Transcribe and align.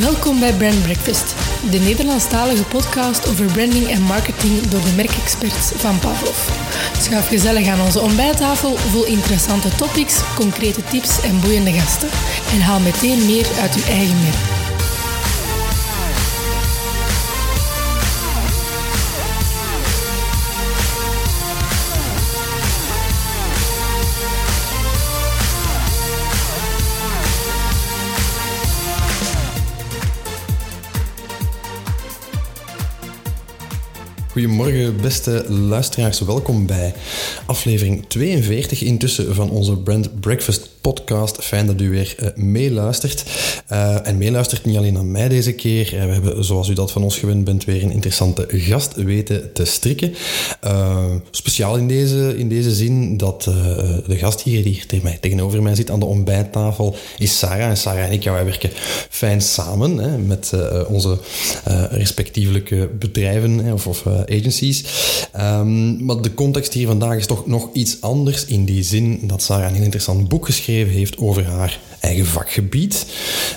Welkom 0.00 0.40
bij 0.40 0.52
Brand 0.52 0.82
Breakfast, 0.82 1.34
de 1.70 1.78
Nederlandstalige 1.78 2.62
podcast 2.62 3.28
over 3.28 3.44
branding 3.44 3.88
en 3.88 4.02
marketing 4.02 4.60
door 4.60 4.80
de 4.80 4.92
merkexperts 4.96 5.72
van 5.74 5.98
Pavlov. 5.98 6.48
Schuif 7.00 7.28
gezellig 7.28 7.68
aan 7.68 7.80
onze 7.80 8.00
ontbijttafel 8.00 8.76
vol 8.76 9.04
interessante 9.04 9.68
topics, 9.68 10.20
concrete 10.34 10.82
tips 10.84 11.20
en 11.20 11.40
boeiende 11.40 11.72
gasten. 11.72 12.08
En 12.52 12.60
haal 12.60 12.80
meteen 12.80 13.26
meer 13.26 13.46
uit 13.60 13.74
uw 13.74 13.84
eigen 13.84 14.22
merk. 14.22 14.55
Goedemorgen, 34.46 35.00
beste 35.00 35.44
luisteraars. 35.48 36.20
Welkom 36.20 36.66
bij 36.66 36.94
aflevering 37.46 38.04
42 38.08 38.82
intussen 38.82 39.34
van 39.34 39.50
onze 39.50 39.76
Brand 39.76 40.20
Breakfast 40.20 40.68
podcast. 40.80 41.44
Fijn 41.44 41.66
dat 41.66 41.80
u 41.80 41.90
weer 41.90 42.14
uh, 42.20 42.28
meeluistert. 42.34 43.24
Uh, 43.72 44.06
en 44.06 44.18
meeluistert 44.18 44.64
niet 44.64 44.76
alleen 44.76 44.92
naar 44.92 45.04
mij 45.04 45.28
deze 45.28 45.52
keer. 45.52 45.94
Uh, 45.94 46.04
we 46.04 46.12
hebben, 46.12 46.44
zoals 46.44 46.68
u 46.68 46.74
dat 46.74 46.92
van 46.92 47.02
ons 47.02 47.18
gewend 47.18 47.44
bent, 47.44 47.64
weer 47.64 47.82
een 47.82 47.90
interessante 47.90 48.46
gast 48.48 48.94
weten 48.94 49.52
te 49.52 49.64
strikken. 49.64 50.14
speciaal 51.30 51.76
in 51.76 51.88
deze, 51.88 52.34
in 52.38 52.48
deze 52.48 52.74
zin 52.74 53.16
dat 53.16 53.42
de 53.42 54.16
gast 54.16 54.42
hier, 54.42 54.62
die 54.62 54.72
hier 54.72 55.18
tegenover 55.20 55.62
mij 55.62 55.74
zit 55.74 55.90
aan 55.90 55.98
de 55.98 56.04
ontbijttafel, 56.04 56.96
is 57.18 57.38
Sarah. 57.38 57.68
En 57.68 57.76
Sarah 57.76 58.04
en 58.04 58.12
ik, 58.12 58.22
ja, 58.22 58.32
wij 58.32 58.44
werken 58.44 58.70
fijn 59.10 59.40
samen 59.40 59.98
hè, 59.98 60.18
met 60.18 60.52
onze 60.88 61.18
respectievelijke 61.90 62.90
bedrijven 62.98 63.58
hè, 63.58 63.72
of, 63.72 63.86
of 63.86 64.06
agencies. 64.06 64.84
Um, 65.40 66.04
maar 66.04 66.20
de 66.20 66.34
context 66.34 66.72
hier 66.72 66.86
vandaag 66.86 67.16
is 67.16 67.26
toch 67.26 67.46
nog 67.46 67.68
iets 67.72 68.00
anders 68.00 68.44
in 68.44 68.64
die 68.64 68.82
zin 68.82 69.20
dat 69.22 69.42
Sarah 69.42 69.68
een 69.68 69.74
heel 69.74 69.82
interessant 69.82 70.28
boek 70.28 70.46
geschreven 70.46 70.92
heeft 70.92 71.18
over 71.18 71.44
haar 71.44 71.80
eigen 72.06 72.26
vakgebied. 72.26 73.06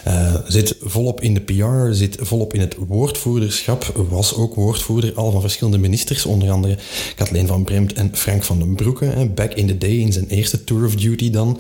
Uh, 0.08 0.36
zit 0.48 0.76
volop 0.82 1.22
in 1.22 1.34
de 1.34 1.42
PR, 1.42 1.94
zit 1.94 2.18
volop 2.20 2.54
in 2.54 2.60
het 2.60 2.76
woordvoerderschap. 2.88 4.06
Was 4.10 4.36
ook 4.36 4.56
woordvoerder 4.56 5.14
al 5.14 5.32
van 5.32 5.42
verschillende 5.42 5.78
ministers, 5.78 6.26
onder 6.26 6.52
andere 6.52 6.78
Kathleen 7.16 7.48
van 7.48 7.64
Bremt 7.64 7.94
en 7.94 8.10
Frank 8.14 8.44
van 8.44 8.60
den 8.60 8.76
Broeke. 8.76 9.32
Back 9.36 9.54
in 9.54 9.68
the 9.68 9.78
day, 9.78 9.98
in 9.98 10.14
zijn 10.14 10.28
eerste 10.28 10.64
tour 10.64 10.86
of 10.86 10.96
duty 10.96 11.30
dan. 11.30 11.60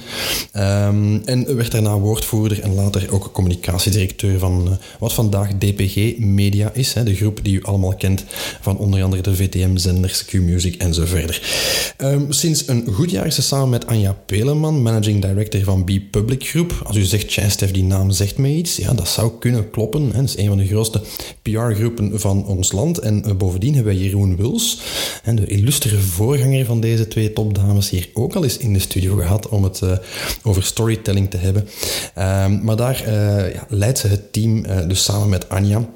Um, 0.53 1.21
en 1.25 1.55
werd 1.55 1.71
daarna 1.71 1.97
woordvoerder 1.97 2.61
en 2.61 2.73
later 2.73 3.11
ook 3.11 3.29
communicatiedirecteur 3.31 4.39
van 4.39 4.67
uh, 4.67 4.73
wat 4.99 5.13
vandaag 5.13 5.49
DPG 5.57 6.17
Media 6.17 6.71
is. 6.73 6.93
Hè, 6.93 7.03
de 7.03 7.15
groep 7.15 7.39
die 7.43 7.55
u 7.55 7.63
allemaal 7.63 7.95
kent 7.95 8.23
van 8.61 8.77
onder 8.77 9.03
andere 9.03 9.21
de 9.21 9.35
VTM-zenders, 9.35 10.25
Q-Music 10.25 10.75
en 10.75 10.93
zo 10.93 11.05
verder. 11.05 11.41
Um, 11.97 12.31
sinds 12.31 12.67
een 12.67 12.87
goed 12.93 13.11
jaar 13.11 13.25
is 13.25 13.35
ze 13.35 13.41
samen 13.41 13.69
met 13.69 13.87
Anja 13.87 14.15
Peleman, 14.25 14.81
managing 14.81 15.21
director 15.21 15.63
van 15.63 15.83
B 15.83 15.91
Public 16.11 16.43
Group, 16.43 16.78
als 16.83 16.97
u 16.97 17.03
zegt, 17.03 17.31
Chastef, 17.31 17.72
die 17.72 17.83
naam 17.83 18.11
zegt 18.11 18.38
mij 18.38 18.52
iets, 18.52 18.75
ja, 18.75 18.94
dat 18.94 19.08
zou 19.08 19.31
kunnen 19.39 19.69
kloppen. 19.69 20.11
Hè. 20.13 20.23
Is 20.23 20.38
een 20.38 20.47
van 20.47 20.58
de 20.58 20.67
grootste 20.67 21.02
PR-groepen 21.41 22.19
van 22.19 22.45
ons 22.45 22.71
land. 22.71 22.97
En 22.97 23.23
uh, 23.27 23.33
bovendien 23.36 23.75
hebben 23.75 23.94
wij 23.94 24.02
Jeroen 24.03 24.36
Wils, 24.36 24.81
en 25.23 25.36
de 25.36 25.45
illustere 25.45 25.97
voorganger 25.97 26.66
van 26.66 26.80
deze 26.80 27.08
twee 27.08 27.33
topdames, 27.33 27.89
hier 27.89 28.09
ook 28.14 28.33
al 28.33 28.43
eens 28.43 28.58
in 28.58 28.73
de 28.73 28.80
studio 28.80 29.15
gehad 29.15 29.49
om 29.49 29.64
het 29.64 29.81
uh, 29.83 29.98
over 30.43 30.64
storytelling 30.64 31.30
te 31.30 31.37
hebben. 31.37 31.67
Uh, 32.17 32.48
maar 32.61 32.76
daar 32.76 33.03
uh, 33.08 33.53
ja, 33.53 33.65
leidt 33.70 33.99
ze 33.99 34.08
het 34.08 34.33
team 34.33 34.65
dus 34.87 35.03
samen 35.03 35.30
met 35.30 35.49
Anja. 35.49 35.89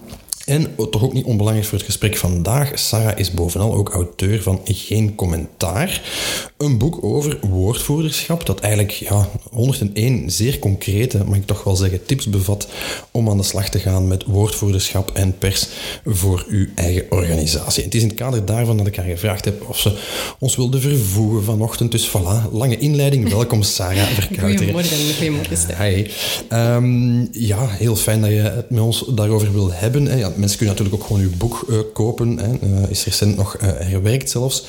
En 0.45 0.75
toch 0.75 1.03
ook 1.03 1.13
niet 1.13 1.25
onbelangrijk 1.25 1.67
voor 1.67 1.77
het 1.77 1.87
gesprek 1.87 2.17
vandaag, 2.17 2.71
Sarah 2.79 3.19
is 3.19 3.31
bovenal 3.31 3.73
ook 3.73 3.89
auteur 3.89 4.41
van 4.41 4.61
Geen 4.65 5.15
Commentaar. 5.15 6.01
Een 6.57 6.77
boek 6.77 7.03
over 7.03 7.37
woordvoerderschap 7.41 8.45
dat 8.45 8.59
eigenlijk 8.59 8.93
ja, 8.93 9.29
101 9.51 10.31
zeer 10.31 10.59
concrete, 10.59 11.23
mag 11.23 11.37
ik 11.37 11.45
toch 11.45 11.63
wel 11.63 11.75
zeggen, 11.75 12.05
tips 12.05 12.29
bevat 12.29 12.67
om 13.11 13.29
aan 13.29 13.37
de 13.37 13.43
slag 13.43 13.69
te 13.69 13.79
gaan 13.79 14.07
met 14.07 14.25
woordvoerderschap 14.25 15.11
en 15.13 15.37
pers 15.37 15.67
voor 16.05 16.45
uw 16.49 16.67
eigen 16.75 17.05
organisatie. 17.09 17.83
Het 17.83 17.95
is 17.95 18.01
in 18.01 18.07
het 18.07 18.17
kader 18.17 18.45
daarvan 18.45 18.77
dat 18.77 18.87
ik 18.87 18.95
haar 18.95 19.05
gevraagd 19.05 19.45
heb 19.45 19.69
of 19.69 19.79
ze 19.79 19.97
ons 20.39 20.55
wilde 20.55 20.79
vervoegen 20.79 21.43
vanochtend. 21.43 21.91
Dus 21.91 22.09
voilà, 22.09 22.51
lange 22.51 22.77
inleiding. 22.77 23.29
Welkom 23.29 23.63
Sarah 23.63 24.07
Verkuiteren. 24.19 24.73
Goedemorgen, 24.73 25.15
goedemorgen. 25.15 25.83
Hi. 25.83 26.07
Um, 26.53 27.27
ja, 27.31 27.67
heel 27.67 27.95
fijn 27.95 28.21
dat 28.21 28.29
je 28.29 28.35
het 28.35 28.69
met 28.69 28.81
ons 28.81 29.05
daarover 29.15 29.53
wil 29.53 29.71
hebben. 29.71 30.17
Ja, 30.17 30.32
mensen 30.35 30.57
kunnen 30.57 30.75
natuurlijk 30.75 31.03
ook 31.03 31.07
gewoon 31.07 31.21
uw 31.21 31.37
boek 31.37 31.65
uh, 31.69 31.77
kopen. 31.93 32.37
Hè. 32.37 32.51
Uh, 32.51 32.89
is 32.89 33.05
recent 33.05 33.35
nog 33.35 33.57
herwerkt 33.59 34.29
zelfs. 34.29 34.65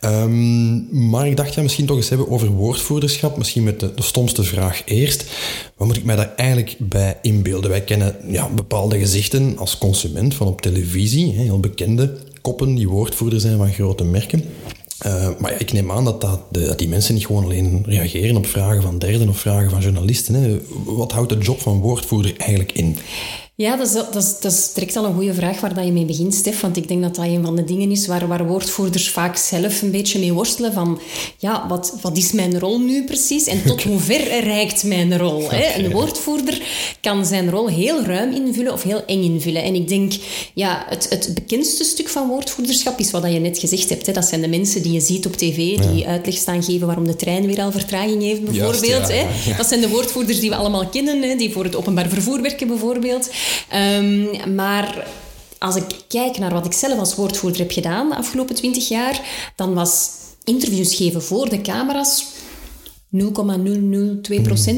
Um, 0.00 1.08
maar 1.08 1.26
ik 1.26 1.36
dacht, 1.36 1.54
ja, 1.54 1.62
misschien 1.62 1.86
toch 1.86 1.96
eens 1.96 2.08
hebben 2.08 2.30
over 2.30 2.48
woordvoerderschap. 2.48 3.36
Misschien 3.36 3.64
met 3.64 3.80
de, 3.80 3.92
stomste 3.96 4.42
vraag 4.42 4.82
eerst. 4.84 5.24
Wat 5.76 5.86
moet 5.86 5.96
ik 5.96 6.04
mij 6.04 6.16
daar 6.16 6.32
eigenlijk 6.36 6.76
bij 6.78 7.18
inbeelden? 7.22 7.70
Wij 7.70 7.82
kennen 7.82 8.16
ja, 8.28 8.48
bepaalde 8.48 8.98
gezichten 8.98 9.58
als 9.58 9.78
consument 9.78 10.34
van 10.34 10.46
op 10.46 10.60
televisie. 10.60 11.34
Hè, 11.34 11.42
heel 11.42 11.60
bekende 11.60 12.16
koppen 12.40 12.74
die 12.74 12.88
woordvoerder 12.88 13.40
zijn 13.40 13.56
van 13.56 13.72
grote 13.72 14.04
merken. 14.04 14.44
Maar 15.38 15.54
ik 15.58 15.72
neem 15.72 15.92
aan 15.92 16.04
dat, 16.04 16.20
dat, 16.20 16.40
dat, 16.50 16.78
die 16.78 16.88
mensen 16.88 17.14
niet 17.14 17.26
gewoon 17.26 17.44
alleen 17.44 17.82
reageren 17.86 18.36
op 18.36 18.46
vragen 18.46 18.82
van 18.82 18.98
derden 18.98 19.28
of 19.28 19.38
vragen 19.38 19.70
van 19.70 19.80
journalisten. 19.80 20.34
Hè. 20.34 20.60
Wat 20.84 21.12
houdt 21.12 21.32
de 21.32 21.38
job 21.38 21.60
van 21.60 21.80
woordvoerder 21.80 22.36
eigenlijk 22.36 22.72
in? 22.72 22.96
Ja, 23.58 23.76
dat 23.76 23.86
is, 23.86 23.92
dat, 23.92 24.16
is, 24.16 24.40
dat 24.40 24.52
is 24.52 24.72
direct 24.72 24.96
al 24.96 25.04
een 25.04 25.14
goede 25.14 25.34
vraag 25.34 25.60
waar 25.60 25.74
dat 25.74 25.84
je 25.84 25.92
mee 25.92 26.04
begint, 26.04 26.34
Stef. 26.34 26.60
Want 26.60 26.76
ik 26.76 26.88
denk 26.88 27.02
dat 27.02 27.14
dat 27.14 27.24
een 27.24 27.44
van 27.44 27.56
de 27.56 27.64
dingen 27.64 27.90
is 27.90 28.06
waar, 28.06 28.26
waar 28.26 28.46
woordvoerders 28.46 29.10
vaak 29.10 29.36
zelf 29.36 29.82
een 29.82 29.90
beetje 29.90 30.18
mee 30.18 30.32
worstelen. 30.32 30.72
Van, 30.72 31.00
ja, 31.38 31.66
wat, 31.68 31.98
wat 32.02 32.16
is 32.16 32.32
mijn 32.32 32.58
rol 32.58 32.78
nu 32.78 33.04
precies? 33.04 33.46
En 33.46 33.62
tot 33.64 33.82
hoe 33.82 33.98
ver 33.98 34.40
reikt 34.44 34.84
mijn 34.84 35.18
rol? 35.18 35.50
Hè? 35.50 35.82
Een 35.82 35.92
woordvoerder 35.92 36.62
kan 37.00 37.26
zijn 37.26 37.50
rol 37.50 37.68
heel 37.68 38.02
ruim 38.02 38.32
invullen 38.32 38.72
of 38.72 38.82
heel 38.82 39.04
eng 39.06 39.22
invullen. 39.22 39.62
En 39.62 39.74
ik 39.74 39.88
denk, 39.88 40.12
ja, 40.54 40.84
het, 40.88 41.06
het 41.08 41.30
bekendste 41.34 41.84
stuk 41.84 42.08
van 42.08 42.28
woordvoerderschap 42.28 42.98
is 42.98 43.10
wat 43.10 43.32
je 43.32 43.38
net 43.38 43.58
gezegd 43.58 43.88
hebt. 43.88 44.06
Hè? 44.06 44.12
Dat 44.12 44.24
zijn 44.24 44.40
de 44.40 44.48
mensen 44.48 44.82
die 44.82 44.92
je 44.92 45.00
ziet 45.00 45.26
op 45.26 45.36
tv, 45.36 45.54
die 45.54 45.94
ja. 45.94 46.06
uitleg 46.06 46.36
staan 46.36 46.62
geven 46.62 46.86
waarom 46.86 47.06
de 47.06 47.16
trein 47.16 47.46
weer 47.46 47.60
al 47.60 47.72
vertraging 47.72 48.22
heeft, 48.22 48.44
bijvoorbeeld. 48.44 48.86
Juist, 48.86 49.10
ja. 49.10 49.14
Hè? 49.14 49.56
Dat 49.56 49.66
zijn 49.66 49.80
de 49.80 49.88
woordvoerders 49.88 50.40
die 50.40 50.50
we 50.50 50.56
allemaal 50.56 50.88
kennen, 50.88 51.22
hè? 51.22 51.36
die 51.36 51.52
voor 51.52 51.64
het 51.64 51.76
openbaar 51.76 52.08
vervoer 52.08 52.42
werken, 52.42 52.66
bijvoorbeeld. 52.66 53.28
Um, 53.74 54.54
maar 54.54 55.06
als 55.58 55.76
ik 55.76 55.84
kijk 56.08 56.38
naar 56.38 56.52
wat 56.52 56.66
ik 56.66 56.72
zelf 56.72 56.98
als 56.98 57.14
woordvoerder 57.14 57.60
heb 57.60 57.70
gedaan 57.70 58.08
de 58.08 58.16
afgelopen 58.16 58.54
twintig 58.54 58.88
jaar, 58.88 59.20
dan 59.56 59.74
was 59.74 60.10
interviews 60.44 60.94
geven 60.94 61.22
voor 61.22 61.48
de 61.48 61.60
camera's 61.60 62.24
0,002% 63.12 63.18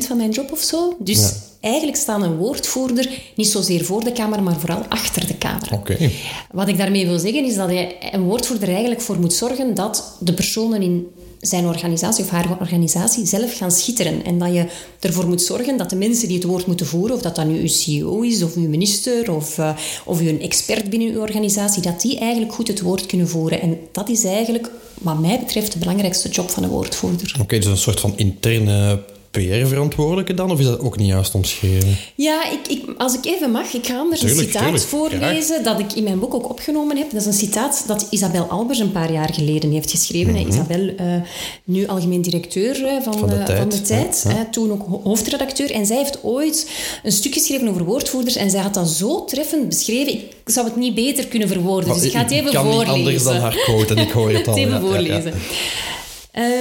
van 0.06 0.16
mijn 0.16 0.30
job 0.30 0.52
of 0.52 0.60
zo. 0.60 0.96
Dus 0.98 1.20
ja. 1.20 1.30
eigenlijk 1.60 1.96
staat 1.96 2.22
een 2.22 2.36
woordvoerder 2.36 3.10
niet 3.36 3.46
zozeer 3.46 3.84
voor 3.84 4.04
de 4.04 4.12
camera, 4.12 4.40
maar 4.40 4.58
vooral 4.58 4.82
achter 4.88 5.26
de 5.26 5.38
camera. 5.38 5.76
Okay. 5.76 6.12
Wat 6.52 6.68
ik 6.68 6.78
daarmee 6.78 7.06
wil 7.06 7.18
zeggen 7.18 7.44
is 7.44 7.54
dat 7.54 7.70
je 7.70 7.96
een 8.10 8.22
woordvoerder 8.22 8.68
eigenlijk 8.68 9.00
voor 9.00 9.20
moet 9.20 9.32
zorgen 9.32 9.74
dat 9.74 10.16
de 10.20 10.32
personen 10.32 10.82
in 10.82 11.06
zijn 11.41 11.66
organisatie 11.66 12.25
of 12.25 12.31
haar 12.31 12.56
organisatie 12.60 13.26
zelf 13.26 13.56
gaan 13.56 13.71
schitteren. 13.71 14.25
En 14.25 14.38
dat 14.38 14.54
je 14.54 14.66
ervoor 15.00 15.28
moet 15.28 15.43
zorgen 15.43 15.76
dat 15.76 15.91
de 15.91 15.97
mensen 15.97 16.28
die 16.28 16.37
het 16.37 16.47
woord 16.47 16.66
moeten 16.66 16.87
voeren, 16.87 17.16
of 17.16 17.22
dat 17.22 17.37
dat 17.37 17.47
nu 17.47 17.60
uw 17.60 17.69
CEO 17.69 18.21
is, 18.21 18.43
of 18.43 18.54
uw 18.54 18.69
minister, 18.69 19.32
of, 19.32 19.59
uh, 19.59 19.76
of 20.04 20.20
een 20.20 20.40
expert 20.40 20.90
binnen 20.90 21.08
uw 21.08 21.20
organisatie, 21.20 21.82
dat 21.82 22.00
die 22.00 22.19
eigenlijk 22.19 22.52
goed 22.52 22.69
het 22.69 22.81
woord 22.81 23.06
kunnen 23.06 23.29
voeren. 23.29 23.61
En 23.61 23.79
dat 23.93 24.08
is 24.08 24.25
eigenlijk, 24.25 24.70
wat 25.00 25.19
mij 25.19 25.38
betreft, 25.38 25.73
de 25.73 25.79
belangrijkste 25.79 26.29
job 26.29 26.50
van 26.50 26.62
een 26.62 26.69
woordvoerder. 26.69 27.37
Oké, 27.41 27.58
dus 27.58 27.67
een 27.67 27.76
soort 27.76 28.00
van 28.00 28.12
interne 28.17 29.02
PR-verantwoordelijke 29.30 30.34
dan, 30.34 30.50
of 30.50 30.58
is 30.58 30.64
dat 30.64 30.80
ook 30.80 30.96
niet 30.96 31.08
juist 31.08 31.34
omschreven? 31.34 31.96
Ja, 32.14 32.50
ik, 32.50 32.69
ik, 32.69 32.84
als 32.98 33.14
ik 33.14 33.25
even 33.25 33.50
mag, 33.50 33.72
ik 33.72 33.86
ga 33.86 33.98
anders 33.98 34.20
tuurlijk, 34.20 34.40
een 34.40 34.46
citaat 34.46 34.62
tuurlijk. 34.62 34.84
voorlezen 34.84 35.64
dat 35.64 35.78
ik 35.78 35.92
in 35.92 36.02
mijn 36.02 36.19
boek 36.19 36.34
ook 36.34 36.50
opgenomen 36.50 36.96
heb. 36.96 37.10
Dat 37.10 37.20
is 37.20 37.26
een 37.26 37.32
citaat 37.32 37.84
dat 37.86 38.06
Isabel 38.10 38.44
Albers 38.44 38.78
een 38.78 38.92
paar 38.92 39.12
jaar 39.12 39.34
geleden 39.34 39.70
heeft 39.70 39.90
geschreven. 39.90 40.32
Mm 40.32 40.38
-hmm. 40.38 40.48
Isabel, 40.48 40.80
uh, 40.80 41.22
nu 41.64 41.86
algemeen 41.86 42.22
directeur 42.22 42.80
uh, 42.80 43.02
van, 43.02 43.19
van, 43.19 43.28
de 43.28 43.34
uh, 43.34 43.44
tijd, 43.44 43.58
van 43.58 43.69
de 43.69 43.80
tijd 43.80 44.25
ja, 44.25 44.30
ja. 44.30 44.48
toen 44.50 44.72
ook 44.72 45.04
hoofdredacteur. 45.04 45.70
En 45.70 45.86
zij 45.86 45.96
heeft 45.96 46.19
ooit 46.22 46.70
een 47.02 47.12
stuk 47.12 47.32
geschreven 47.32 47.69
over 47.69 47.84
woordvoerders 47.84 48.36
en 48.36 48.50
zij 48.50 48.60
had 48.60 48.74
dat 48.74 48.88
zo 48.88 49.24
treffend 49.24 49.69
beschreven. 49.69 50.12
Ik 50.12 50.32
zou 50.44 50.66
het 50.66 50.76
niet 50.76 50.94
beter 50.94 51.26
kunnen 51.26 51.48
verwoorden, 51.48 51.94
dus 51.94 52.02
ik 52.02 52.12
ga 52.12 52.19
het 52.19 52.31
even 52.31 52.52
kan 52.52 52.64
voorlezen. 52.64 52.94
niet 52.94 53.06
anders 53.06 53.22
dan 53.22 53.36
haar 53.36 53.56
quote 53.56 53.94
en 53.94 54.00
ik 54.00 54.10
hoor 54.10 54.31
het 54.31 54.46
al. 54.48 54.54
het 54.54 54.66
even 54.66 54.81
voorlezen. 54.81 55.32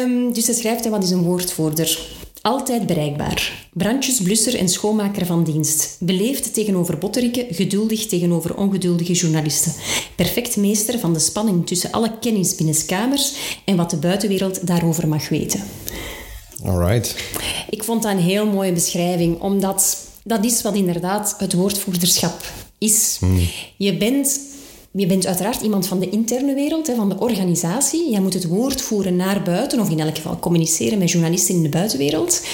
Um, 0.03 0.33
dus 0.33 0.45
zij 0.45 0.53
schrijft, 0.53 0.89
wat 0.89 1.03
is 1.03 1.09
een 1.09 1.23
woordvoerder? 1.23 1.99
Altijd 2.41 2.85
bereikbaar. 2.85 3.67
Brandjesblusser 3.73 4.55
en 4.55 4.69
schoonmaker 4.69 5.25
van 5.25 5.43
dienst. 5.43 5.97
Beleefd 5.99 6.53
tegenover 6.53 6.97
botterikken, 6.97 7.45
geduldig 7.49 8.05
tegenover 8.05 8.55
ongeduldige 8.55 9.13
journalisten. 9.13 9.73
Perfect 10.15 10.57
meester 10.57 10.99
van 10.99 11.13
de 11.13 11.19
spanning 11.19 11.67
tussen 11.67 11.91
alle 11.91 12.11
kennis 12.19 12.55
binnenskamers 12.55 13.33
en 13.65 13.75
wat 13.75 13.89
de 13.89 13.97
buitenwereld 13.97 14.67
daarover 14.67 15.07
mag 15.07 15.29
weten. 15.29 15.63
Alright. 16.63 17.15
Ik 17.69 17.83
vond 17.83 18.03
dat 18.03 18.11
een 18.11 18.19
heel 18.19 18.45
mooie 18.45 18.71
beschrijving, 18.71 19.39
omdat 19.41 19.97
dat 20.23 20.45
is 20.45 20.61
wat 20.61 20.75
inderdaad 20.75 21.35
het 21.37 21.53
woordvoerderschap 21.53 22.51
is. 22.77 23.17
Hmm. 23.19 23.47
Je 23.77 23.97
bent... 23.97 24.39
Je 24.91 25.05
bent 25.05 25.25
uiteraard 25.25 25.61
iemand 25.61 25.87
van 25.87 25.99
de 25.99 26.09
interne 26.09 26.53
wereld, 26.53 26.91
van 26.95 27.09
de 27.09 27.19
organisatie. 27.19 28.11
Jij 28.11 28.21
moet 28.21 28.33
het 28.33 28.47
woord 28.47 28.81
voeren 28.81 29.15
naar 29.15 29.43
buiten, 29.43 29.79
of 29.79 29.89
in 29.89 29.99
elk 29.99 30.15
geval 30.15 30.39
communiceren 30.39 30.97
met 30.97 31.11
journalisten 31.11 31.55
in 31.55 31.63
de 31.63 31.69
buitenwereld. 31.69 32.45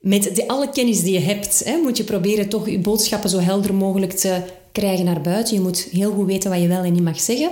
Met 0.00 0.36
de, 0.36 0.48
alle 0.48 0.70
kennis 0.70 1.02
die 1.02 1.12
je 1.12 1.20
hebt, 1.20 1.64
moet 1.82 1.96
je 1.96 2.04
proberen 2.04 2.48
toch 2.48 2.68
je 2.68 2.78
boodschappen 2.78 3.30
zo 3.30 3.38
helder 3.38 3.74
mogelijk 3.74 4.12
te 4.12 4.42
krijgen 4.72 5.04
naar 5.04 5.20
buiten. 5.20 5.54
Je 5.54 5.60
moet 5.60 5.88
heel 5.90 6.12
goed 6.12 6.26
weten 6.26 6.50
wat 6.50 6.60
je 6.60 6.66
wel 6.66 6.82
en 6.82 6.92
niet 6.92 7.02
mag 7.02 7.20
zeggen. 7.20 7.50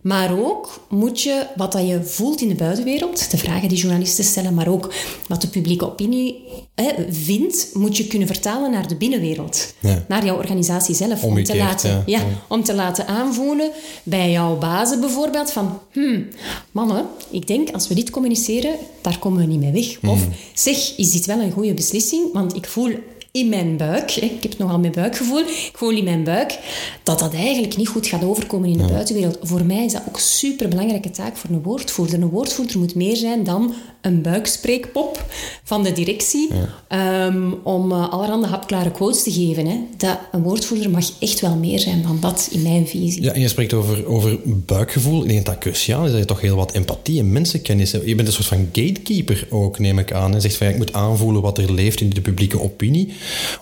Maar 0.00 0.38
ook 0.38 0.80
moet 0.88 1.22
je 1.22 1.46
wat 1.56 1.72
dat 1.72 1.86
je 1.86 2.04
voelt 2.04 2.40
in 2.40 2.48
de 2.48 2.54
buitenwereld, 2.54 3.30
de 3.30 3.36
vragen 3.36 3.68
die 3.68 3.78
journalisten 3.78 4.24
stellen, 4.24 4.54
maar 4.54 4.68
ook 4.68 4.94
wat 5.26 5.40
de 5.40 5.48
publieke 5.48 5.86
opinie 5.86 6.44
hè, 6.74 6.92
vindt, 7.10 7.70
moet 7.72 7.96
je 7.96 8.06
kunnen 8.06 8.28
vertalen 8.28 8.70
naar 8.70 8.88
de 8.88 8.96
binnenwereld. 8.96 9.74
Ja. 9.80 10.04
Naar 10.08 10.24
jouw 10.24 10.36
organisatie 10.36 10.94
zelf. 10.94 11.24
om, 11.24 11.44
te 11.44 11.56
laten, 11.56 12.02
ja. 12.06 12.20
om 12.48 12.64
te 12.64 12.74
laten 12.74 13.06
aanvoelen 13.06 13.70
bij 14.02 14.30
jouw 14.30 14.58
bazen 14.58 15.00
bijvoorbeeld 15.00 15.50
van 15.50 15.78
hmm, 15.92 16.26
mannen, 16.72 17.06
ik 17.30 17.46
denk 17.46 17.70
als 17.70 17.88
we 17.88 17.94
dit 17.94 18.10
communiceren, 18.10 18.74
daar 19.00 19.18
komen 19.18 19.40
we 19.40 19.46
niet 19.46 19.60
mee 19.60 19.72
weg. 19.72 20.10
Of 20.10 20.18
Hmm. 20.18 20.32
zeg, 20.54 20.96
is 20.96 21.10
dit 21.10 21.26
wel 21.26 21.38
een 21.40 21.52
goede 21.52 21.74
beslissing? 21.74 22.32
Want 22.32 22.56
ik 22.56 22.66
voel 22.66 22.90
in 23.38 23.48
mijn 23.48 23.76
buik, 23.76 24.16
ik 24.16 24.42
heb 24.42 24.58
nogal 24.58 24.78
mijn 24.78 24.92
buikgevoel, 24.92 25.38
ik 25.38 25.72
voel 25.74 25.90
in 25.90 26.04
mijn 26.04 26.24
buik 26.24 26.58
dat 27.02 27.18
dat 27.18 27.34
eigenlijk 27.34 27.76
niet 27.76 27.88
goed 27.88 28.06
gaat 28.06 28.24
overkomen 28.24 28.68
in 28.68 28.78
de 28.78 28.86
buitenwereld. 28.86 29.38
Voor 29.42 29.64
mij 29.64 29.84
is 29.84 29.92
dat 29.92 30.02
ook 30.08 30.14
een 30.14 30.20
superbelangrijke 30.20 31.10
taak 31.10 31.36
voor 31.36 31.50
een 31.50 31.62
woordvoerder. 31.62 32.22
Een 32.22 32.28
woordvoerder 32.28 32.78
moet 32.78 32.94
meer 32.94 33.16
zijn 33.16 33.44
dan 33.44 33.74
een 34.00 34.22
buikspreekpop 34.22 35.24
van 35.64 35.82
de 35.82 35.92
directie 35.92 36.50
ehm, 36.88 37.52
om 37.62 37.92
uh, 37.92 38.12
allerhande 38.12 38.46
hapklare 38.46 38.90
quotes 38.90 39.22
te 39.22 39.32
geven. 39.32 39.66
Hè. 39.66 39.76
Dat, 39.96 40.18
een 40.32 40.42
woordvoerder 40.42 40.90
mag 40.90 41.10
echt 41.20 41.40
wel 41.40 41.56
meer 41.56 41.78
zijn 41.78 42.02
dan 42.02 42.18
dat 42.20 42.48
in 42.50 42.62
mijn 42.62 42.86
visie. 42.86 43.22
Ja, 43.22 43.32
en 43.32 43.40
je 43.40 43.48
spreekt 43.48 43.72
over, 43.72 44.06
over 44.06 44.38
buikgevoel. 44.44 45.22
Ik 45.22 45.28
denk 45.28 45.44
dat 45.44 45.54
dat 45.54 45.62
cruciaal 45.62 46.04
is, 46.04 46.10
dat 46.10 46.20
je 46.20 46.26
toch 46.26 46.40
heel 46.40 46.56
wat 46.56 46.72
empathie 46.72 47.18
en 47.18 47.32
mensenkennis 47.32 47.92
hebt. 47.92 48.06
Je 48.06 48.14
bent 48.14 48.28
een 48.28 48.34
soort 48.34 48.46
van 48.46 48.68
gatekeeper 48.72 49.46
ook, 49.50 49.78
neem 49.78 49.98
ik 49.98 50.12
aan. 50.12 50.34
En 50.34 50.40
zegt 50.40 50.56
van, 50.56 50.66
ja, 50.66 50.72
ik 50.72 50.78
moet 50.78 50.92
aanvoelen 50.92 51.42
wat 51.42 51.58
er 51.58 51.72
leeft 51.72 52.00
in 52.00 52.10
de 52.10 52.20
publieke 52.20 52.60
opinie. 52.60 53.12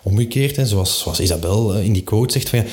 Omgekeerd, 0.02 0.56
hè, 0.56 0.66
zoals, 0.66 0.98
zoals 0.98 1.20
Isabel 1.20 1.74
in 1.74 1.92
die 1.92 2.02
quote 2.02 2.32
zegt 2.32 2.48
van, 2.48 2.64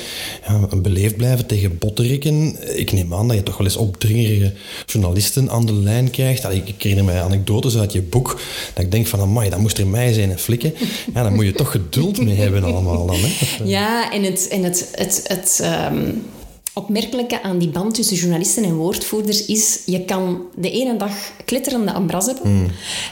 ja, 0.46 0.76
beleefd 0.76 1.16
blijven 1.16 1.46
tegen 1.46 1.78
botterikken. 1.78 2.56
Ik 2.78 2.92
neem 2.92 3.14
aan 3.14 3.28
dat 3.28 3.36
je 3.36 3.42
toch 3.42 3.56
wel 3.56 3.66
eens 3.66 3.76
opdringerige 3.76 4.52
journalisten 4.86 5.50
aan 5.50 5.66
de 5.66 5.72
lijn 5.72 6.10
krijgt. 6.10 6.44
Allee, 6.44 6.62
ik 6.64 6.82
herinner 6.82 7.04
mij 7.04 7.22
anekdotes 7.22 7.76
uit 7.76 7.92
je 7.92 8.02
boek, 8.02 8.40
dat 8.74 8.84
ik 8.84 8.90
denk 8.90 9.06
van, 9.06 9.20
amai, 9.20 9.50
dat 9.50 9.58
moest 9.58 9.78
er 9.78 9.86
mij 9.86 10.12
zijn 10.12 10.30
en 10.30 10.38
flikken. 10.38 10.74
Ja, 11.14 11.22
daar 11.22 11.32
moet 11.32 11.44
je 11.44 11.52
toch 11.52 11.70
geduld 11.70 12.22
mee 12.24 12.36
hebben 12.36 12.64
allemaal 12.64 13.06
dan, 13.06 13.16
hè. 13.18 13.64
Ja, 13.64 14.12
en 14.12 14.22
het, 14.22 14.48
en 14.48 14.62
het, 14.62 14.88
het, 14.92 15.20
het 15.24 15.58
ehm, 15.62 16.10
opmerkelijke 16.74 17.42
aan 17.42 17.58
die 17.58 17.68
band 17.68 17.94
tussen 17.94 18.16
journalisten 18.16 18.64
en 18.64 18.74
woordvoerders 18.74 19.46
is, 19.46 19.78
je 19.86 20.04
kan 20.04 20.42
de 20.56 20.70
ene 20.70 20.96
dag 20.96 21.12
klitterende 21.44 21.92
ambras 21.92 22.26
hebben 22.26 22.42
Hmm. 22.44 22.66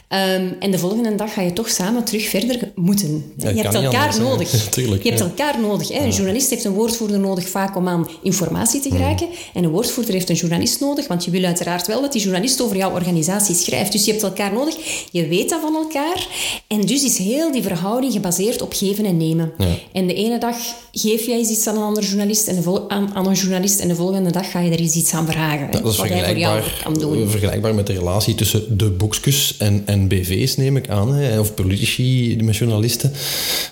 ehm, 0.08 0.46
en 0.58 0.70
de 0.70 0.78
volgende 0.78 1.14
dag 1.14 1.32
ga 1.32 1.42
je 1.42 1.52
toch 1.52 1.68
samen 1.70 2.04
terug 2.04 2.28
verder 2.28 2.72
moeten. 2.74 3.32
Ja, 3.36 3.48
je 3.48 3.62
hebt 3.62 3.74
elkaar 3.74 4.00
anders, 4.00 4.16
hè. 4.16 4.22
nodig. 4.22 4.50
Tuurlijk, 4.70 5.02
je 5.02 5.08
hebt 5.08 5.20
ja. 5.20 5.26
elkaar 5.28 5.60
nodig. 5.60 5.88
Hè. 5.88 6.04
Een 6.04 6.10
journalist 6.10 6.50
heeft 6.50 6.64
een 6.64 6.72
woordvoerder 6.72 7.18
nodig 7.18 7.48
vaak 7.48 7.76
om 7.76 7.88
aan 7.88 8.08
informatie 8.22 8.80
te 8.80 8.90
geraken 8.90 9.28
en 9.54 9.64
een 9.64 9.70
woordvoerder 9.70 10.14
heeft 10.14 10.28
een 10.28 10.36
journalist 10.36 10.80
nodig, 10.80 11.06
want 11.08 11.24
je 11.24 11.30
wil 11.30 11.44
uiteraard 11.44 11.86
wel 11.86 12.00
dat 12.00 12.12
die 12.12 12.22
journalist 12.22 12.60
over 12.60 12.76
jouw 12.76 12.92
organisatie 12.92 13.54
schrijft. 13.54 13.92
Dus 13.92 14.04
je 14.04 14.10
hebt 14.10 14.22
elkaar 14.22 14.52
nodig, 14.52 14.76
je 15.10 15.26
weet 15.26 15.48
dat 15.48 15.60
van 15.60 15.74
elkaar 15.74 16.26
en 16.66 16.80
dus 16.80 17.04
is 17.04 17.18
heel 17.18 17.52
die 17.52 17.62
verhouding 17.62 18.12
gebaseerd 18.12 18.62
op 18.62 18.72
geven 18.72 19.04
en 19.04 19.16
nemen. 19.16 19.52
En 19.92 20.06
de 20.06 20.14
ene 20.14 20.38
dag 20.38 20.56
geef 20.92 21.26
jij 21.26 21.36
eens 21.36 21.48
iets 21.48 21.66
aan 21.66 21.76
een 21.76 21.82
andere 21.82 22.06
journalist 22.06 22.46
en 22.46 22.54
de 22.56 22.62
vol- 22.62 22.90
aan, 22.90 23.10
aan 23.14 23.26
een 23.26 23.32
journalist 23.32 23.50
en 23.54 23.88
de 23.88 23.94
volgende 23.94 24.30
dag 24.30 24.50
ga 24.50 24.60
je 24.60 24.70
er 24.70 24.78
eens 24.78 24.94
iets 24.94 25.14
aan 25.14 25.26
vragen. 25.26 25.70
Dat 25.70 25.86
is 25.86 25.96
vergelijkbaar, 25.96 26.80
kan 26.82 26.94
doen. 26.94 27.28
vergelijkbaar 27.28 27.74
met 27.74 27.86
de 27.86 27.92
relatie 27.92 28.34
tussen 28.34 28.78
de 28.78 28.90
boekjes 28.90 29.56
en, 29.58 29.82
en 29.86 30.08
BV's, 30.08 30.56
neem 30.56 30.76
ik 30.76 30.88
aan. 30.88 31.14
Hè? 31.14 31.40
Of 31.40 31.54
politici 31.54 32.36
met 32.42 32.56
journalisten. 32.56 33.12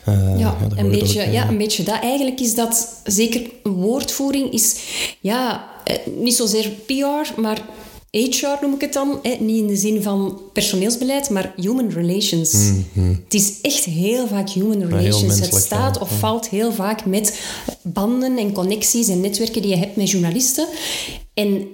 Eh, 0.05 0.39
Ja, 0.39 0.57
een 0.77 0.91
beetje, 0.91 1.27
ook, 1.27 1.33
ja, 1.33 1.45
eh, 1.45 1.51
een 1.51 1.59
beetje 1.59 1.83
dat. 1.83 2.03
Eigenlijk 2.03 2.41
is 2.41 2.55
dat 2.55 3.01
zeker 3.05 3.43
woordvoering 3.63 4.53
is 4.53 4.77
ja, 5.21 5.69
eh, 5.85 5.97
niet 6.17 6.35
zozeer 6.35 6.69
PR, 6.87 7.41
maar 7.41 7.59
HR 8.11 8.57
noem 8.61 8.75
ik 8.75 8.81
het 8.81 8.93
dan. 8.93 9.19
Hè? 9.23 9.37
Niet 9.41 9.59
in 9.59 9.67
de 9.67 9.77
zin 9.77 10.03
van 10.03 10.41
personeelsbeleid, 10.53 11.31
maar 11.31 11.53
human 11.57 11.91
relations. 11.91 12.53
Het 13.25 13.35
is 13.35 13.61
echt 13.63 13.85
heel 13.85 14.27
vaak 14.27 14.51
human 14.51 14.89
relations. 14.89 15.41
het 15.41 15.55
staat 15.55 15.95
ja. 15.95 16.01
of 16.01 16.19
valt 16.19 16.49
heel 16.49 16.73
vaak 16.73 17.05
met 17.05 17.41
banden 17.83 18.39
en 18.39 18.53
connecties 18.53 19.09
en 19.09 19.21
netwerken 19.21 19.63
die 19.63 19.71
je 19.71 19.77
hebt 19.77 19.97
met 19.97 20.11
journalisten. 20.11 20.67
En 21.35 21.69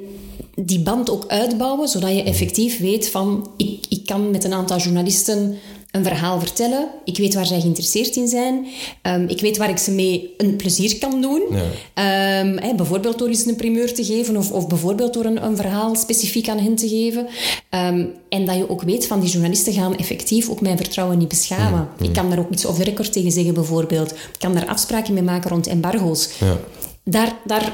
die 0.55 0.81
band 0.81 1.11
ook 1.11 1.27
uitbouwen, 1.27 1.89
zodat 1.89 2.11
je 2.11 2.23
effectief 2.23 2.79
weet 2.79 3.09
van... 3.09 3.51
Ik, 3.57 3.87
ik 3.89 4.07
kan 4.07 4.31
met 4.31 4.45
een 4.45 4.53
aantal 4.53 4.79
journalisten 4.79 5.57
een 5.97 6.05
verhaal 6.05 6.41
vertellen. 6.41 6.89
Ik 7.05 7.17
weet 7.17 7.35
waar 7.35 7.47
zij 7.47 7.61
geïnteresseerd 7.61 8.17
in 8.17 8.29
zijn. 8.29 8.67
Ehm, 9.03 9.25
ik 9.29 9.41
weet 9.41 9.57
waar 9.57 9.71
ik 9.71 9.79
ze 9.79 9.91
mee 9.91 10.35
een 10.37 10.57
plezier 10.57 10.99
kan 10.99 11.21
doen. 11.21 11.43
Ehm, 11.95 12.77
bijvoorbeeld 12.77 13.19
door 13.19 13.29
eens 13.29 13.47
een 13.47 13.57
primeur 13.57 13.95
te 13.95 14.05
geven 14.05 14.37
of, 14.37 14.51
of 14.53 14.67
bijvoorbeeld 14.67 15.15
door 15.15 15.25
een, 15.25 15.45
een 15.45 15.57
verhaal 15.57 15.95
specifiek 15.95 16.49
aan 16.49 16.59
hen 16.59 16.75
te 16.75 16.89
geven. 16.89 17.27
Ehm, 17.71 18.05
en 18.29 18.47
dat 18.47 18.57
je 18.57 18.71
ook 18.71 18.83
weet 18.83 19.07
van 19.07 19.21
die 19.21 19.31
journalisten 19.31 19.73
gaan 19.73 19.97
effectief 19.97 20.49
ook 20.51 20.61
mijn 20.61 20.77
vertrouwen 20.77 21.19
niet 21.19 21.29
beschamen. 21.29 21.89
Ik 22.01 22.13
kan 22.13 22.31
daar 22.31 22.39
ook 22.39 22.51
iets 22.51 22.65
off 22.65 22.79
the 22.79 22.85
record 22.85 23.13
tegen 23.13 23.33
zeggen 23.33 23.55
bijvoorbeeld. 23.55 24.11
Ik 24.11 24.39
kan 24.39 24.55
daar 24.55 24.67
afspraken 24.67 25.15
mee 25.15 25.23
maken 25.23 25.51
rond 25.51 25.67
embargo's. 25.67 26.29
Ja. 26.41 26.57
Daar, 27.05 27.37
daar, 27.45 27.73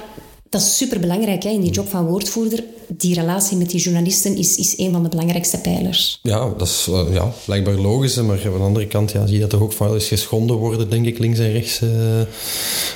dat 0.53 0.61
is 0.61 0.77
superbelangrijk 0.77 1.43
hè, 1.43 1.51
in 1.51 1.61
die 1.61 1.71
job 1.73 1.89
van 1.91 2.07
woordvoerder. 2.07 2.65
Die 2.97 3.15
relatie 3.15 3.57
met 3.57 3.71
die 3.71 3.81
journalisten 3.81 4.37
is, 4.37 4.57
is 4.57 4.75
een 4.79 4.93
van 4.93 5.03
de 5.03 5.09
belangrijkste 5.09 5.59
pijlers. 5.59 6.19
Ja, 6.23 6.49
dat 6.59 6.69
is 6.69 6.87
eh, 6.91 7.15
ja, 7.15 7.33
blijkbaar 7.45 7.75
logisch. 7.75 8.17
Maar 8.17 8.37
aan 8.47 8.53
de 8.53 8.59
andere 8.59 8.87
kant 8.87 9.13
ja, 9.13 9.25
zie 9.27 9.35
je 9.35 9.41
dat 9.41 9.51
toch 9.51 9.61
ook 9.61 9.79
wel 9.79 9.95
eens 9.95 10.09
geschonden 10.09 10.57
worden, 10.57 10.91
denk 10.91 11.07
ik, 11.07 11.19
links 11.19 11.39
en 11.39 11.53
rechts. 11.53 11.81
eh, 11.81 11.89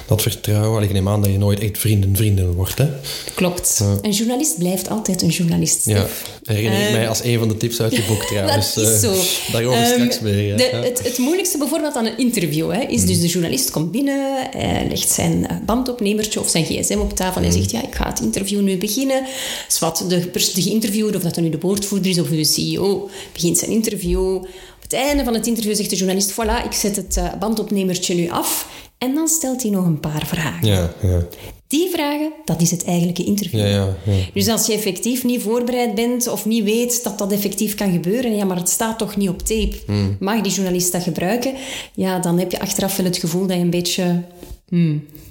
dat 0.07 0.23
vertrouwen. 0.23 0.77
Allee, 0.77 0.89
Ik 0.89 0.95
neem 0.95 1.09
aan 1.09 1.23
dat 1.23 1.31
je 1.31 1.39
nooit 1.39 1.61
echt 1.61 1.79
vrienden-vrienden 1.79 2.53
wordt. 2.55 2.79
Hè? 2.79 2.89
Klopt. 3.35 3.83
Een 4.03 4.11
journalist 4.11 4.59
blijft 4.59 4.89
altijd 4.89 5.23
een 5.23 5.29
journalist. 5.29 5.87
Ja, 5.87 6.07
herinner 6.45 6.81
ik 6.81 6.87
Eh, 6.87 6.93
mij 6.93 7.09
als 7.09 7.23
een 7.25 7.39
van 7.39 7.49
de 7.49 7.57
tips 7.57 7.81
uit 7.81 7.97
je 7.97 8.03
boek 8.09 8.23
trouwens. 8.33 8.75
Dat 8.75 8.87
is 8.87 9.01
zo. 9.01 9.15
Daarover 9.53 9.81
Ehm, 9.83 9.93
straks 9.93 10.21
meer. 10.21 10.47
Ja. 10.47 10.57
de- 10.57 10.71
het, 10.85 11.01
het 11.05 11.19
moeilijkste 11.19 11.59
bijvoorbeeld 11.59 11.95
aan 11.97 12.07
een 12.07 12.19
interview 12.19 12.73
hè, 12.73 12.81
is 12.81 13.05
dus 13.07 13.21
de 13.21 13.27
journalist 13.29 13.71
komt 13.71 13.91
binnen, 13.91 14.49
legt 14.89 15.11
zijn 15.11 15.63
bandopnemertje 15.67 16.41
of 16.41 16.49
zijn 16.49 16.65
gsm 16.65 16.99
op 16.99 17.13
tafel 17.17 17.43
en 17.47 17.53
zegt 17.53 17.71
ja, 17.71 17.83
ik 17.87 17.95
ga 17.95 18.07
het 18.09 18.21
interview 18.21 18.61
nu 18.61 18.77
beginnen. 18.79 19.25
Zwat, 19.69 20.05
de, 20.09 20.19
pers- 20.29 20.53
de 20.53 20.63
geïnterviewde, 20.63 21.17
of 21.17 21.23
dat 21.23 21.35
dan 21.35 21.45
nu 21.45 21.51
de 21.51 21.59
woordvoerder 21.61 22.11
is 22.11 22.19
of 22.21 22.29
de 22.29 22.45
CEO, 22.45 23.09
begint 23.33 23.59
zijn 23.59 23.71
interview. 23.71 24.35
Op 24.37 24.83
het 24.83 24.93
einde 24.93 25.25
van 25.25 25.35
het 25.35 25.47
interview 25.47 25.75
zegt 25.75 25.91
de 25.91 25.97
journalist, 25.97 26.33
voilà, 26.33 26.65
ik 26.65 26.73
zet 26.73 26.97
het 26.97 27.17
eh, 27.17 27.25
bandopnemertje 27.39 28.15
nu 28.15 28.31
af. 28.31 28.69
En 28.99 29.15
dan 29.15 29.29
stelt 29.29 29.63
hij 29.63 29.71
nog 29.71 29.85
een 29.85 30.01
paar 30.01 30.27
vragen. 30.27 30.67
Ja, 30.69 30.93
ja. 31.03 31.27
Die 31.69 31.91
vragen, 31.91 32.33
dat 32.45 32.61
is 32.61 32.71
het 32.71 32.85
eigenlijke 32.85 33.25
interview. 33.25 33.61
Ja, 33.61 33.67
ja, 33.67 33.97
ja. 34.05 34.13
Dus 34.35 34.49
als 34.49 34.67
je 34.67 34.73
effectief 34.73 35.25
niet 35.25 35.43
voorbereid 35.43 35.95
bent 35.95 36.29
of 36.29 36.45
niet 36.45 36.65
weet 36.65 37.05
dat 37.05 37.19
dat 37.19 37.33
effectief 37.33 37.75
kan 37.75 37.93
gebeuren, 37.93 38.37
ja, 38.37 38.45
maar 38.45 38.57
het 38.57 38.69
staat 38.69 38.99
toch 38.99 39.17
niet 39.17 39.29
op 39.29 39.39
tape, 39.39 39.77
Hmm. 39.87 40.17
mag 40.21 40.41
die 40.41 40.53
journalist 40.53 40.93
dat 40.93 41.03
gebruiken? 41.03 41.55
Ja, 41.95 42.19
dan 42.19 42.39
heb 42.39 42.51
je 42.51 42.61
achteraf 42.61 42.97
wel 42.97 43.07
het 43.07 43.17
gevoel 43.17 43.47
dat 43.47 43.57
je 43.57 43.63
een 43.63 43.71
beetje 43.71 44.23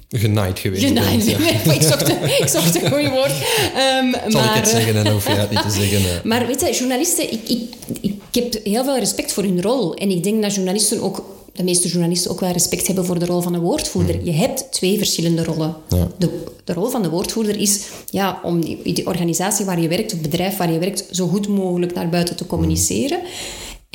Genaaid 0.08 0.58
geweest 0.58 0.84
genaaid 0.84 1.24
bent, 1.24 1.30
ja. 1.30 1.38
bent. 1.38 1.76
ik, 1.80 1.82
zocht, 1.82 2.08
ik 2.40 2.48
zocht 2.48 2.82
een 2.82 2.90
goed 2.90 3.08
woord. 3.08 3.32
Ehm, 3.74 4.12
Zal 4.30 4.40
maar, 4.40 4.56
ik 4.56 4.62
het 4.62 4.68
zeggen 4.68 4.96
en 4.96 5.04
dan 5.04 5.12
hoef 5.12 5.26
je 5.26 5.32
het 5.32 5.50
niet 5.50 5.62
te 5.62 5.70
zeggen. 5.70 6.02
hè. 6.02 6.20
maar 6.24 6.46
weet 6.46 6.60
je, 6.60 6.72
journalisten, 6.72 7.32
ik, 7.32 7.48
ik, 7.48 7.74
ik 8.00 8.14
heb 8.32 8.64
heel 8.64 8.84
veel 8.84 8.98
respect 8.98 9.32
voor 9.32 9.42
hun 9.42 9.62
rol. 9.62 9.94
En 9.94 10.10
ik 10.10 10.22
denk 10.22 10.42
dat 10.42 10.54
journalisten 10.54 11.02
ook, 11.02 11.24
de 11.52 11.62
meeste 11.64 11.88
journalisten 11.88 12.30
ook 12.30 12.40
wel 12.40 12.50
respect 12.50 12.86
hebben 12.86 13.04
voor 13.04 13.18
de 13.18 13.26
rol 13.26 13.40
van 13.40 13.54
een 13.54 13.60
woordvoerder. 13.60 14.24
Je 14.24 14.32
hebt 14.32 14.72
twee 14.72 14.98
verschillende 14.98 15.44
rollen. 15.44 15.76
Ja. 15.88 16.08
De, 16.18 16.44
de 16.64 16.72
rol 16.72 16.88
van 16.88 17.02
de 17.02 17.10
woordvoerder 17.10 17.56
is 17.60 17.80
ja, 18.10 18.40
om 18.42 18.60
die, 18.60 18.78
die 18.82 19.06
organisatie 19.06 19.64
waar 19.64 19.80
je 19.80 19.88
werkt, 19.88 20.12
of 20.12 20.18
het 20.18 20.30
bedrijf 20.30 20.56
waar 20.56 20.72
je 20.72 20.78
werkt, 20.78 21.04
zo 21.10 21.26
goed 21.26 21.48
mogelijk 21.48 21.94
naar 21.94 22.08
buiten 22.08 22.36
te 22.36 22.46
communiceren. 22.46 23.20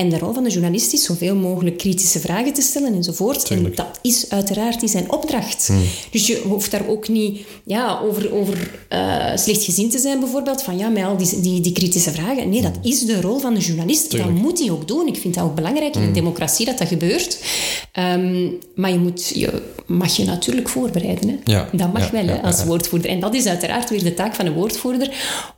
En 0.01 0.10
de 0.10 0.17
rol 0.17 0.34
van 0.34 0.43
de 0.43 0.50
journalist 0.50 0.93
is 0.93 1.03
zoveel 1.03 1.36
mogelijk 1.36 1.77
kritische 1.77 2.20
vragen 2.20 2.53
te 2.53 2.62
stellen 2.62 2.93
enzovoort. 2.93 3.50
En 3.50 3.72
dat 3.75 4.00
is 4.01 4.29
uiteraard 4.29 4.79
die 4.79 4.89
zijn 4.89 5.12
opdracht. 5.12 5.70
Dus 6.12 6.27
je 6.27 6.41
hoeft 6.48 6.72
daar 6.72 6.88
ook 6.88 7.08
niet 7.08 7.39
ja, 7.65 8.00
over, 8.00 8.34
over 8.34 8.79
eh, 8.89 9.31
slechtgezind 9.36 9.91
te 9.91 10.00
zijn, 10.00 10.20
bijvoorbeeld. 10.20 10.63
Van 10.63 10.77
ja, 10.77 10.88
met 10.89 11.03
al 11.03 11.17
die, 11.17 11.39
die, 11.39 11.62
die 11.62 11.72
kritische 11.72 12.12
vragen. 12.12 12.50
Nee, 12.50 12.62
dat 12.62 12.77
is 12.81 13.05
de 13.05 13.22
rol 13.22 13.39
van 13.39 13.53
de 13.53 13.60
journalist. 13.60 14.17
Dat 14.17 14.29
moet 14.29 14.60
hij 14.60 14.72
ook 14.72 14.88
doen. 14.88 15.08
Ik 15.08 15.17
vind 15.17 15.34
dat 15.34 15.43
ook 15.43 15.55
belangrijk 15.55 15.96
in 15.96 16.01
een 16.01 16.13
democratie 16.13 16.65
dat 16.65 16.77
dat 16.77 16.88
gebeurt. 16.88 17.43
Ehm, 17.91 18.50
maar 18.75 18.91
je, 18.91 19.00
moet, 19.00 19.27
je 19.27 19.62
mag 19.86 20.15
je 20.15 20.25
natuurlijk 20.25 20.70
voorbereiden. 20.70 21.29
Hè? 21.29 21.51
Ja, 21.51 21.70
Dat 21.72 21.93
mag 21.93 22.05
ja, 22.05 22.12
wel 22.12 22.36
hè, 22.36 22.41
als 22.41 22.63
woordvoerder. 22.63 23.10
En 23.10 23.20
dat 23.20 23.34
is 23.34 23.46
uiteraard 23.46 23.89
weer 23.89 24.03
de 24.03 24.13
taak 24.13 24.36
van 24.36 24.46
een 24.46 24.53
woordvoerder. 24.53 25.10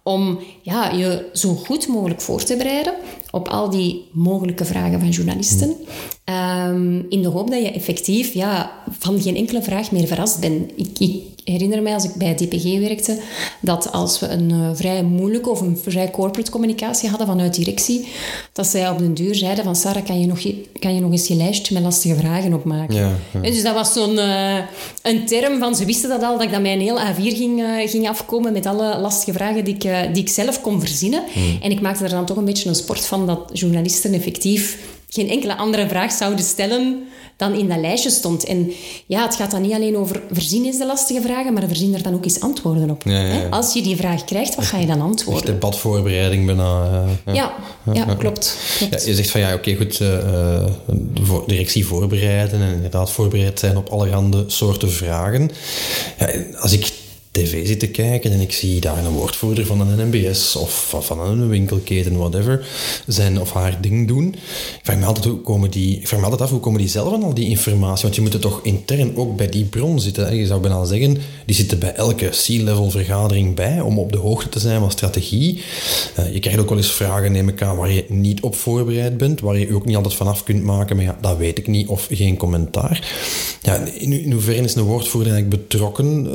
Om 0.04 0.40
ja, 0.62 0.92
je 0.92 1.30
zo 1.34 1.54
goed 1.54 1.88
mogelijk 1.88 2.22
voor 2.22 2.44
te 2.44 2.58
bereiden 2.58 2.94
op 3.32 3.48
al 3.48 3.70
die 3.70 4.10
mogelijke 4.12 4.66
vragen 4.66 5.00
van 5.00 5.10
journalisten. 5.10 5.76
Ehm, 6.24 7.02
in 7.10 7.22
de 7.22 7.28
hoop 7.28 7.52
dat 7.52 7.62
je 7.62 7.72
effectief 7.72 8.34
ja, 8.34 8.72
van 9.00 9.22
geen 9.22 9.36
enkele 9.36 9.62
vraag 9.62 9.92
meer 9.92 10.08
verrast 10.08 10.40
bent. 10.40 10.72
Ik, 10.76 11.00
ik 11.00 11.22
herinner 11.44 11.82
mij 11.82 11.94
als 11.94 12.04
ik 12.04 12.14
bij 12.14 12.36
DPG 12.36 12.80
werkte, 12.80 13.20
dat 13.62 13.92
als 13.92 14.20
we 14.20 14.28
een 14.28 14.50
uh, 14.50 14.70
vrij 14.74 15.04
moeilijke 15.04 15.50
of 15.50 15.62
een 15.62 15.78
vrij 15.78 16.12
corporate 16.12 16.52
communicatie 16.52 17.10
hadden 17.10 17.28
vanuit 17.28 17.56
directie, 17.56 18.08
dat 18.54 18.68
zij 18.68 18.90
op 18.90 18.98
den 18.98 19.14
duur 19.14 19.36
zeiden 19.36 19.64
van 19.64 19.76
Sarah, 19.76 20.06
kan 20.06 20.20
je 20.20 20.28
nog, 20.28 20.40
kan 20.80 20.96
je 20.96 21.02
nog 21.02 21.12
eens 21.12 21.28
je 21.28 21.36
lijstje 21.36 21.74
met 21.74 21.84
lastige 21.84 22.16
vragen 22.16 22.54
opmaken? 22.54 22.96
Ja, 22.96 23.12
ja. 23.34 23.40
Dus 23.40 23.64
dat 23.64 23.74
was 23.74 23.94
zo'n 23.94 24.16
uh, 24.16 24.58
een 25.02 25.26
term 25.26 25.60
van, 25.60 25.76
ze 25.76 25.86
wisten 25.86 26.10
dat 26.10 26.24
al, 26.24 26.34
dat 26.34 26.44
ik 26.44 26.52
dat 26.52 26.62
mij 26.62 26.74
een 26.74 26.82
heel 26.82 27.00
A4 27.00 27.38
ging, 27.38 27.60
uh, 27.60 27.90
ging 27.90 28.10
afkomen 28.10 28.54
met 28.54 28.66
alle 28.66 29.00
lastige 29.00 29.34
vragen 29.34 29.64
die 29.64 29.74
ik, 29.74 30.14
die 30.14 30.24
ik 30.24 30.30
zelf 30.30 30.62
kon 30.62 30.80
verzinnen. 30.80 31.24
Hmm. 31.34 31.58
En 31.62 31.72
ik 31.72 31.82
maakte 31.82 32.04
er 32.04 32.10
dan 32.10 32.26
toch 32.26 32.38
een 32.38 32.46
beetje 32.46 32.70
een 32.70 32.76
sport 32.76 33.06
van 33.06 33.28
dat 33.28 33.50
journalisten 33.54 34.14
effectief 34.14 34.78
geen 35.14 35.30
enkele 35.30 35.58
andere 35.58 35.88
vraag 35.88 36.12
zouden 36.12 36.46
stellen 36.46 37.04
dan 37.38 37.54
in 37.54 37.68
dat 37.68 37.80
lijstje 37.80 38.10
stond. 38.10 38.46
En 38.46 38.72
ja, 39.06 39.24
het 39.24 39.36
gaat 39.36 39.52
dan 39.52 39.62
niet 39.62 39.74
alleen 39.74 39.98
over 39.98 40.22
voorzien 40.32 40.66
is 40.66 40.78
de 40.78 40.86
lastige 40.86 41.22
vragen, 41.22 41.54
maar 41.54 41.64
voorzien 41.68 41.94
er 41.94 42.04
dan 42.04 42.14
ook 42.14 42.24
eens 42.24 42.40
antwoorden 42.40 42.90
op. 42.90 43.04
Als 43.50 43.74
je 43.74 43.82
die 43.82 43.96
vraag 43.96 44.24
krijgt, 44.24 44.56
wat 44.56 44.66
ga 44.66 44.78
je 44.78 44.86
dan 44.86 45.02
antwoorden? 45.02 45.44
Echt 45.44 45.52
debatvoorbereiding 45.54 46.46
bijna. 46.46 47.04
Ja. 47.26 47.34
Ja, 47.34 47.94
ja, 47.94 48.04
klopt. 48.04 48.58
klopt. 48.78 49.06
je 49.06 49.16
zegt 49.16 49.30
van 49.30 49.42
ja, 49.42 49.54
oké, 49.54 49.76
goed, 49.76 50.00
uh, 50.00 50.66
directie 51.48 51.86
voorbereiden 51.86 52.62
en 52.62 52.74
inderdaad 52.74 53.12
voorbereid 53.12 53.60
zijn 53.60 53.78
op 53.78 53.90
allerhande 53.90 54.44
soorten 54.48 54.92
vragen. 54.92 55.52
Ja, 56.20 56.30
als 56.60 56.72
ik 56.72 56.92
tv 57.34 57.68
zit 57.68 57.80
te 57.80 57.88
kijken 57.88 58.32
en 58.32 58.40
ik 58.40 58.52
zie 58.52 58.82
daar 58.82 59.06
een 59.06 59.12
woordvoerder 59.12 59.66
van 59.66 59.82
een 59.82 60.10
NMBS 60.10 60.56
of 60.56 60.96
van 61.00 61.20
een 61.20 61.50
winkelketen, 61.50 62.18
whatever, 62.18 62.68
zijn 63.08 63.40
of 63.40 63.54
haar 63.54 63.82
ding 63.82 64.08
doen. 64.08 64.28
Ik 64.28 64.80
vraag 64.84 64.98
me 64.98 65.06
altijd, 65.06 65.42
komen 65.44 65.72
die, 65.72 66.02
af, 66.40 66.50
hoe 66.50 66.60
komen 66.60 66.80
die 66.80 66.90
zelf 66.90 67.24
al 67.24 67.34
die 67.34 67.50
informatie? 67.50 68.04
Want 68.04 68.16
je 68.16 68.22
moet 68.22 68.34
er 68.34 68.40
toch 68.40 68.60
intern 68.64 69.16
ook 69.16 69.36
bij 69.36 69.50
die 69.50 69.66
bron 69.66 70.00
zitten. 70.00 70.36
Je 70.36 70.46
zou 70.46 70.62
bijna 70.62 70.86
zeggen, 70.86 71.18
die 71.46 71.56
zitten 71.56 71.80
bij 71.80 71.94
elke 71.94 72.30
C-level 72.30 72.90
vergadering 72.90 73.56
bij 73.56 73.82
om 73.82 74.00
op 74.00 74.12
de 74.12 74.18
hoogte 74.18 74.50
te 74.50 74.60
zijn 74.60 74.80
van 74.80 74.92
strategie. 74.92 75.62
Uh, 76.20 76.34
je 76.34 76.40
krijgt 76.40 76.60
ook 76.60 76.70
wel 76.70 76.78
eens 76.78 76.92
vragen, 76.92 77.32
neem 77.32 77.50
ik 77.50 77.62
aan, 77.62 77.78
waar 77.78 77.92
je 77.92 78.06
niet 78.08 78.42
op 78.42 78.56
voorbereid 78.56 79.18
bent, 79.18 79.40
waar 79.40 79.58
je 79.58 79.76
ook 79.76 79.86
niet 79.86 79.96
altijd 79.96 80.14
vanaf 80.14 80.44
kunt 80.44 80.64
maken, 80.64 80.96
maar 80.96 81.06
ja, 81.06 81.18
dat 81.22 81.38
weet 81.38 81.58
ik 81.58 81.68
niet, 81.68 81.88
of 81.88 82.08
geen 82.12 82.38
commentaar. 82.38 83.12
Ja, 83.62 83.76
in, 83.76 84.32
hoeverre 84.32 84.64
is 84.64 84.76
een 84.76 84.84
woordvoerder 84.84 85.34
eigenlijk 85.34 85.62
betrokken 85.62 86.26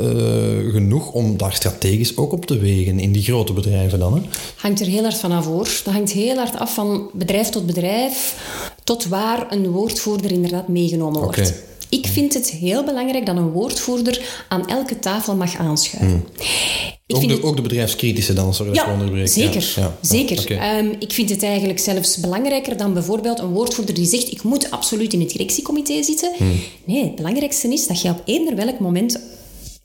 genoeg 0.71 0.87
om 0.97 1.37
daar 1.37 1.53
strategisch 1.53 2.17
ook 2.17 2.33
op 2.33 2.47
te 2.47 2.59
wegen 2.59 2.99
in 2.99 3.13
die 3.13 3.23
grote 3.23 3.53
bedrijven 3.53 3.99
dan? 3.99 4.15
Hè? 4.15 4.21
Hangt 4.57 4.81
er 4.81 4.87
heel 4.87 5.03
hard 5.03 5.19
van 5.19 5.33
af 5.33 5.47
hoor. 5.47 5.69
Dat 5.85 5.95
hangt 5.95 6.13
heel 6.13 6.37
hard 6.37 6.59
af 6.59 6.75
van 6.75 7.11
bedrijf 7.13 7.49
tot 7.49 7.67
bedrijf, 7.67 8.37
tot 8.85 9.07
waar 9.07 9.47
een 9.53 9.71
woordvoerder 9.71 10.33
inderdaad 10.33 10.69
meegenomen 10.69 11.21
wordt. 11.21 11.67
Ik 11.89 12.07
vind 12.07 12.35
het 12.35 12.51
heel 12.51 12.85
belangrijk 12.85 13.27
dat 13.27 13.37
een 13.37 13.51
woordvoerder 13.51 14.45
aan 14.49 14.69
elke 14.69 14.99
tafel 14.99 15.37
mag 15.37 15.57
aanschuiven. 15.57 16.25
Hmm. 16.37 16.47
Ook 17.17 17.29
de, 17.29 17.43
ook 17.43 17.57
de, 17.57 17.63
bedrijfskritische 17.63 18.33
dan, 18.33 18.55
sorry 18.55 18.75
ja, 18.75 18.97
dat 18.97 19.31
Zeker, 19.31 19.73
ja, 19.77 19.97
zeker. 20.01 20.59
Ehm, 20.59 20.87
ik 20.99 21.13
vind 21.13 21.31
het 21.31 21.43
eigenlijk 21.43 21.79
zelfs 21.79 22.17
belangrijker 22.17 22.77
dan 22.77 22.93
bijvoorbeeld 22.93 23.39
een 23.39 23.53
woordvoerder 23.53 23.95
die 23.95 24.07
zegt 24.07 24.33
ik 24.33 24.43
moet 24.43 24.71
absoluut 24.71 25.13
in 25.13 25.21
het 25.21 25.31
directiecomité 25.31 26.03
zitten. 26.03 26.33
Hmm. 26.37 26.61
Nee, 26.85 27.05
het 27.05 27.15
belangrijkste 27.15 27.69
is 27.69 27.87
dat 27.87 28.03
je 28.03 28.09
op 28.09 28.23
eender 28.25 28.57
welk 28.57 28.79
moment 28.79 29.21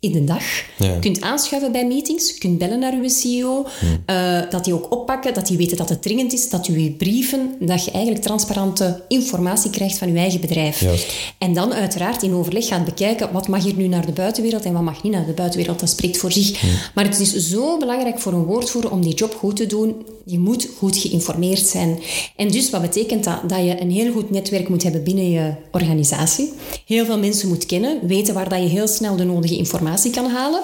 in 0.03 0.11
de 0.11 0.23
dag. 0.23 0.43
Ja. 0.77 0.97
kunt 0.99 1.21
aanschuiven 1.21 1.71
bij 1.71 1.87
meetings, 1.87 2.37
kunt 2.37 2.57
bellen 2.57 2.79
naar 2.79 2.93
uw 2.93 3.09
CEO, 3.09 3.65
hmm. 3.79 4.03
uh, 4.05 4.39
dat 4.49 4.65
die 4.65 4.73
ook 4.73 4.91
oppakken, 4.91 5.33
dat 5.33 5.47
die 5.47 5.57
weten 5.57 5.77
dat 5.77 5.89
het 5.89 6.01
dringend 6.01 6.33
is, 6.33 6.49
dat 6.49 6.67
u 6.67 6.91
brieven, 6.91 7.55
dat 7.59 7.85
je 7.85 7.91
eigenlijk 7.91 8.23
transparante 8.23 9.03
informatie 9.07 9.69
krijgt 9.69 9.97
van 9.97 10.07
uw 10.07 10.15
eigen 10.15 10.41
bedrijf. 10.41 10.79
Juist. 10.79 11.13
En 11.37 11.53
dan 11.53 11.73
uiteraard 11.73 12.23
in 12.23 12.33
overleg 12.33 12.67
gaat 12.67 12.85
bekijken 12.85 13.31
wat 13.31 13.47
mag 13.47 13.63
hier 13.63 13.75
nu 13.75 13.87
naar 13.87 14.05
de 14.05 14.11
buitenwereld 14.11 14.63
en 14.63 14.73
wat 14.73 14.81
mag 14.81 15.03
niet 15.03 15.13
naar 15.13 15.25
de 15.25 15.31
buitenwereld. 15.31 15.79
Dat 15.79 15.89
spreekt 15.89 16.17
voor 16.17 16.31
zich. 16.31 16.59
Hmm. 16.59 16.69
Maar 16.95 17.05
het 17.05 17.19
is 17.19 17.33
zo 17.35 17.77
belangrijk 17.77 18.19
voor 18.19 18.33
een 18.33 18.45
woordvoerder 18.45 18.91
om 18.91 19.01
die 19.01 19.13
job 19.13 19.35
goed 19.35 19.55
te 19.55 19.65
doen. 19.65 20.05
Je 20.25 20.39
moet 20.39 20.69
goed 20.77 20.97
geïnformeerd 20.97 21.65
zijn. 21.65 21.99
En 22.35 22.47
dus 22.47 22.69
wat 22.69 22.81
betekent 22.81 23.23
dat? 23.23 23.49
Dat 23.49 23.59
je 23.59 23.81
een 23.81 23.91
heel 23.91 24.11
goed 24.11 24.29
netwerk 24.29 24.69
moet 24.69 24.83
hebben 24.83 25.03
binnen 25.03 25.29
je 25.29 25.53
organisatie. 25.71 26.53
Heel 26.85 27.05
veel 27.05 27.19
mensen 27.19 27.47
moet 27.47 27.65
kennen, 27.65 28.07
weten 28.07 28.33
waar 28.33 28.49
dat 28.49 28.59
je 28.59 28.67
heel 28.67 28.87
snel 28.87 29.15
de 29.15 29.23
nodige 29.23 29.57
informatie 29.57 29.91
kan 30.11 30.29
halen. 30.29 30.61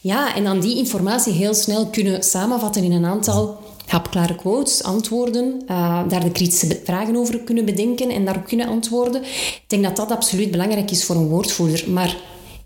Ja, 0.00 0.34
en 0.34 0.44
dan 0.44 0.60
die 0.60 0.76
informatie 0.76 1.32
heel 1.32 1.54
snel 1.54 1.86
kunnen 1.86 2.22
samenvatten 2.22 2.84
in 2.84 2.92
een 2.92 3.04
aantal 3.04 3.58
hapklare 3.86 4.34
quotes, 4.34 4.82
antwoorden, 4.82 5.62
uh, 5.68 6.08
daar 6.08 6.24
de 6.24 6.32
kritische 6.32 6.80
vragen 6.84 7.16
over 7.16 7.38
kunnen 7.38 7.64
bedenken 7.64 8.10
en 8.10 8.24
daarop 8.24 8.46
kunnen 8.46 8.68
antwoorden. 8.68 9.22
Ik 9.22 9.64
denk 9.66 9.82
dat 9.82 9.96
dat 9.96 10.10
absoluut 10.10 10.50
belangrijk 10.50 10.90
is 10.90 11.04
voor 11.04 11.16
een 11.16 11.28
woordvoerder. 11.28 11.90
Maar 11.90 12.16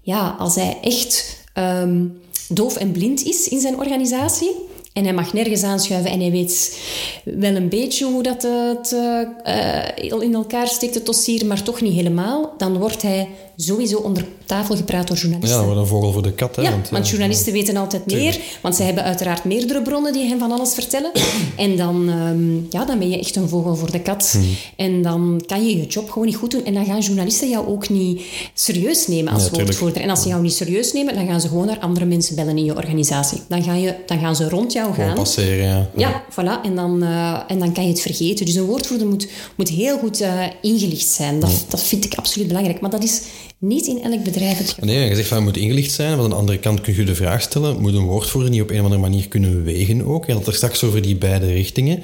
ja, 0.01 0.37
als 0.39 0.55
hij 0.55 0.79
echt 0.83 1.37
um, 1.59 2.21
doof 2.49 2.77
en 2.77 2.93
blind 2.93 3.23
is 3.23 3.49
in 3.49 3.61
zijn 3.61 3.79
organisatie, 3.79 4.51
en 4.93 5.05
hij 5.05 5.13
mag 5.13 5.33
nergens 5.33 5.63
aanschuiven 5.63 6.11
en 6.11 6.21
hij 6.21 6.31
weet 6.31 6.79
wel 7.25 7.55
een 7.55 7.69
beetje 7.69 8.05
hoe 8.05 8.23
dat 8.23 8.43
het 8.43 8.93
uh, 8.93 10.23
in 10.23 10.35
elkaar 10.35 10.69
steekt, 10.69 10.95
het 10.95 11.07
dossier, 11.07 11.47
maar 11.47 11.63
toch 11.63 11.81
niet 11.81 11.95
helemaal. 11.95 12.55
Dan 12.57 12.79
wordt 12.79 13.03
hij 13.03 13.29
sowieso 13.57 13.99
onder 13.99 14.25
tafel 14.47 14.77
gepraat 14.77 15.09
door 15.09 15.17
journalisten. 15.17 15.59
Ja, 15.59 15.65
wordt 15.65 15.81
een 15.81 15.87
vogel 15.87 16.13
voor 16.13 16.23
de 16.23 16.33
kat. 16.33 16.57
Hè, 16.57 16.63
ja, 16.63 16.71
want, 16.71 16.89
want 16.89 17.09
journalisten 17.09 17.53
weten 17.53 17.77
altijd 17.77 18.07
meer, 18.07 18.41
want 18.63 18.75
zij 18.75 18.87
hebben 18.87 19.05
uiteraard 19.05 19.45
meerdere 19.45 19.83
bronnen 19.83 20.13
die 20.13 20.29
hen 20.29 20.39
van 20.39 20.53
alles 20.53 20.75
vertellen. 20.75 21.13
en 21.57 21.77
dan, 21.77 22.09
um, 22.09 22.67
ja, 22.71 22.85
dan 22.85 22.99
ben 22.99 23.11
je 23.11 23.19
echt 23.19 23.37
een 23.37 23.49
vogel 23.49 23.77
voor 23.77 23.91
de 23.91 24.01
kat. 24.01 24.31
Hmm. 24.33 24.45
En 24.77 25.03
dan 25.03 25.43
kan 25.47 25.67
je 25.67 25.77
je 25.77 25.87
job 25.87 26.11
gewoon 26.11 26.27
niet 26.27 26.37
goed 26.37 26.51
doen. 26.51 26.65
En 26.65 26.75
dan 26.75 26.85
gaan 26.85 27.01
journalisten 27.01 27.49
jou 27.49 27.67
ook 27.67 27.89
niet 27.89 28.23
serieus 28.55 29.07
nemen 29.07 29.33
als 29.33 29.45
ja, 29.45 29.51
woordvoerder. 29.51 30.03
En 30.03 30.11
als 30.11 30.23
ze 30.23 30.29
jou 30.29 30.43
niet 30.43 30.55
serieus 30.55 30.93
nemen, 30.93 31.15
dan 31.15 31.27
gaan 31.27 31.41
ze 31.41 31.49
gewoon 31.49 31.67
naar 31.67 31.79
andere 31.79 32.05
mensen 32.05 32.37
bellen 32.37 32.59
in 32.59 32.65
je 32.65 32.77
organisatie. 32.77 33.41
Dan 33.49 33.63
gaan, 33.63 33.81
je, 33.81 33.95
dan 34.07 34.19
gaan 34.19 34.37
ze 34.37 34.49
rond 34.49 34.73
jou 34.73 34.95
gaan. 34.95 35.15
passeren, 35.15 35.67
ja. 35.67 35.91
Ja, 35.97 36.25
voilà. 36.31 36.65
En 36.65 36.75
dan, 36.75 37.03
uh, 37.03 37.41
en 37.49 37.59
dan 37.59 37.73
kan 37.73 37.85
je 37.85 37.91
het 37.91 38.01
vergeten. 38.01 38.47
Dus 38.47 38.55
een 38.55 38.65
woordvoerder 38.65 39.07
moet, 39.07 39.29
moet 39.57 39.69
heel 39.69 39.99
goed 39.99 40.21
uh, 40.21 40.43
ingelicht 40.61 41.09
zijn. 41.09 41.41
Dat, 41.41 41.65
dat 41.69 41.83
vind 41.83 42.05
ik 42.05 42.15
absoluut 42.15 42.49
belangrijk. 42.49 42.81
Maar 42.81 42.91
dat 42.91 43.03
is 43.03 43.23
niet 43.67 43.87
in 43.87 44.03
elk 44.03 44.23
bedrijf 44.23 44.59
het. 44.59 44.77
Nee, 44.81 45.09
je 45.09 45.15
zegt 45.15 45.29
van 45.29 45.39
je 45.39 45.45
moet 45.45 45.57
ingelicht 45.57 45.93
zijn. 45.93 46.15
Maar 46.17 46.25
aan 46.25 46.31
de 46.31 46.37
andere 46.37 46.59
kant 46.59 46.81
kun 46.81 46.95
je 46.97 47.05
de 47.05 47.15
vraag 47.15 47.43
stellen, 47.43 47.81
moet 47.81 47.95
een 47.95 48.05
woordvoerder 48.05 48.51
niet 48.51 48.63
op 48.63 48.71
een 48.71 48.79
of 48.79 48.85
andere 48.85 49.01
manier 49.01 49.29
kunnen 49.29 49.65
wegen 49.65 50.07
ook? 50.07 50.27
Had 50.27 50.39
het 50.39 50.47
er 50.47 50.55
straks 50.55 50.85
over 50.85 51.03
die 51.03 51.17
beide 51.17 51.47
richtingen. 51.47 52.03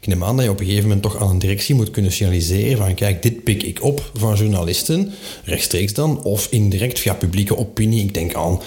Ik 0.00 0.06
neem 0.06 0.24
aan 0.24 0.36
dat 0.36 0.44
je 0.44 0.50
op 0.50 0.60
een 0.60 0.66
gegeven 0.66 0.88
moment 0.88 1.02
toch 1.02 1.20
aan 1.20 1.30
een 1.30 1.38
directie 1.38 1.74
moet 1.74 1.90
kunnen 1.90 2.12
signaliseren 2.12 2.76
van 2.76 2.94
kijk, 2.94 3.22
dit 3.22 3.44
pik 3.44 3.62
ik 3.62 3.82
op 3.82 4.10
van 4.14 4.34
journalisten, 4.34 5.12
rechtstreeks 5.44 5.92
dan, 5.92 6.22
of 6.22 6.46
indirect 6.50 6.98
via 6.98 7.14
publieke 7.14 7.56
opinie. 7.56 8.04
Ik 8.04 8.14
denk 8.14 8.34
aan 8.34 8.60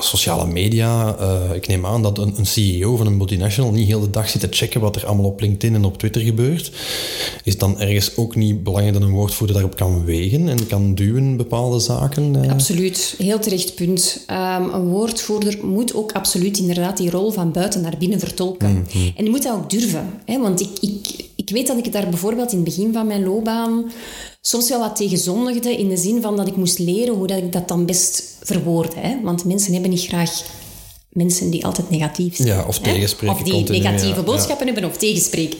sociale 0.00 0.46
media. 0.46 1.16
Uh, 1.20 1.54
ik 1.54 1.66
neem 1.66 1.86
aan 1.86 2.02
dat 2.02 2.18
een, 2.18 2.34
een, 2.36 2.46
CEO 2.46 2.96
van 2.96 3.06
een 3.06 3.16
multinational 3.16 3.72
niet 3.72 3.86
heel 3.86 4.00
de 4.00 4.10
dag 4.10 4.28
zit 4.28 4.40
te 4.40 4.48
checken 4.50 4.80
wat 4.80 4.96
er 4.96 5.06
allemaal 5.06 5.26
op 5.26 5.40
LinkedIn 5.40 5.74
en 5.74 5.84
op 5.84 5.98
Twitter 5.98 6.22
gebeurt. 6.22 6.72
Is 7.44 7.58
dan 7.58 7.80
ergens 7.80 8.16
ook 8.16 8.34
niet 8.34 8.62
belangrijk 8.62 8.94
dat 8.94 9.02
een 9.02 9.14
woordvoerder 9.14 9.56
daarop 9.56 9.76
kan 9.76 10.04
wegen 10.04 10.48
en 10.48 10.66
kan 10.66 10.94
duwen 10.94 11.36
bepaalde 11.36 11.80
zaken? 11.82 12.44
Uh... 12.44 12.50
Absoluut, 12.50 13.14
heel 13.18 13.38
terecht 13.38 13.74
punt. 13.74 14.24
Um, 14.30 14.74
een 14.74 14.88
woordvoerder 14.88 15.66
moet 15.66 15.94
ook 15.94 16.12
absoluut 16.12 16.58
inderdaad 16.58 16.96
die 16.96 17.10
rol 17.10 17.30
van 17.30 17.52
buiten 17.52 17.80
naar 17.80 17.96
binnen 17.98 18.18
vertolken. 18.18 18.70
Mm 18.70 18.84
-hmm. 18.90 19.12
En 19.16 19.22
die 19.24 19.30
moet 19.30 19.42
dat 19.42 19.54
ook 19.54 19.70
durven. 19.70 20.10
Hè? 20.24 20.40
Want 20.40 20.60
ik, 20.60 20.70
ik, 20.80 21.26
ik 21.36 21.50
weet 21.50 21.66
dat 21.66 21.78
ik 21.78 21.92
daar 21.92 22.08
bijvoorbeeld 22.08 22.50
in 22.50 22.56
het 22.56 22.64
begin 22.64 22.92
van 22.92 23.06
mijn 23.06 23.24
loopbaan 23.24 23.90
soms 24.40 24.68
wel 24.68 24.80
wat 24.80 24.96
tegen 24.96 25.18
zondigde 25.18 25.76
in 25.76 25.88
de 25.88 25.96
zin 25.96 26.22
van 26.22 26.36
dat 26.36 26.46
ik 26.46 26.56
moest 26.56 26.78
leren 26.78 27.14
hoe 27.14 27.26
dat 27.26 27.38
ik 27.38 27.52
dat 27.52 27.68
dan 27.68 27.86
best 27.86 28.36
verwoord. 28.42 28.94
Hè? 28.94 29.20
Want 29.22 29.44
mensen 29.44 29.72
hebben 29.72 29.90
niet 29.90 30.04
graag 30.04 30.42
mensen 31.12 31.50
die 31.50 31.64
altijd 31.64 31.90
negatief 31.90 32.36
zijn. 32.36 32.48
Ja, 32.48 32.64
of 32.66 32.78
tegenspreken. 32.78 33.36
Of 33.36 33.42
die 33.42 33.70
negatieve 33.70 34.22
boodschappen 34.22 34.66
hebben 34.66 34.84
of 34.84 34.96
tegenspreken. 34.96 35.58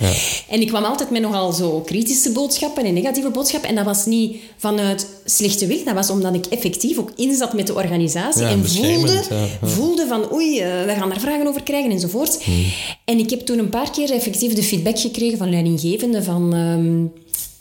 En 0.49 0.61
ik 0.61 0.67
kwam 0.67 0.85
altijd 0.85 1.11
met 1.11 1.23
nogal 1.23 1.53
zo 1.53 1.81
kritische 1.81 2.33
boodschappen 2.33 2.85
en 2.85 2.95
negatieve 2.95 3.31
boodschappen. 3.31 3.69
En 3.69 3.75
dat 3.75 3.85
was 3.85 4.07
niet 4.07 4.37
vanuit 4.57 5.07
slechte 5.25 5.67
wil, 5.67 5.85
dat 5.85 5.95
was 5.95 6.11
omdat 6.11 6.35
ik 6.35 6.47
effectief 6.47 6.99
ook 6.99 7.13
inzat 7.17 7.53
met 7.53 7.67
de 7.67 7.75
organisatie 7.75 8.45
en 8.45 8.69
voelde, 8.69 9.23
voelde 9.63 10.07
van 10.07 10.33
oei, 10.33 10.61
uh, 10.61 10.85
we 10.85 10.95
gaan 10.99 11.09
daar 11.09 11.21
vragen 11.21 11.47
over 11.47 11.63
krijgen 11.63 11.91
enzovoort. 11.91 12.43
Hmm. 12.43 12.65
En 13.05 13.19
ik 13.19 13.31
heb 13.31 13.41
toen 13.41 13.59
een 13.59 13.69
paar 13.69 13.91
keer 13.91 14.11
effectief 14.11 14.55
de 14.55 14.63
feedback 14.63 14.99
gekregen 14.99 15.39
van 15.39 15.51
leidinggevenden 15.51 16.25
van... 16.25 16.55
Um, 16.55 17.13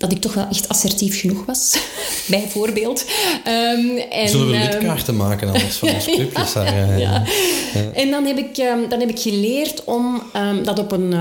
dat 0.01 0.11
ik 0.11 0.21
toch 0.21 0.33
wel 0.33 0.47
echt 0.49 0.69
assertief 0.69 1.19
genoeg 1.19 1.45
was, 1.45 1.77
bijvoorbeeld. 2.27 3.05
Um, 3.47 3.97
en, 3.97 4.29
Zullen 4.29 4.47
we 4.47 4.57
lidkaarten 4.57 5.13
um, 5.13 5.19
maken 5.19 5.47
anders 5.47 5.75
van 5.75 5.89
ons 5.95 6.05
clubjes? 6.05 6.53
ja, 6.53 6.63
ja, 6.63 6.95
ja. 6.95 7.23
En 7.93 8.09
dan 8.09 8.25
heb 8.25 8.37
ik, 8.37 8.57
um, 8.57 8.89
dan 8.89 8.99
heb 8.99 9.09
ik 9.09 9.19
geleerd 9.19 9.83
om 9.83 10.21
dat 10.63 10.79
op 10.79 10.91
een 10.91 11.13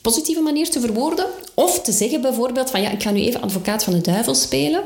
positieve 0.00 0.40
manier 0.40 0.70
te 0.70 0.80
verwoorden. 0.80 1.26
Of 1.54 1.80
te 1.80 1.92
zeggen 1.92 2.20
bijvoorbeeld 2.20 2.70
van 2.70 2.80
ja, 2.80 2.90
ik 2.90 3.02
ga 3.02 3.10
nu 3.10 3.20
even 3.20 3.42
advocaat 3.42 3.84
van 3.84 3.92
de 3.92 4.00
duivel 4.00 4.34
spelen. 4.34 4.82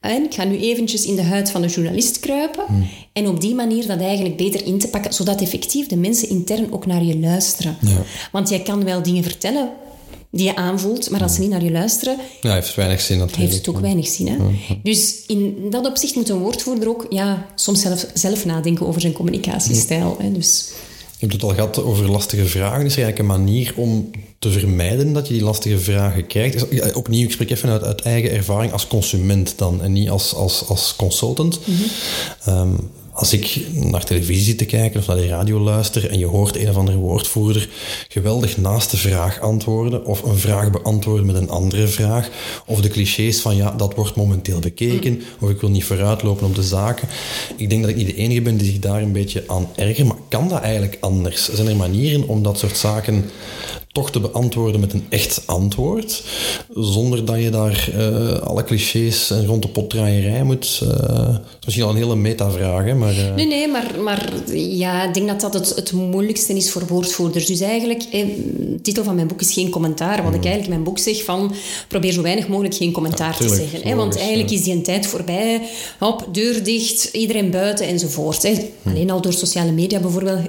En 0.00 0.24
ik 0.24 0.34
ga 0.34 0.44
nu 0.44 0.58
eventjes 0.58 1.06
in 1.06 1.16
de 1.16 1.22
huid 1.22 1.50
van 1.50 1.62
de 1.62 1.68
journalist 1.68 2.20
kruipen. 2.20 2.64
Hmm. 2.66 2.88
En 3.12 3.28
op 3.28 3.40
die 3.40 3.54
manier 3.54 3.86
dat 3.86 4.00
eigenlijk 4.00 4.36
beter 4.36 4.66
in 4.66 4.78
te 4.78 4.88
pakken, 4.88 5.12
zodat 5.12 5.40
effectief 5.40 5.86
de 5.86 5.96
mensen 5.96 6.28
intern 6.28 6.72
ook 6.72 6.86
naar 6.86 7.02
je 7.02 7.18
luisteren. 7.18 7.76
Ja. 7.80 8.02
Want 8.32 8.48
jij 8.48 8.60
kan 8.60 8.84
wel 8.84 9.02
dingen 9.02 9.22
vertellen 9.22 9.70
die 10.30 10.44
je 10.46 10.56
aanvoelt, 10.56 11.10
maar 11.10 11.22
als 11.22 11.34
ze 11.34 11.40
niet 11.40 11.50
naar 11.50 11.64
je 11.64 11.70
luisteren, 11.70 12.16
Ja, 12.40 12.52
heeft 12.54 12.74
weinig 12.74 13.00
zin 13.00 13.18
natuurlijk. 13.18 13.50
heeft 13.50 13.66
het 13.66 13.74
ook 13.74 13.80
weinig 13.82 14.06
zin. 14.08 14.26
Hè? 14.28 14.36
Dus 14.82 15.14
in 15.26 15.56
dat 15.70 15.86
opzicht 15.86 16.14
moet 16.14 16.28
een 16.28 16.38
woordvoerder 16.38 16.88
ook 16.88 17.06
ja, 17.08 17.46
soms 17.54 17.80
zelf, 17.80 18.06
zelf 18.14 18.44
nadenken 18.44 18.86
over 18.86 19.00
zijn 19.00 19.12
communicatiestijl. 19.12 20.16
Hè? 20.20 20.32
Dus, 20.32 20.72
Je 21.18 21.26
hebt 21.26 21.32
het 21.32 21.42
al 21.42 21.54
gehad 21.54 21.82
over 21.82 22.10
lastige 22.10 22.46
vragen. 22.46 22.84
Is 22.86 22.96
er 22.96 23.02
eigenlijk 23.02 23.18
een 23.18 23.40
manier 23.44 23.72
om 23.76 24.10
te 24.38 24.50
vermijden 24.50 25.12
dat 25.12 25.28
je 25.28 25.34
die 25.34 25.42
lastige 25.42 25.78
vragen 25.78 26.26
krijgt? 26.26 26.70
Is- 26.70 26.92
opnieuw, 26.92 27.24
ik 27.24 27.32
spreek 27.32 27.50
even 27.50 27.68
uit, 27.68 27.82
uit 27.84 28.00
eigen 28.00 28.30
ervaring 28.30 28.72
als 28.72 28.86
consument 28.86 29.52
dan 29.56 29.82
en 29.82 29.92
niet 29.92 30.10
als, 30.10 30.34
als, 30.34 30.64
als 30.68 30.94
consultant. 30.96 31.58
Ehm, 32.44 32.72
als 33.12 33.32
ik 33.32 33.60
naar 33.72 34.04
televisie 34.04 34.44
zit 34.44 34.58
te 34.58 34.64
kijken 34.64 35.00
of 35.00 35.06
naar 35.06 35.16
de 35.16 35.26
radio 35.26 35.60
luister 35.60 36.10
en 36.10 36.18
je 36.18 36.26
hoort 36.26 36.56
een 36.56 36.68
of 36.68 36.76
andere 36.76 36.98
woordvoerder 36.98 37.68
geweldig 38.08 38.56
naast 38.56 38.90
de 38.90 38.96
vraag 38.96 39.40
antwoorden 39.40 40.04
of 40.04 40.22
een 40.22 40.36
vraag 40.36 40.70
beantwoorden 40.70 41.26
met 41.26 41.36
een 41.36 41.50
andere 41.50 41.86
vraag 41.86 42.28
of 42.66 42.80
de 42.80 42.88
clichés 42.88 43.40
van 43.40 43.56
ja, 43.56 43.70
dat 43.70 43.94
wordt 43.94 44.16
momenteel 44.16 44.58
bekeken 44.58 45.22
of 45.40 45.50
ik 45.50 45.60
wil 45.60 45.70
niet 45.70 45.84
vooruitlopen 45.84 46.46
op 46.46 46.54
de 46.54 46.62
zaken. 46.62 47.08
Ik 47.56 47.70
denk 47.70 47.80
dat 47.80 47.90
ik 47.90 47.96
niet 47.96 48.06
de 48.06 48.14
enige 48.14 48.42
ben 48.42 48.56
die 48.56 48.70
zich 48.70 48.78
daar 48.78 49.02
een 49.02 49.12
beetje 49.12 49.44
aan 49.46 49.68
ergert, 49.74 50.06
maar 50.06 50.16
kan 50.28 50.48
dat 50.48 50.60
eigenlijk 50.60 50.96
anders? 51.00 51.48
Zijn 51.52 51.68
er 51.68 51.76
manieren 51.76 52.28
om 52.28 52.42
dat 52.42 52.58
soort 52.58 52.76
zaken 52.76 53.30
toch 54.00 54.10
te 54.10 54.20
beantwoorden 54.20 54.80
met 54.80 54.92
een 54.92 55.06
echt 55.08 55.42
antwoord, 55.46 56.22
zonder 56.74 57.24
dat 57.24 57.42
je 57.42 57.50
daar 57.50 57.90
eh, 57.94 58.38
alle 58.38 58.64
clichés 58.64 59.30
en 59.30 59.46
rond 59.46 59.62
de 59.62 59.68
potdraaierij 59.68 60.42
moet... 60.42 60.78
dat 60.80 61.40
is 61.60 61.64
misschien 61.64 61.84
al 61.84 61.90
een 61.90 61.96
hele 61.96 62.16
metavraag, 62.16 62.94
maar... 62.94 63.16
eh, 63.16 63.34
Nee, 63.34 63.46
nee, 63.46 63.68
maar, 63.68 63.94
maar 64.02 64.32
ja, 64.54 65.08
ik 65.08 65.14
denk 65.14 65.28
dat 65.28 65.40
dat 65.40 65.54
het, 65.54 65.76
het 65.76 65.92
moeilijkste 65.92 66.52
is 66.52 66.70
voor 66.70 66.86
woordvoerders. 66.86 67.46
Dus 67.46 67.60
eigenlijk, 67.60 68.02
eh, 68.02 68.26
de 68.58 68.80
titel 68.82 69.04
van 69.04 69.14
mijn 69.14 69.26
boek 69.26 69.40
is 69.40 69.52
geen 69.52 69.70
commentaar. 69.70 70.22
Wat 70.22 70.34
ik 70.34 70.44
eigenlijk 70.44 70.64
in 70.64 70.70
mijn 70.70 70.82
boek 70.82 70.98
zeg 70.98 71.24
van, 71.24 71.52
probeer 71.88 72.12
zo 72.12 72.22
weinig 72.22 72.48
mogelijk 72.48 72.74
geen 72.74 72.92
commentaar 72.92 73.36
te 73.36 73.44
tuurlijk, 73.44 73.60
zeggen. 73.70 73.88
Hè, 73.88 73.96
want 73.96 74.16
eigenlijk 74.16 74.50
ja. 74.50 74.56
is 74.56 74.62
die 74.62 74.74
een 74.74 74.82
tijd 74.82 75.06
voorbij. 75.06 75.60
Hop, 75.98 76.28
deur 76.32 76.64
dicht, 76.64 77.08
iedereen 77.12 77.50
buiten 77.50 77.86
enzovoort. 77.86 78.42
Hè. 78.42 78.54
Alleen 78.84 79.10
al 79.10 79.20
door 79.20 79.32
sociale 79.32 79.72
media 79.72 80.00
bijvoorbeeld 80.00 80.40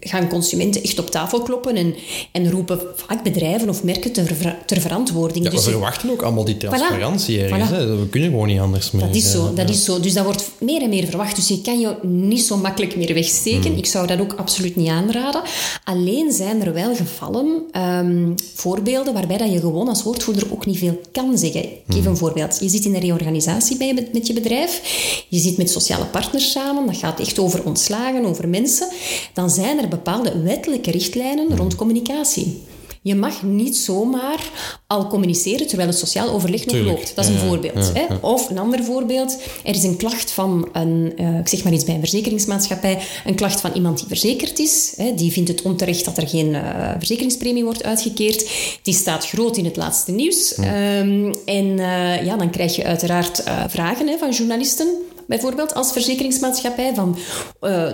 gaan 0.00 0.28
consumenten 0.28 0.82
echt 0.82 0.98
op 0.98 1.10
tafel 1.10 1.42
kloppen 1.42 1.76
en, 1.76 1.94
en 2.32 2.50
roepen 2.50 2.80
vaak 2.94 3.22
bedrijven 3.22 3.68
of 3.68 3.82
merken 3.82 4.12
ter, 4.12 4.34
ver- 4.34 4.56
ter 4.66 4.80
verantwoording. 4.80 5.44
Ja, 5.44 5.50
Dus 5.50 5.64
we 5.64 5.70
verwachten 5.70 6.10
ook 6.10 6.22
allemaal 6.22 6.44
die 6.44 6.56
transparantie 6.56 7.38
Voilà. 7.38 7.42
ergens. 7.42 7.68
Voilà. 7.70 7.72
Hè. 7.74 7.96
We 7.96 8.08
kunnen 8.08 8.30
gewoon 8.30 8.46
niet 8.46 8.60
anders 8.60 8.90
meer. 8.90 9.06
Dat 9.06 9.14
is 9.14 9.30
zo, 9.30 9.46
eh, 9.46 9.54
dat 9.54 9.68
is 9.70 9.84
zo. 9.84 10.00
Dus 10.00 10.12
dat 10.12 10.24
wordt 10.24 10.50
meer 10.60 10.82
en 10.82 10.88
meer 10.88 11.06
verwacht. 11.06 11.36
Dus 11.36 11.48
je 11.48 11.60
kan 11.60 11.80
je 11.80 11.94
niet 12.02 12.42
zo 12.42 12.56
makkelijk 12.56 12.96
meer 12.96 13.14
wegsteken. 13.14 13.68
Hmm. 13.70 13.76
Ik 13.78 13.86
zou 13.86 14.06
dat 14.06 14.20
ook 14.20 14.32
absoluut 14.32 14.76
niet 14.76 14.88
aanraden. 14.88 15.42
Alleen 15.84 16.32
zijn 16.32 16.62
er 16.62 16.72
wel 16.72 16.94
gevallen, 16.96 17.62
ehm, 17.72 18.32
voorbeelden, 18.54 19.14
waarbij 19.14 19.36
dat 19.36 19.52
je 19.52 19.60
gewoon 19.60 19.88
als 19.88 20.02
woordvoerder 20.02 20.52
ook 20.52 20.66
niet 20.66 20.78
veel 20.78 21.00
kan 21.12 21.38
zeggen. 21.38 21.62
Ik 21.64 21.70
Hmm. 21.86 21.96
geef 21.96 22.04
een 22.06 22.16
voorbeeld. 22.16 22.58
Je 22.60 22.68
zit 22.68 22.84
in 22.84 22.94
een 22.94 23.00
reorganisatie 23.00 23.76
bij 23.76 23.86
je, 23.86 24.06
met 24.12 24.26
je 24.26 24.32
bedrijf. 24.32 24.80
Je 25.28 25.38
zit 25.38 25.56
met 25.56 25.70
sociale 25.70 26.04
partners 26.04 26.50
samen. 26.50 26.86
Dat 26.86 26.96
gaat 26.96 27.20
echt 27.20 27.38
over 27.38 27.64
ontslagen, 27.64 28.24
over 28.24 28.48
mensen. 28.48 28.88
Dan 29.34 29.50
zijn 29.50 29.78
er 29.78 29.88
bepaalde 29.88 30.42
wettelijke 30.42 30.90
richtlijnen 30.90 31.46
Hmm. 31.46 31.56
rond 31.56 31.74
communicatie. 31.74 32.62
Je 33.02 33.14
mag 33.14 33.42
niet 33.42 33.76
zomaar 33.76 34.50
al 34.86 35.06
communiceren 35.06 35.66
terwijl 35.66 35.88
het 35.88 35.98
sociaal 35.98 36.30
overleg 36.30 36.66
nog 36.66 36.74
Tuurlijk, 36.74 36.98
loopt. 36.98 37.14
Dat 37.14 37.24
is 37.24 37.30
een 37.30 37.36
ja, 37.36 37.46
voorbeeld. 37.46 37.90
ja, 37.94 38.06
hè? 38.08 38.14
Of 38.20 38.50
een 38.50 38.58
ander 38.58 38.84
voorbeeld. 38.84 39.38
Er 39.64 39.74
is 39.74 39.82
een 39.82 39.96
klacht 39.96 40.30
van 40.30 40.68
een, 40.72 41.12
eh, 41.16 41.38
ik 41.38 41.48
zeg 41.48 41.64
maar 41.64 41.72
iets 41.72 41.84
bij 41.84 41.94
een 41.94 42.00
verzekeringsmaatschappij, 42.00 42.98
een 43.26 43.34
klacht 43.34 43.60
van 43.60 43.72
iemand 43.72 43.98
die 43.98 44.06
verzekerd 44.06 44.58
is. 44.58 44.92
Hè? 44.96 45.14
Die 45.14 45.32
vindt 45.32 45.48
het 45.48 45.62
onterecht 45.62 46.04
dat 46.04 46.16
er 46.16 46.28
geen 46.28 46.54
eh, 46.54 46.90
verzekeringspremie 46.98 47.64
wordt 47.64 47.84
uitgekeerd. 47.84 48.50
Die 48.82 48.94
staat 48.94 49.26
groot 49.26 49.56
in 49.56 49.64
het 49.64 49.76
laatste 49.76 50.12
nieuws. 50.12 50.54
Ehm, 50.54 51.34
en 51.44 51.78
eh, 51.78 52.24
ja, 52.24 52.36
dan 52.36 52.50
krijg 52.50 52.76
je 52.76 52.84
uiteraard 52.84 53.42
vragen 53.68 54.06
hè, 54.06 54.18
van 54.18 54.30
journalisten. 54.30 54.88
Bijvoorbeeld 55.26 55.74
als 55.74 55.92
verzekeringsmaatschappij 55.92 56.94
van 56.94 57.18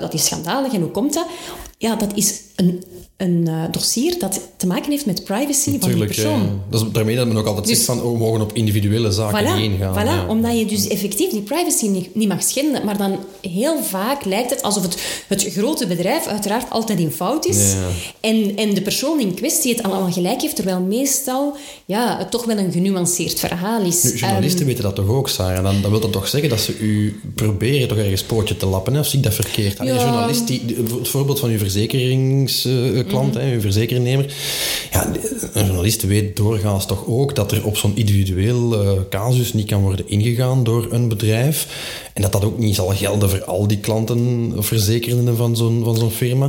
dat 0.00 0.14
is 0.14 0.24
schandalig 0.24 0.72
en 0.72 0.80
hoe 0.80 0.90
komt 0.90 1.14
dat? 1.14 1.26
Ja, 1.78 1.96
dat 1.96 2.12
is 2.14 2.40
een, 2.56 2.82
een 3.16 3.44
eh, 3.48 3.62
dossier 3.70 4.18
dat 4.18 4.40
te 4.56 4.66
maken 4.66 4.90
heeft 4.90 5.06
met 5.06 5.24
privacy 5.24 5.70
van 5.70 5.88
Tuurlijk, 5.88 6.10
persoon. 6.14 6.40
ja. 6.40 6.48
Dat 6.70 6.80
is 6.82 6.86
daarmee 6.92 7.16
dat 7.16 7.26
men 7.26 7.36
ook 7.36 7.46
altijd 7.46 7.66
Dus- 7.66 7.74
zegt 7.76 7.86
van 7.86 8.02
oh, 8.02 8.12
we 8.12 8.18
mogen 8.18 8.40
op 8.40 8.52
individuele 8.52 9.10
zaken 9.12 9.44
Voilà, 9.44 9.54
niet 9.60 9.70
ingaan. 9.72 9.94
voilà, 9.94 10.08
ja. 10.08 10.26
omdat 10.28 10.58
je 10.58 10.66
dus 10.66 10.88
effectief 10.88 11.30
die 11.30 11.40
privacy 11.40 11.86
niet, 11.86 12.14
niet 12.14 12.28
mag 12.28 12.42
schenden. 12.42 12.84
Maar 12.84 12.96
dan 12.98 13.18
heel 13.40 13.82
vaak 13.82 14.24
lijkt 14.24 14.50
het 14.50 14.62
alsof 14.62 14.82
het, 14.82 14.96
het 15.28 15.42
grote 15.52 15.86
bedrijf 15.86 16.26
uiteraard 16.26 16.70
altijd 16.70 16.98
in 16.98 17.10
fout 17.10 17.46
is. 17.46 17.72
Ja. 17.72 17.86
En, 18.20 18.56
en 18.56 18.74
de 18.74 18.82
persoon 18.82 19.20
in 19.20 19.34
kwestie 19.34 19.74
het 19.74 19.82
allemaal 19.82 20.12
gelijk 20.12 20.40
heeft, 20.40 20.56
terwijl 20.56 20.80
meestal 20.80 21.56
ja, 21.84 22.18
het 22.18 22.30
toch 22.30 22.44
wel 22.44 22.58
een 22.58 22.72
genuanceerd 22.72 23.38
verhaal 23.40 23.82
is. 23.82 24.02
Nu, 24.02 24.10
journalisten 24.14 24.58
Ehm, 24.60 24.68
weten 24.68 24.82
dat 24.84 24.94
toch 24.94 25.08
ook, 25.08 25.28
Sarah? 25.28 25.64
Dan, 25.64 25.82
dan 25.82 25.90
wil 25.90 26.00
dat 26.00 26.12
toch 26.12 26.28
zeggen 26.28 26.48
dat 26.50 26.60
ze 26.60 26.78
u 26.78 27.20
proberen 27.34 27.88
toch 27.88 27.98
ergens 27.98 28.22
pootje 28.22 28.56
te 28.56 28.66
lappen, 28.66 28.94
hè? 28.94 29.00
of 29.00 29.06
zie 29.06 29.18
ik 29.18 29.24
dat 29.24 29.34
verkeerd? 29.34 29.78
Allee, 29.78 29.92
Een 29.92 29.98
journalist, 29.98 30.46
die, 30.46 30.62
het 30.98 31.08
voorbeeld 31.08 31.38
van 31.38 31.50
uw 31.50 31.58
verzekeringsklant, 33.04 33.34
Mhm. 33.34 33.44
hè, 33.44 33.54
uw 33.54 33.60
verzekernemer. 33.60 34.34
Ja, 34.90 35.06
een 35.52 35.64
journalist 35.64 36.02
weet 36.02 36.36
doorgaans 36.36 36.86
toch 36.86 37.06
ook 37.06 37.34
dat 37.34 37.52
er 37.52 37.64
op 37.66 37.76
zo'n 37.76 37.96
individueel 37.96 38.82
eh, 38.82 38.90
casus 39.10 39.52
niet 39.52 39.66
kan 39.66 39.82
worden 39.82 40.08
ingegaan 40.08 40.64
door 40.64 40.86
een 40.90 41.08
bedrijf. 41.08 41.66
En 42.14 42.22
dat 42.22 42.32
dat 42.32 42.44
ook 42.44 42.58
niet 42.58 42.74
zal 42.74 42.88
gelden 42.88 43.30
voor 43.30 43.44
al 43.44 43.66
die 43.66 43.78
klanten 43.78 44.52
of 44.56 44.66
verzekerden 44.66 45.36
van 45.36 45.56
zo'n 45.56 45.84
van 45.84 45.96
zo'n 45.96 46.10
firma. 46.10 46.46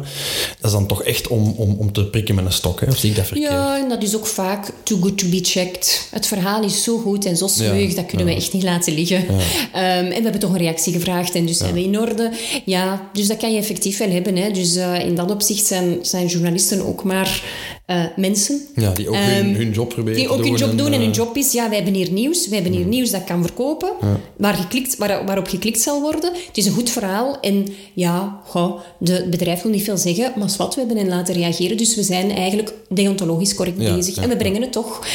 Dat 0.59 0.65
is 0.65 0.71
dan 0.71 0.87
toch 0.87 1.03
echt 1.03 1.27
om, 1.27 1.53
om, 1.57 1.75
om 1.79 1.91
te 1.91 2.05
prikken 2.05 2.35
met 2.35 2.45
een 2.45 2.51
stok, 2.51 2.79
hè? 2.79 2.87
of 2.87 2.97
zie 2.97 3.09
ik 3.09 3.15
dat 3.15 3.25
verkeerd? 3.25 3.51
Ja, 3.51 3.79
en 3.79 3.89
dat 3.89 4.03
is 4.03 4.15
ook 4.15 4.27
vaak 4.27 4.71
too 4.83 4.99
good 5.01 5.17
to 5.17 5.27
be 5.27 5.39
checked. 5.41 6.07
Het 6.11 6.27
verhaal 6.27 6.63
is 6.63 6.83
zo 6.83 6.97
goed 6.97 7.25
en 7.25 7.37
zo 7.37 7.47
smeuig, 7.47 7.93
dat 7.93 8.05
kunnen 8.05 8.25
we 8.25 8.35
echt 8.35 8.53
niet 8.53 8.63
laten 8.63 8.93
liggen. 8.93 9.25
Ehm, 9.27 9.83
en 9.83 10.09
we 10.09 10.21
hebben 10.23 10.39
toch 10.39 10.51
een 10.51 10.57
reactie 10.57 10.93
gevraagd 10.93 11.35
en 11.35 11.45
dus 11.45 11.57
zijn 11.57 11.73
we 11.73 11.83
in 11.83 11.99
orde. 11.99 12.31
Ja, 12.65 13.09
dus 13.13 13.27
dat 13.27 13.37
kan 13.37 13.51
je 13.51 13.57
effectief 13.57 13.97
wel 13.97 14.09
hebben. 14.09 14.35
Hè. 14.35 14.51
Dus 14.51 14.75
eh, 14.75 14.99
in 14.99 15.15
dat 15.15 15.31
opzicht 15.31 15.65
zijn, 15.65 15.97
zijn 16.01 16.27
journalisten 16.27 16.85
ook 16.85 17.03
maar 17.03 17.43
eh, 17.85 18.03
mensen. 18.15 18.61
Ja, 18.75 18.91
die 18.91 19.09
ook 19.09 19.15
hun, 19.15 19.45
Ehm, 19.45 19.55
hun 19.55 19.71
job 19.71 19.89
proberen 19.89 20.19
Die 20.19 20.29
ook 20.29 20.43
hun 20.43 20.55
job 20.55 20.77
doen 20.77 20.87
en 20.87 20.93
eh, 20.93 20.99
hun 20.99 21.11
job 21.11 21.37
is, 21.37 21.51
ja, 21.51 21.67
wij 21.67 21.75
hebben 21.75 21.93
hier 21.93 22.11
nieuws. 22.11 22.47
Wij 22.47 22.59
hebben 22.61 22.77
hier 22.77 22.85
nieuws 22.85 23.11
dat 23.11 23.23
kan 23.23 23.41
verkopen, 23.41 23.89
waar 24.37 24.53
geklikt, 24.53 24.97
waar, 24.97 25.25
waarop 25.25 25.47
geklikt 25.47 25.81
zal 25.81 26.01
worden. 26.01 26.33
Het 26.47 26.57
is 26.57 26.65
een 26.65 26.73
goed 26.73 26.89
verhaal 26.89 27.39
en 27.39 27.67
ja, 27.93 28.41
goh, 28.45 28.79
de, 28.97 29.13
het 29.13 29.29
bedrijf 29.29 29.61
wil 29.61 29.71
niet 29.71 29.83
veel 29.83 29.97
zeggen, 29.97 30.33
maar 30.35 30.49
wat, 30.57 30.73
we 30.73 30.79
hebben 30.79 30.97
hen 30.97 31.07
laten 31.07 31.33
reageren. 31.33 31.77
Dus 31.77 31.95
we 31.95 32.03
zijn 32.03 32.31
eigenlijk 32.31 32.73
deontologisch 32.89 33.55
correct 33.55 33.81
Ja, 33.81 33.95
bezig 33.95 34.17
en 34.17 34.29
we 34.29 34.37
brengen 34.37 34.61
het 34.61 34.71
toch. 34.71 35.07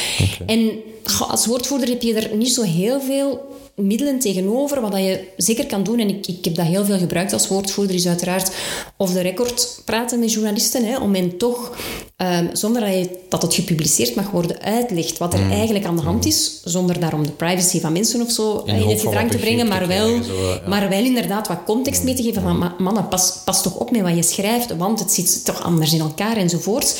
En 0.45 0.71
goh, 1.03 1.31
als 1.31 1.45
woordvoerder 1.45 1.89
heb 1.89 2.01
je 2.01 2.13
er 2.13 2.35
niet 2.35 2.53
zo 2.53 2.61
heel 2.61 3.01
veel 3.01 3.50
middelen 3.75 4.19
tegenover. 4.19 4.81
Wat 4.81 4.91
dat 4.91 4.99
je 5.01 5.27
zeker 5.37 5.65
kan 5.65 5.83
doen, 5.83 5.99
en 5.99 6.09
ik, 6.09 6.27
ik 6.27 6.45
heb 6.45 6.55
dat 6.55 6.65
heel 6.65 6.85
veel 6.85 6.97
gebruikt 6.97 7.33
als 7.33 7.47
woordvoerder, 7.47 7.95
is 7.95 8.07
uiteraard 8.07 8.51
off 8.97 9.13
the 9.13 9.21
record 9.21 9.81
praten 9.85 10.19
met 10.19 10.31
journalisten, 10.33 10.85
hè, 10.85 10.97
om 10.99 11.15
hen 11.15 11.37
toch, 11.37 11.77
ehm, 12.15 12.45
zonder 12.55 12.81
dat, 12.81 12.89
je, 12.93 13.09
dat 13.29 13.41
het 13.41 13.53
gepubliceerd 13.53 14.15
mag 14.15 14.29
worden, 14.31 14.61
uitlegt 14.61 15.17
wat 15.17 15.33
er 15.33 15.39
Mm. 15.39 15.51
eigenlijk 15.51 15.85
aan 15.85 15.95
de 15.95 16.01
hand 16.01 16.25
is, 16.25 16.61
zonder 16.63 16.99
daarom 16.99 17.23
de 17.25 17.31
privacy 17.31 17.79
van 17.79 17.91
mensen 17.91 18.21
of 18.21 18.31
zo 18.31 18.63
de 18.65 18.71
in 18.71 18.87
het 18.89 19.01
gedrang 19.01 19.31
te 19.31 19.37
brengen, 19.37 19.67
maar 19.67 19.87
wel, 19.87 20.05
krijgen, 20.07 20.25
zo, 20.25 20.47
ja. 20.49 20.61
maar 20.67 20.89
wel 20.89 21.03
inderdaad 21.03 21.47
wat 21.47 21.63
context 21.65 22.03
mee 22.03 22.13
te 22.13 22.23
geven 22.23 22.41
van 22.41 22.57
"Ma- 22.57 22.75
mannen, 22.77 23.07
pas, 23.07 23.33
pas 23.45 23.61
toch 23.63 23.75
op 23.77 23.91
met 23.91 24.01
wat 24.01 24.15
je 24.15 24.23
schrijft, 24.23 24.77
want 24.77 24.99
het 24.99 25.11
zit 25.11 25.45
toch 25.45 25.63
anders 25.63 25.93
in 25.93 25.99
elkaar 25.99 26.37
enzovoort. 26.37 26.99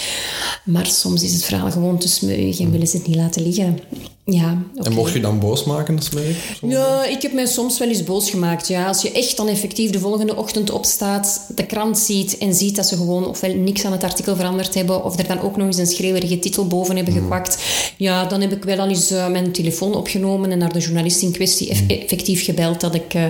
Maar 0.66 0.86
soms 0.86 1.24
is 1.24 1.34
het 1.34 1.44
verhaal 1.44 1.72
gewoon 1.72 1.98
te 1.98 2.08
smeuig 2.08 2.60
en 2.60 2.72
willen 2.72 2.88
ze 2.88 2.98
het 2.98 3.08
niet 3.08 3.16
laten 3.16 3.42
liggen. 3.44 3.80
Ja. 4.26 4.58
En 4.76 4.94
mocht 4.94 5.14
je 5.14 5.20
dan 5.20 5.40
boos 5.40 5.64
maken, 5.64 5.96
dat 5.96 6.12
merk? 6.14 6.36
Ja, 6.62 7.06
ik 7.06 7.22
heb 7.22 7.34
mij 7.34 7.46
soms 7.46 7.80
wel 7.80 7.88
eens 7.88 8.04
boos 8.04 8.30
gemaakt. 8.30 8.68
Ja. 8.68 8.88
Als 8.88 9.02
je 9.02 9.12
echt 9.12 9.38
dan 9.38 9.48
effectief 9.48 9.90
de 9.92 10.00
volgende 10.00 10.36
ochtend 10.36 10.70
opstaat, 10.70 11.46
de 11.56 11.66
krant 11.66 11.98
ziet 12.00 12.38
en 12.38 12.54
ziet 12.56 12.76
dat 12.76 12.86
ze 12.86 12.96
gewoon 12.96 13.28
ofwel 13.28 13.54
niks 13.56 13.86
aan 13.86 13.92
het 13.92 14.04
artikel 14.04 14.36
veranderd 14.36 14.74
hebben, 14.74 15.04
of 15.04 15.20
er 15.20 15.28
dan 15.28 15.42
ook 15.42 15.58
nog 15.58 15.68
eens 15.68 15.78
een 15.78 15.88
schreeuwerige 15.88 16.40
titel 16.40 16.68
boven 16.68 16.96
hebben 16.96 17.14
gekwakt, 17.14 17.58
ja, 17.98 18.26
dan 18.26 18.42
heb 18.42 18.52
ik 18.52 18.64
wel 18.64 18.80
al 18.80 18.88
eens 18.90 19.12
eh, 19.12 19.28
mijn 19.28 19.52
telefoon 19.52 19.96
opgenomen 19.96 20.52
en 20.52 20.58
naar 20.58 20.74
de 20.74 20.80
journalist 20.80 21.22
in 21.22 21.32
kwestie 21.32 21.70
eff- 21.70 21.88
effectief 21.88 22.44
gebeld 22.46 22.82
dat 22.82 22.96
ik, 22.96 23.14
eh, 23.14 23.24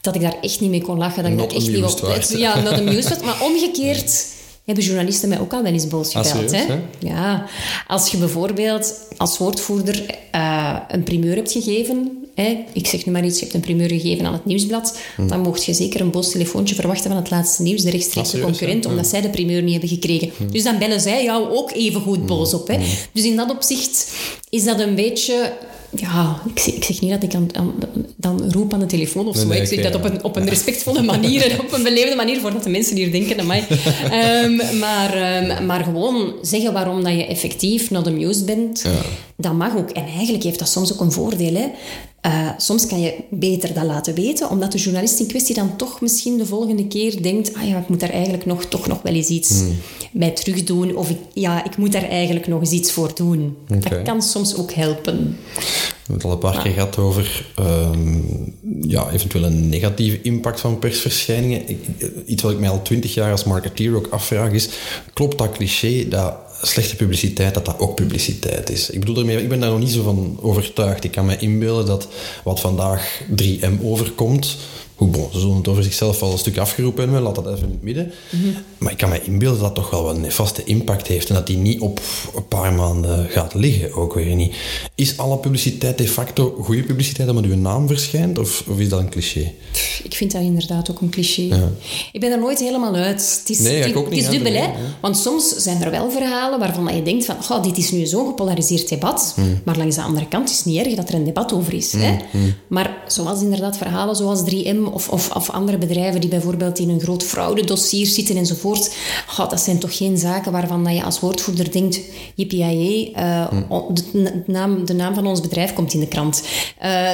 dat 0.00 0.14
ik 0.14 0.20
daar 0.20 0.36
echt 0.40 0.60
niet 0.60 0.70
mee 0.70 0.82
kon 0.82 0.98
lachen. 0.98 1.22
Dat 1.22 1.32
ik 1.32 1.38
daar 1.38 1.46
echt 1.56 1.66
niet 1.68 1.84
op... 1.84 2.38
Ja, 2.38 2.60
not 2.60 2.72
amused 2.72 3.08
werd. 3.08 3.22
Maar 3.24 3.42
omgekeerd 3.42 4.26
hebben 4.74 4.84
journalisten 4.84 5.28
mij 5.28 5.40
ook 5.40 5.52
al 5.52 5.62
wel 5.62 5.72
eens 5.72 5.88
boos 5.88 6.14
Ah, 6.14 6.26
gebeld. 6.26 6.50
hè? 6.50 6.58
hè? 6.58 6.78
Ja, 6.98 7.46
als 7.86 8.10
je 8.10 8.16
bijvoorbeeld 8.16 8.94
als 9.16 9.38
woordvoerder 9.38 10.04
eh, 10.30 10.76
een 10.88 11.02
primeur 11.02 11.34
hebt 11.34 11.52
gegeven, 11.52 12.12
hè, 12.34 12.64
ik 12.72 12.86
zeg 12.86 13.06
nu 13.06 13.12
maar 13.12 13.24
iets, 13.24 13.36
je 13.38 13.42
hebt 13.42 13.54
een 13.54 13.60
primeur 13.60 13.88
gegeven 13.88 14.26
aan 14.26 14.32
het 14.32 14.44
nieuwsblad, 14.44 14.98
dan 15.26 15.40
mocht 15.40 15.64
je 15.64 15.72
zeker 15.74 16.00
een 16.00 16.10
boos 16.10 16.30
telefoontje 16.30 16.74
verwachten 16.74 17.10
van 17.10 17.16
het 17.20 17.30
laatste 17.30 17.62
nieuws, 17.62 17.82
de 17.82 17.90
rechtstreekse 17.90 18.36
Ah, 18.36 18.42
concurrent, 18.42 18.84
hè? 18.84 18.90
omdat 18.90 19.06
zij 19.06 19.20
de 19.20 19.30
primeur 19.30 19.62
niet 19.62 19.72
hebben 19.72 19.88
gekregen. 19.90 20.30
Dus 20.50 20.62
dan 20.62 20.78
bellen 20.78 21.00
zij 21.00 21.24
jou 21.24 21.48
ook 21.56 21.72
even 21.72 22.00
goed 22.00 22.26
boos 22.26 22.54
op. 22.54 22.68
Hè. 22.68 22.78
Dus 23.12 23.24
in 23.24 23.36
dat 23.36 23.50
opzicht 23.50 24.10
is 24.50 24.64
dat 24.64 24.80
een 24.80 24.94
beetje... 24.94 25.52
ja, 25.96 26.40
ik 26.54 26.58
zeg, 26.58 26.74
ik 26.74 26.84
zeg 26.84 27.00
niet 27.00 27.10
dat 27.10 27.22
ik 27.22 27.34
aan, 27.34 27.48
aan- 27.52 27.74
dan 28.16 28.52
roep 28.52 28.72
aan 28.72 28.80
de 28.80 28.86
telefoon 28.86 29.28
of 29.28 29.36
zo. 29.36 29.46
Nee, 29.46 29.50
hè. 29.50 29.54
nee, 29.54 29.72
ik 29.72 29.80
zeg 29.82 29.92
dat 29.92 29.94
op 29.94 30.04
ja. 30.08 30.10
een, 30.14 30.24
op 30.24 30.36
een 30.36 30.48
respectvolle 30.48 31.02
manier 31.02 31.50
en 31.50 31.60
op 31.64 31.72
een 31.72 31.82
beleefde 31.82 32.16
manier, 32.16 32.40
voordat 32.40 32.62
de 32.62 32.70
mensen 32.70 32.96
hier 32.96 33.12
denken 33.12 33.40
aan 33.40 33.46
mij. 33.46 33.64
Ehm, 34.10 34.78
maar, 34.78 35.14
ehm, 35.14 35.66
maar 35.66 35.84
gewoon 35.84 36.32
zeggen 36.42 36.72
waarom 36.72 37.04
dat 37.04 37.12
je 37.12 37.26
effectief 37.26 37.90
not 37.90 38.06
amused 38.06 38.46
bent, 38.46 38.84
dat 39.36 39.52
mag 39.52 39.76
ook. 39.76 39.90
En 39.90 40.04
eigenlijk 40.06 40.44
heeft 40.44 40.58
dat 40.58 40.68
soms 40.68 40.92
ook 40.92 41.00
een 41.00 41.12
voordeel. 41.12 41.54
Hè. 41.54 41.66
Eh, 42.28 42.48
soms 42.56 42.86
kan 42.86 43.00
je 43.00 43.14
beter 43.30 43.74
dat 43.74 43.84
laten 43.84 44.14
weten, 44.14 44.50
omdat 44.50 44.72
de 44.72 44.78
journalist 44.78 45.20
in 45.20 45.26
kwestie 45.26 45.54
dan 45.54 45.76
toch 45.76 46.00
misschien 46.00 46.38
de 46.38 46.46
volgende 46.46 46.86
keer 46.86 47.22
denkt 47.22 47.54
ah 47.54 47.68
ja, 47.68 47.78
ik 47.78 47.88
moet 47.88 48.00
daar 48.00 48.10
eigenlijk 48.10 48.46
nog, 48.46 48.64
toch 48.64 48.86
nog 48.86 49.02
wel 49.02 49.14
eens 49.14 49.28
iets 49.28 49.50
Hmm. 49.50 49.76
bij 50.12 50.30
terugdoen. 50.30 50.96
Of 50.96 51.10
ik, 51.10 51.16
ja, 51.32 51.64
ik 51.64 51.76
moet 51.76 51.92
daar 51.92 52.08
eigenlijk 52.08 52.46
nog 52.46 52.60
eens 52.60 52.70
iets 52.70 52.92
voor 52.92 53.10
doen. 53.14 53.56
Dat 53.66 54.02
kan 54.02 54.22
soms 54.22 54.56
ook 54.56 54.72
helpen. 54.72 55.36
We 55.54 56.14
hebben 56.14 56.14
het 56.14 56.24
al 56.24 56.30
een 56.32 56.38
paar 56.38 56.62
keer 56.62 56.72
gehad 56.72 56.98
over 56.98 57.46
ehm, 57.56 58.18
ja, 58.80 59.10
eventueel 59.10 59.44
een 59.44 59.68
negatieve 59.68 60.22
impact 60.22 60.60
van 60.60 60.78
persverschijningen. 60.78 61.68
Ik- 61.68 61.84
iets 62.26 62.42
wat 62.42 62.52
ik 62.52 62.58
mij 62.58 62.68
al 62.70 62.82
twintig 62.82 63.14
jaar 63.14 63.30
als 63.30 63.44
marketeer 63.44 63.96
ook 63.96 64.06
afvraag 64.10 64.52
is, 64.52 64.68
klopt 65.14 65.38
dat 65.38 65.52
cliché 65.52 66.08
dat 66.08 66.34
slechte 66.62 66.96
publiciteit, 66.96 67.54
dat 67.54 67.64
dat 67.64 67.78
ook 67.78 67.94
publiciteit 67.94 68.70
is? 68.70 68.90
Ik 68.90 69.00
bedoel 69.00 69.14
daarmee, 69.14 69.42
ik 69.42 69.48
ben 69.48 69.60
daar 69.60 69.70
nog 69.70 69.78
niet 69.78 69.90
zo 69.90 70.02
van 70.02 70.38
overtuigd. 70.40 71.04
Ik 71.04 71.10
kan 71.10 71.26
me 71.26 71.36
inbeelden 71.36 71.86
dat 71.86 72.08
wat 72.44 72.60
vandaag 72.60 73.22
3M 73.42 73.82
overkomt, 73.82 74.56
hoe 74.98 75.08
bon, 75.08 75.28
ze 75.32 75.38
zullen 75.40 75.56
het 75.56 75.68
over 75.68 75.82
zichzelf 75.82 76.20
wel 76.20 76.32
een 76.32 76.38
stuk 76.38 76.58
afgeroepen 76.58 77.02
hebben, 77.02 77.22
laat 77.22 77.34
dat 77.34 77.46
even 77.46 77.64
in 77.64 77.70
het 77.70 77.82
midden. 77.82 78.12
Maar 78.78 78.92
ik 78.92 78.98
kan 78.98 79.08
me 79.08 79.22
inbeelden 79.22 79.60
dat 79.60 79.74
dat 79.74 79.84
toch 79.84 79.90
wel 79.90 80.10
een 80.10 80.20
nefaste 80.20 80.64
impact 80.64 81.06
heeft 81.06 81.28
en 81.28 81.34
dat 81.34 81.46
die 81.46 81.56
niet 81.56 81.80
op 81.80 82.00
een 82.36 82.48
paar 82.48 82.72
maanden 82.72 83.28
gaat 83.28 83.54
liggen, 83.54 83.94
ook 83.94 84.14
weer 84.14 84.34
niet. 84.34 84.54
Is 84.94 85.16
alle 85.18 85.38
publiciteit 85.38 85.98
de 85.98 86.08
facto 86.08 86.56
goede 86.62 86.82
publiciteit 86.82 87.28
omdat 87.28 87.44
uw 87.44 87.56
naam 87.56 87.86
verschijnt, 87.86 88.38
of, 88.38 88.64
of 88.68 88.78
is 88.78 88.88
dat 88.88 89.00
een 89.00 89.10
cliché? 89.10 89.52
Ik 90.02 90.14
vind 90.14 90.32
dat 90.32 90.42
inderdaad 90.42 90.90
ook 90.90 91.00
een 91.00 91.10
cliché. 91.10 91.70
Ik 92.12 92.20
ben 92.20 92.32
er 92.32 92.38
nooit 92.38 92.58
helemaal 92.58 92.94
uit. 92.94 93.38
Het 93.40 93.50
is, 93.50 93.58
Nee, 93.58 93.82
het, 93.82 93.94
het 93.94 94.12
is 94.12 94.28
dubbel, 94.28 94.52
hè. 94.52 94.66
Want 95.00 95.16
soms 95.16 95.56
zijn 95.56 95.82
er 95.82 95.90
wel 95.90 96.10
verhalen 96.10 96.58
waarvan 96.58 96.96
je 96.96 97.02
denkt 97.02 97.24
van... 97.24 97.36
Oh, 97.50 97.62
dit 97.62 97.76
is 97.78 97.90
nu 97.90 98.06
zo'n 98.06 98.26
gepolariseerd 98.26 98.88
debat. 98.88 99.32
Hmm. 99.34 99.60
Maar 99.64 99.76
langs 99.76 99.96
de 99.96 100.02
andere 100.02 100.28
kant 100.28 100.50
is 100.50 100.56
het 100.56 100.64
niet 100.66 100.86
erg 100.86 100.94
dat 100.94 101.08
er 101.08 101.14
een 101.14 101.24
debat 101.24 101.52
over 101.52 101.72
is. 101.74 101.92
Hè? 101.92 102.16
Hmm, 102.30 102.54
Maar 102.68 102.96
zoals 103.06 103.42
inderdaad 103.42 103.76
verhalen 103.76 104.16
zoals 104.16 104.42
3M 104.50 104.87
of, 104.92 105.08
of, 105.08 105.30
of 105.30 105.50
andere 105.50 105.78
bedrijven 105.78 106.20
die 106.20 106.30
bijvoorbeeld 106.30 106.78
in 106.78 106.88
een 106.88 107.00
groot 107.00 107.22
fraudedossier 107.22 108.06
zitten 108.06 108.36
enzovoort. 108.36 108.94
Dat 109.36 109.60
zijn 109.60 109.78
toch 109.78 109.96
geen 109.96 110.18
zaken 110.18 110.52
waarvan 110.52 110.84
dat 110.84 110.94
je 110.94 111.02
als 111.02 111.20
woordvoerder 111.20 111.72
denkt... 111.72 112.00
Yippie 112.34 113.12
eh 113.14 113.46
de, 113.92 114.02
de 114.12 114.42
naam, 114.46 114.86
de 114.86 114.94
naam 114.94 115.14
van 115.14 115.26
ons 115.26 115.40
bedrijf 115.40 115.72
komt 115.72 115.94
in 115.94 116.00
de 116.00 116.08
krant. 116.08 116.42
Eh, 116.78 117.10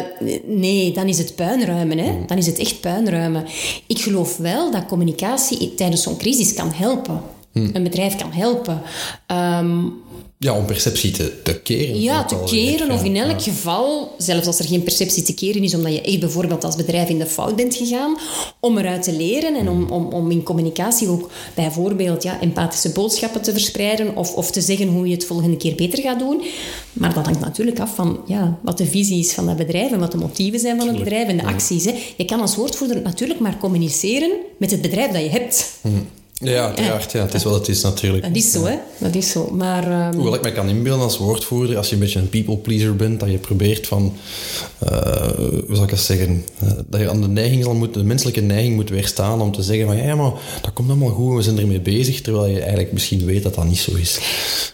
nee, 0.46 0.92
dan 0.92 1.06
is 1.06 1.18
het 1.18 1.34
puinruimen. 1.34 1.98
Hè? 1.98 2.12
Dan 2.26 2.36
is 2.36 2.46
het 2.46 2.58
echt 2.58 2.80
puinruimen. 2.80 3.44
Ik 3.86 3.98
geloof 3.98 4.36
wel 4.36 4.70
dat 4.70 4.86
communicatie 4.86 5.74
tijdens 5.74 6.02
zo'n 6.02 6.16
crisis 6.16 6.54
kan 6.54 6.70
helpen. 6.72 7.20
Een 7.52 7.82
bedrijf 7.82 8.16
kan 8.16 8.32
helpen. 8.32 8.80
Ehm, 9.26 9.84
Ja, 10.44 10.56
om 10.56 10.64
perceptie 10.64 11.10
te, 11.10 11.42
te 11.42 11.60
keren. 11.60 12.00
ja, 12.00 12.24
te 12.24 12.42
keren 12.44 12.90
of 12.90 13.04
in 13.04 13.14
ja. 13.14 13.24
elk 13.28 13.42
geval, 13.42 14.14
zelfs 14.18 14.46
als 14.46 14.58
er 14.58 14.64
geen 14.64 14.82
perceptie 14.82 15.22
te 15.22 15.34
keren 15.34 15.62
is, 15.62 15.74
omdat 15.74 15.92
je 15.92 16.00
echt 16.00 16.20
bijvoorbeeld 16.20 16.64
als 16.64 16.76
bedrijf 16.76 17.08
in 17.08 17.18
de 17.18 17.26
fout 17.26 17.56
bent 17.56 17.74
gegaan, 17.74 18.16
om 18.60 18.78
eruit 18.78 19.02
te 19.02 19.12
leren 19.12 19.56
en 19.56 19.68
om, 19.68 19.90
om, 19.90 20.06
om 20.06 20.30
in 20.30 20.42
communicatie 20.42 21.08
ook 21.08 21.30
bijvoorbeeld 21.54 22.22
ja, 22.22 22.40
empathische 22.40 22.92
boodschappen 22.92 23.42
te 23.42 23.52
verspreiden 23.52 24.16
of, 24.16 24.34
of 24.34 24.50
te 24.50 24.60
zeggen 24.60 24.88
hoe 24.88 25.06
je 25.06 25.14
het 25.14 25.24
volgende 25.24 25.56
keer 25.56 25.74
beter 25.74 26.02
gaat 26.02 26.18
doen. 26.18 26.42
Maar 26.92 27.14
dat 27.14 27.24
hangt 27.24 27.40
natuurlijk 27.40 27.80
af 27.80 27.94
van 27.94 28.20
ja, 28.26 28.58
wat 28.62 28.78
de 28.78 28.86
visie 28.86 29.18
is 29.18 29.32
van 29.32 29.46
dat 29.46 29.56
bedrijf 29.56 29.92
en 29.92 29.98
wat 29.98 30.12
de 30.12 30.18
motieven 30.18 30.60
zijn 30.60 30.78
van 30.78 30.88
het 30.88 30.98
bedrijf 30.98 31.28
en 31.28 31.36
de 31.36 31.44
acties. 31.44 31.84
Hè. 31.84 31.94
Je 32.16 32.24
kan 32.24 32.40
als 32.40 32.56
woordvoerder 32.56 33.02
natuurlijk 33.02 33.40
maar 33.40 33.58
communiceren 33.58 34.30
met 34.58 34.70
het 34.70 34.82
bedrijf 34.82 35.12
dat 35.12 35.22
je 35.22 35.30
hebt. 35.30 35.78
Ja, 36.44 36.66
uiteraard. 36.66 37.12
Ja, 37.12 37.20
het 37.22 37.34
is 37.34 37.42
wat 37.42 37.54
het 37.54 37.68
is 37.68 37.82
natuurlijk. 37.82 38.22
Dat 38.22 38.36
is 38.36 38.50
zo, 38.50 38.64
hè. 38.64 38.74
Dat 38.98 39.14
is 39.14 39.30
zo. 39.30 39.50
Maar... 39.52 39.90
ehm, 39.90 40.14
Hoewel 40.14 40.34
ik 40.34 40.42
me 40.42 40.52
kan 40.52 40.68
inbeelden 40.68 41.04
als 41.04 41.18
woordvoerder, 41.18 41.76
als 41.76 41.88
je 41.88 41.94
een 41.94 42.00
beetje 42.00 42.18
een 42.18 42.28
people 42.28 42.56
pleaser 42.56 42.96
bent, 42.96 43.20
dat 43.20 43.30
je 43.30 43.38
probeert 43.38 43.86
van, 43.86 44.12
eh, 44.78 45.26
hoe 45.66 45.74
zal 45.74 45.82
ik 45.84 45.90
dat 45.90 45.98
zeggen, 45.98 46.44
Eh, 46.64 46.70
dat 46.88 47.00
je 47.00 47.08
aan 47.10 47.20
de 47.20 47.28
neiging 47.28 47.64
zal 47.64 47.74
moeten, 47.74 48.00
de 48.00 48.06
menselijke 48.06 48.40
neiging 48.40 48.74
moet 48.74 48.88
weerstaan 48.90 49.40
om 49.40 49.52
te 49.52 49.62
zeggen 49.62 49.86
van, 49.86 49.96
ja, 49.96 50.04
ja, 50.04 50.14
maar 50.14 50.32
dat 50.62 50.72
komt 50.72 50.88
allemaal 50.88 51.08
goed, 51.08 51.36
we 51.36 51.42
zijn 51.42 51.58
ermee 51.58 51.80
bezig, 51.80 52.20
terwijl 52.20 52.46
je 52.46 52.58
eigenlijk 52.60 52.92
misschien 52.92 53.24
weet 53.24 53.42
dat 53.42 53.54
dat 53.54 53.64
niet 53.64 53.78
zo 53.78 53.94
is. 53.94 54.18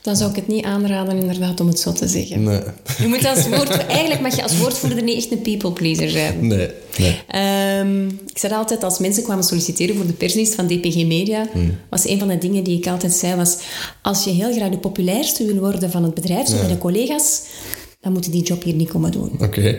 Dan 0.03 0.17
zou 0.17 0.31
ik 0.31 0.37
het 0.37 0.49
niet 0.49 0.65
aanraden, 0.65 1.17
inderdaad, 1.19 1.61
om 1.61 1.67
het 1.67 1.79
zo 1.81 1.93
te 1.93 2.09
zeggen. 2.09 2.43
Nee, 2.43 2.61
Je 2.99 3.07
moet 3.07 3.25
als 3.27 3.49
woord, 3.49 3.71
eigenlijk 3.87 4.21
mag 4.21 4.37
je 4.37 4.43
als 4.43 4.59
woordvoerder 4.59 5.03
niet 5.03 5.17
echt 5.17 5.31
een 5.33 5.41
people 5.43 5.73
pleaser 5.73 6.11
zijn. 6.11 6.47
nee, 6.47 6.69
nee. 6.99 7.21
Ehm, 7.29 8.07
ik 8.07 8.39
zei 8.39 8.55
altijd, 8.55 8.85
als 8.85 8.99
mensen 8.99 9.23
kwamen 9.23 9.45
solliciteren 9.45 9.97
voor 9.97 10.07
de 10.07 10.13
persdienst 10.13 10.55
van 10.55 10.67
DPG 10.67 11.07
Media, 11.07 11.49
was 11.91 12.09
een 12.09 12.19
van 12.19 12.29
de 12.29 12.39
dingen 12.39 12.65
die 12.65 12.79
ik 12.79 12.87
altijd 12.87 13.13
zei, 13.13 13.35
was 13.35 13.59
als 14.03 14.25
je 14.25 14.31
heel 14.31 14.53
graag 14.53 14.71
de 14.71 14.79
populairste 14.79 15.45
wil 15.45 15.57
worden 15.57 15.91
van 15.91 16.03
het 16.03 16.15
bedrijf, 16.15 16.49
zo 16.49 16.57
bij 16.57 16.69
de 16.69 16.79
collega's, 16.79 17.43
dan 18.01 18.13
moeten 18.13 18.31
die 18.31 18.43
job 18.43 18.63
hier 18.63 18.75
niet 18.75 18.91
komen 18.91 19.13
doen. 19.13 19.31
Oké. 19.41 19.79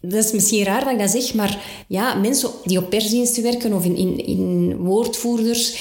Dat 0.00 0.24
is 0.24 0.32
misschien 0.32 0.64
raar 0.64 0.84
dat 0.84 0.92
ik 0.92 0.98
dat 0.98 1.10
zeg, 1.10 1.34
maar 1.34 1.58
ja, 1.88 2.14
mensen 2.14 2.50
die 2.64 2.78
op 2.78 2.90
persdiensten 2.90 3.42
werken 3.42 3.72
of 3.72 3.84
in, 3.84 3.96
in, 3.96 4.26
in 4.26 4.76
woordvoerders, 4.76 5.76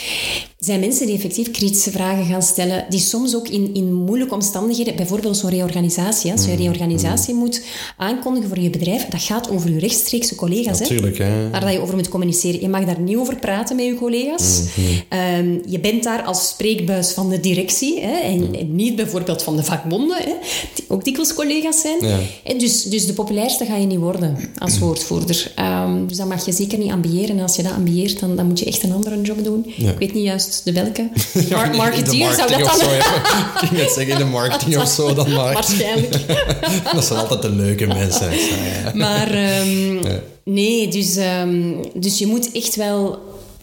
zijn 0.63 0.79
mensen 0.79 1.05
die 1.05 1.15
effectief 1.15 1.51
kritische 1.51 1.91
vragen 1.91 2.25
gaan 2.25 2.41
stellen, 2.41 2.85
die 2.89 2.99
soms 2.99 3.35
ook 3.35 3.47
in, 3.47 3.73
in 3.73 3.93
moeilijke 3.93 4.33
omstandigheden, 4.33 4.95
bijvoorbeeld 4.95 5.37
zo'n 5.37 5.49
reorganisatie, 5.49 6.31
als 6.31 6.45
je 6.45 6.51
een 6.51 6.57
reorganisatie 6.57 7.33
moet 7.33 7.61
aankondigen 7.97 8.49
voor 8.49 8.59
je 8.59 8.69
bedrijf, 8.69 9.05
dat 9.05 9.21
gaat 9.21 9.49
over 9.49 9.71
je 9.71 9.79
rechtstreekse 9.79 10.35
collega's. 10.35 10.79
Natuurlijk, 10.79 11.17
hè. 11.17 11.49
Waar 11.49 11.61
dat 11.61 11.71
je 11.71 11.81
over 11.81 11.95
moet 11.95 12.09
communiceren. 12.09 12.61
Je 12.61 12.69
mag 12.69 12.85
daar 12.85 12.99
niet 12.99 13.17
over 13.17 13.35
praten 13.35 13.75
met 13.75 13.85
je 13.85 13.95
collega's. 13.95 14.61
Ehm, 15.09 15.57
je 15.65 15.79
bent 15.79 16.03
daar 16.03 16.21
als 16.21 16.47
spreekbuis 16.47 17.11
van 17.11 17.29
de 17.29 17.39
directie 17.39 18.01
hè, 18.01 18.17
en, 18.17 18.55
en 18.55 18.75
niet 18.75 18.95
bijvoorbeeld 18.95 19.43
van 19.43 19.55
de 19.55 19.63
vakbonden, 19.63 20.17
hè, 20.17 20.33
die 20.73 20.85
ook 20.87 21.03
dikwijls 21.03 21.33
collega's 21.33 21.81
zijn. 21.81 21.97
Ja. 22.01 22.19
Hè, 22.43 22.57
dus, 22.57 22.83
dus 22.83 23.05
de 23.05 23.13
populairste 23.13 23.65
ga 23.65 23.75
je 23.75 23.85
niet 23.85 23.99
worden 23.99 24.37
als 24.57 24.79
woordvoerder. 24.79 25.51
Ehm, 25.55 26.07
dus 26.07 26.17
dat 26.17 26.27
mag 26.27 26.45
je 26.45 26.51
zeker 26.51 26.77
niet 26.77 26.91
ambiëren. 26.91 27.37
En 27.37 27.43
als 27.43 27.55
je 27.55 27.63
dat 27.63 27.71
ambieert, 27.71 28.19
dan, 28.19 28.35
dan 28.35 28.47
moet 28.47 28.59
je 28.59 28.65
echt 28.65 28.83
een 28.83 28.93
andere 28.93 29.21
job 29.21 29.43
doen. 29.43 29.73
Ja. 29.75 29.91
Ik 29.91 29.97
weet 29.97 30.13
niet 30.13 30.23
juist 30.53 30.63
de 30.65 30.73
welke. 30.73 31.09
Ja, 31.49 31.57
Mar- 31.57 31.71
de 31.71 31.77
marketeer 31.77 32.33
zou 32.33 32.49
dat 32.49 32.59
dan... 32.59 32.77
zo, 32.79 32.91
ja. 32.91 33.15
Ik 33.61 33.67
ging 33.67 33.71
net 33.71 33.91
zeggen, 33.91 34.07
in 34.07 34.17
de 34.17 34.25
marketing 34.25 34.77
of 34.77 34.89
zo 34.89 35.13
dan 35.13 35.33
maar. 35.33 35.53
Waarschijnlijk. 35.53 36.19
Dat 36.93 37.05
zijn 37.05 37.19
altijd 37.19 37.41
de 37.41 37.49
leuke 37.49 37.87
mensen. 37.87 38.27
hè. 38.31 38.93
Maar 38.93 39.31
ehm, 39.31 40.03
nee, 40.43 40.87
dus, 40.87 41.15
ehm, 41.15 41.73
dus 41.93 42.17
je 42.19 42.27
moet 42.27 42.51
echt 42.51 42.75
wel 42.75 43.19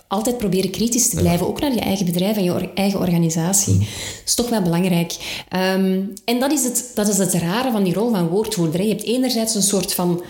altijd 0.09 0.39
proberen 0.39 0.71
kritisch 0.71 1.09
te 1.09 1.17
blijven. 1.17 1.47
Ook 1.47 1.61
naar 1.61 1.75
je 1.75 1.81
eigen 1.81 2.07
bedrijf 2.07 2.37
en 2.37 2.45
je 2.45 2.53
or- 2.53 2.71
eigen 2.75 3.01
organisatie. 3.01 3.79
Dat 3.79 3.87
is 4.27 4.35
toch 4.35 4.49
wel 4.49 4.63
belangrijk. 4.63 5.13
Ehm, 5.49 6.01
en 6.25 6.39
dat 6.41 6.53
is, 6.53 6.65
het, 6.65 6.85
dat 6.95 7.09
is 7.09 7.19
het 7.19 7.35
rare 7.35 7.71
van 7.71 7.83
die 7.85 7.95
rol 7.95 8.11
van 8.11 8.29
woordvoerder. 8.29 8.83
Je 8.83 8.89
hebt 8.89 9.03
enerzijds 9.05 9.55
een 9.55 9.63
soort 9.63 9.95
van 9.95 10.23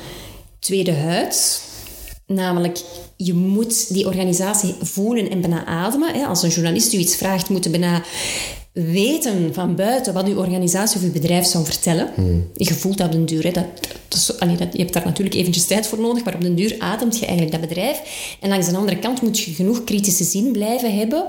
tweede 0.58 0.92
huid. 0.94 1.62
Namelijk, 2.34 2.80
je 3.16 3.34
moet 3.34 3.94
die 3.94 4.06
organisatie 4.06 4.74
voelen 4.82 5.30
en 5.30 5.40
bijna 5.40 5.66
ademen. 5.66 6.14
hè. 6.14 6.24
Als 6.24 6.42
een 6.42 6.50
journalist 6.50 6.92
u 6.92 6.98
iets 6.98 7.16
vraagt, 7.16 7.48
moet 7.48 7.64
je 7.64 7.70
bijna 7.70 8.02
weten 8.72 9.54
van 9.54 9.74
buiten 9.74 10.14
wat 10.14 10.26
uw 10.26 10.38
organisatie 10.38 10.96
of 10.96 11.04
uw 11.04 11.12
bedrijf 11.12 11.46
zou 11.46 11.64
vertellen. 11.64 12.10
Je 12.54 12.74
voelt 12.74 12.98
dat 12.98 13.06
op 13.06 13.12
den 13.12 13.26
duur. 13.26 13.42
Hè. 13.42 13.50
Dat, 13.50 13.64
dat 14.08 14.18
is, 14.18 14.38
allee, 14.38 14.56
dat, 14.56 14.68
je 14.72 14.78
hebt 14.78 14.92
daar 14.92 15.04
natuurlijk 15.04 15.36
eventjes 15.36 15.66
tijd 15.66 15.86
voor 15.86 16.00
nodig, 16.00 16.24
maar 16.24 16.34
op 16.34 16.40
den 16.40 16.54
duur 16.54 16.76
ademt 16.78 17.18
je 17.18 17.26
eigenlijk 17.26 17.60
dat 17.60 17.68
bedrijf. 17.68 18.00
En 18.40 18.48
langs 18.48 18.68
de 18.68 18.76
andere 18.76 18.98
kant 18.98 19.22
moet 19.22 19.38
je 19.38 19.52
genoeg 19.52 19.84
kritische 19.84 20.24
zin 20.24 20.52
blijven 20.52 20.96
hebben 20.98 21.24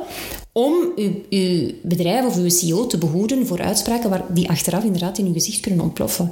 om 0.52 0.74
uw, 0.96 1.12
uw 1.30 1.72
bedrijf 1.82 2.26
of 2.26 2.38
uw 2.38 2.50
CEO 2.50 2.88
te 2.88 2.98
behoeden 2.98 3.48
voor 3.48 3.62
uitspraken 3.62 4.10
waar 4.10 4.26
die 4.30 4.50
achteraf 4.50 4.84
inderdaad 4.84 5.18
in 5.18 5.26
uw 5.26 5.34
gezicht 5.34 5.60
kunnen 5.60 5.82
ontploffen. 5.82 6.32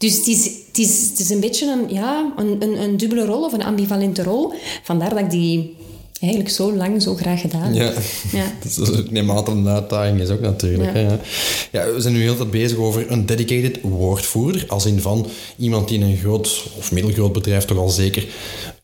Dus 0.00 0.16
het 0.16 0.26
is, 0.26 0.44
het, 0.44 0.78
is, 0.78 1.08
het 1.10 1.18
is 1.18 1.30
een 1.30 1.40
beetje 1.40 1.66
een, 1.66 1.94
ja, 1.94 2.32
een, 2.36 2.56
een, 2.62 2.82
een 2.82 2.96
dubbele 2.96 3.24
rol 3.24 3.44
of 3.44 3.52
een 3.52 3.62
ambivalente 3.62 4.22
rol. 4.22 4.52
Vandaar 4.82 5.10
dat 5.10 5.18
ik 5.18 5.30
die 5.30 5.76
eigenlijk 6.20 6.52
zo 6.52 6.72
lang 6.72 7.02
zo 7.02 7.14
graag 7.14 7.40
gedaan 7.40 7.74
heb. 7.74 7.74
Ja. 7.74 8.38
Ja. 8.38 8.52
Dat 8.62 8.88
is, 8.88 8.98
ik 8.98 9.10
neem 9.10 9.30
aan 9.30 9.36
dat 9.36 9.48
een 9.48 9.68
uitdaging 9.68 10.20
is 10.20 10.28
ook 10.28 10.40
natuurlijk. 10.40 10.94
Ja. 10.94 11.00
hè, 11.00 11.00
Ja. 11.00 11.18
Ja, 11.72 11.92
we 11.92 12.00
zijn 12.00 12.14
nu 12.14 12.20
heel 12.20 12.36
tijd 12.36 12.50
bezig 12.50 12.78
over 12.78 13.10
een 13.10 13.26
dedicated 13.26 13.78
woordvoerder. 13.82 14.64
Als 14.68 14.86
in 14.86 15.00
van 15.00 15.26
iemand 15.56 15.88
die 15.88 15.98
in 15.98 16.04
een 16.04 16.16
groot 16.16 16.66
of 16.78 16.92
middelgroot 16.92 17.32
bedrijf 17.32 17.64
toch 17.64 17.78
al 17.78 17.88
zeker 17.88 18.26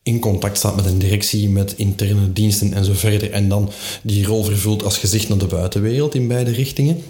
in 0.03 0.19
contact 0.19 0.57
staat 0.57 0.75
met 0.75 0.85
een 0.85 0.99
directie, 0.99 1.49
met 1.49 1.73
interne 1.77 2.33
diensten 2.33 2.73
en 2.73 2.85
zo 2.85 2.93
verder. 2.93 3.31
En 3.31 3.49
dan 3.49 3.69
die 4.01 4.25
rol 4.25 4.43
vervult 4.43 4.83
als 4.83 4.97
gezicht 4.97 5.29
naar 5.29 5.37
de 5.37 5.45
buitenwereld 5.45 6.15
in 6.15 6.27
beide 6.27 6.51
richtingen. 6.51 7.03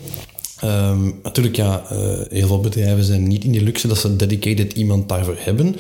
Ehm, 0.60 1.12
natuurlijk, 1.24 1.56
ja, 1.56 1.84
eh, 1.90 1.98
heel 2.30 2.48
veel 2.48 2.60
bedrijven 2.60 3.04
zijn 3.04 3.28
niet 3.28 3.44
in 3.44 3.52
die 3.52 3.64
luxe 3.64 3.88
dat 3.88 3.98
ze 3.98 4.16
dedicated 4.16 4.74
iemand 4.74 5.10
daarvoor 5.10 5.36
hebben. 5.40 5.76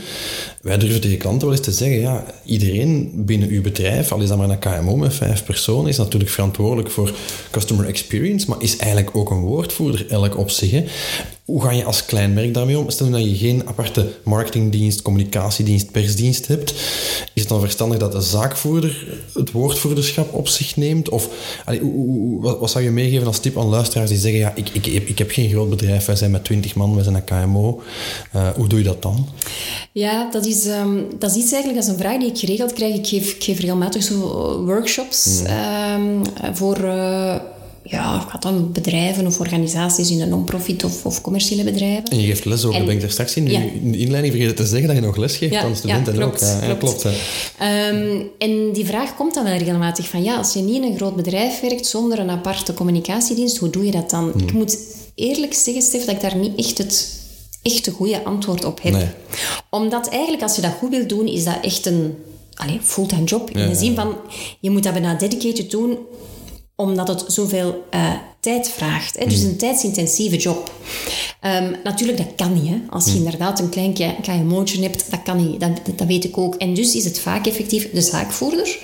Wij 0.62 0.78
durven 0.78 1.02
tegen 1.02 1.18
klanten 1.18 1.48
wel 1.48 1.58
eens 1.58 1.66
te 1.66 1.72
zeggen, 1.72 2.00
ja, 2.00 2.26
iedereen 2.46 3.12
binnen 3.16 3.50
uw 3.50 3.62
bedrijf, 3.62 4.12
al 4.12 4.22
is 4.22 4.28
dat 4.28 4.38
maar 4.38 4.50
een 4.50 4.60
KMO 4.60 4.96
met 4.96 5.13
vijf 5.13 5.44
personen, 5.44 5.90
is 5.90 5.98
natuurlijk 5.98 6.32
verantwoordelijk 6.32 6.92
voor 6.92 7.13
customer 7.52 7.86
experience, 7.86 8.50
maar 8.50 8.62
is 8.62 8.78
eigenlijk 8.78 9.16
ook 9.16 9.30
een 9.30 9.42
woordvoerder 9.42 10.06
elk 10.10 10.38
op 10.38 10.50
zich. 10.50 10.84
Hoe 11.48 11.62
ga 11.62 11.72
je 11.72 11.84
als 11.84 12.06
klein 12.06 12.34
merk 12.34 12.54
daarmee 12.54 12.80
om? 12.80 12.90
Stel 12.90 13.10
dat 13.10 13.24
je 13.24 13.36
geen 13.36 13.68
aparte 13.68 14.12
marketingdienst, 14.24 15.02
communicatiedienst, 15.02 15.92
persdienst 15.92 16.48
hebt, 16.48 16.72
is 17.34 17.42
het 17.42 17.48
dan 17.48 17.60
verstandig 17.60 18.00
dat 18.00 18.12
de 18.12 18.22
zaakvoerder 18.22 19.20
het 19.34 19.52
woordvoerderschap 19.52 20.34
op 20.34 20.48
zich 20.48 20.76
neemt? 20.76 21.10
Of 21.10 21.30
allee, 21.66 21.82
wat, 22.40 22.72
zou 22.72 22.84
je 22.84 22.92
meegeven 22.92 23.28
als 23.28 23.40
tip 23.40 23.58
aan 23.58 23.68
luisteraars 23.68 24.10
die 24.10 24.20
zeggen, 24.20 24.40
ja, 24.40 24.52
ik, 24.56 24.70
ik, 24.70 24.88
ik, 24.88 25.10
ik 25.10 25.18
heb 25.18 25.32
geen 25.32 25.50
groot 25.50 25.70
bedrijf, 25.70 26.06
wij 26.06 26.16
zijn 26.16 26.32
met 26.32 26.44
20 26.44 26.76
man, 26.76 26.96
wij 26.96 27.04
zijn 27.04 27.16
een 27.16 27.24
KMO. 27.24 27.82
Uh, 28.36 28.48
hoe 28.50 28.68
doe 28.68 28.80
je 28.80 28.86
dat 28.86 29.02
dan? 29.02 29.28
Ja, 29.92 30.30
dat 30.32 30.46
is, 30.46 30.66
um, 30.66 31.06
dat 31.20 31.30
is 31.30 31.38
iets 31.38 31.52
eigenlijk, 31.52 31.82
dat 31.82 31.84
is 31.84 31.96
een 31.96 32.06
vraag 32.06 32.20
die 32.20 32.30
ik 32.30 32.38
geregeld 32.38 32.74
krijg. 32.74 32.96
Ik 32.96 33.08
geef, 33.08 33.34
ik 33.34 33.44
geef 33.44 33.60
regelmatig 33.60 34.04
zo 34.04 34.16
workshops 34.66 35.42
mm. 35.42 35.48
um, 36.06 36.56
voor... 36.56 36.78
Uh, 36.78 37.36
ja, 37.89 38.19
gaat 38.19 38.41
dan 38.41 38.71
bedrijven 38.71 39.26
of 39.26 39.39
organisaties 39.39 40.12
in 40.12 40.17
de 40.17 40.26
non-profit 40.26 40.84
of, 40.84 41.06
of, 41.06 41.21
commerciële 41.21 41.63
bedrijven. 41.63 42.04
En 42.04 42.19
je 42.19 42.26
geeft 42.26 42.45
les 42.45 42.65
over, 42.65 42.80
en, 42.80 42.86
ben 42.86 42.95
ik 42.95 43.02
er 43.02 43.12
straks 43.12 43.36
in, 43.36 43.52
ja. 43.52 43.60
in 43.60 43.91
de 43.91 43.97
inleiding 43.97 44.34
vergeten 44.34 44.56
te 44.56 44.65
zeggen 44.65 44.88
dat 44.88 44.95
je 44.95 45.02
nog 45.02 45.17
les 45.17 45.36
geeft 45.36 45.54
ja, 45.54 45.62
aan 45.62 45.76
studenten 45.76 46.13
ja, 46.13 46.19
klopt, 46.19 46.43
ook. 46.43 46.62
Ja, 46.62 46.76
klopt. 46.76 47.02
klopt 47.02 47.06
um, 47.06 48.30
en 48.38 48.71
die 48.73 48.86
vraag 48.86 49.15
komt 49.15 49.34
dan 49.34 49.43
wel 49.43 49.58
regelmatig 49.58 50.08
van, 50.08 50.23
ja, 50.23 50.38
als 50.38 50.54
je 50.54 50.60
niet 50.60 50.76
in 50.76 50.84
een 50.84 50.95
groot 50.95 51.15
bedrijf 51.15 51.62
werkt 51.62 51.86
zonder 51.86 52.19
een 52.19 52.30
aparte 52.30 52.73
communicatiedienst, 52.73 53.58
hoe 53.58 53.69
doe 53.69 53.86
je 53.86 53.91
dat 53.91 54.10
dan? 54.10 54.32
Hmm. 54.32 54.41
Ik 54.41 54.54
moet 54.54 54.78
eerlijk 55.15 55.54
zeggen, 55.54 55.84
Stef, 55.84 56.06
dat 56.06 56.15
ik 56.15 56.21
daar 56.21 56.38
niet 56.38 56.56
echt 56.56 56.78
het 56.78 57.15
echt 57.62 57.88
een 57.88 57.93
goede 57.93 58.23
antwoord 58.23 58.65
op 58.65 58.82
heb. 58.82 58.93
Nee. 58.93 59.08
Omdat 59.69 60.10
eigenlijk, 60.10 60.43
als 60.43 60.56
je 60.56 60.62
dat 60.62 60.71
goed 60.71 60.89
wilt 60.89 61.10
doen, 61.10 61.28
is 61.28 61.43
dat 61.43 61.58
echt 61.62 61.86
een 61.86 62.15
fulltime 62.82 63.23
job. 63.23 63.50
In 63.50 63.69
de 63.69 63.76
zin 63.76 63.95
van, 63.95 64.15
je 64.60 64.69
moet 64.69 64.84
dat 64.84 64.93
bijna 64.93 65.13
dedicated 65.13 65.71
doen 65.71 65.97
omdat 66.78 67.08
het 67.08 67.24
zoveel 67.28 67.86
uh, 67.92 68.13
tijd 68.40 68.70
vraagt. 68.70 69.18
Hè? 69.20 69.26
Dus 69.26 69.42
mm. 69.42 69.50
een 69.50 69.58
tijdsintensieve 69.58 70.38
job. 70.38 70.72
Um, 71.42 71.76
natuurlijk, 71.84 72.18
dat 72.18 72.36
kan 72.36 72.54
niet. 72.54 72.70
Hè? 72.70 72.82
Als 72.90 73.06
je 73.06 73.12
mm. 73.12 73.18
inderdaad 73.18 73.60
een 73.60 73.70
klein 73.70 73.94
KMO'tje 74.22 74.82
hebt, 74.82 75.12
dat 75.12 75.24
kan 75.24 75.38
niet. 75.38 75.60
Dat, 75.60 75.72
dat, 75.96 76.08
weet 76.08 76.24
ik 76.24 76.38
ook. 76.38 76.56
En 76.56 76.74
dus 76.74 76.96
is 76.96 77.04
het 77.04 77.20
vaak 77.20 77.48
effectief 77.48 77.92
de 77.92 78.02
zaakvoerder 78.02 78.80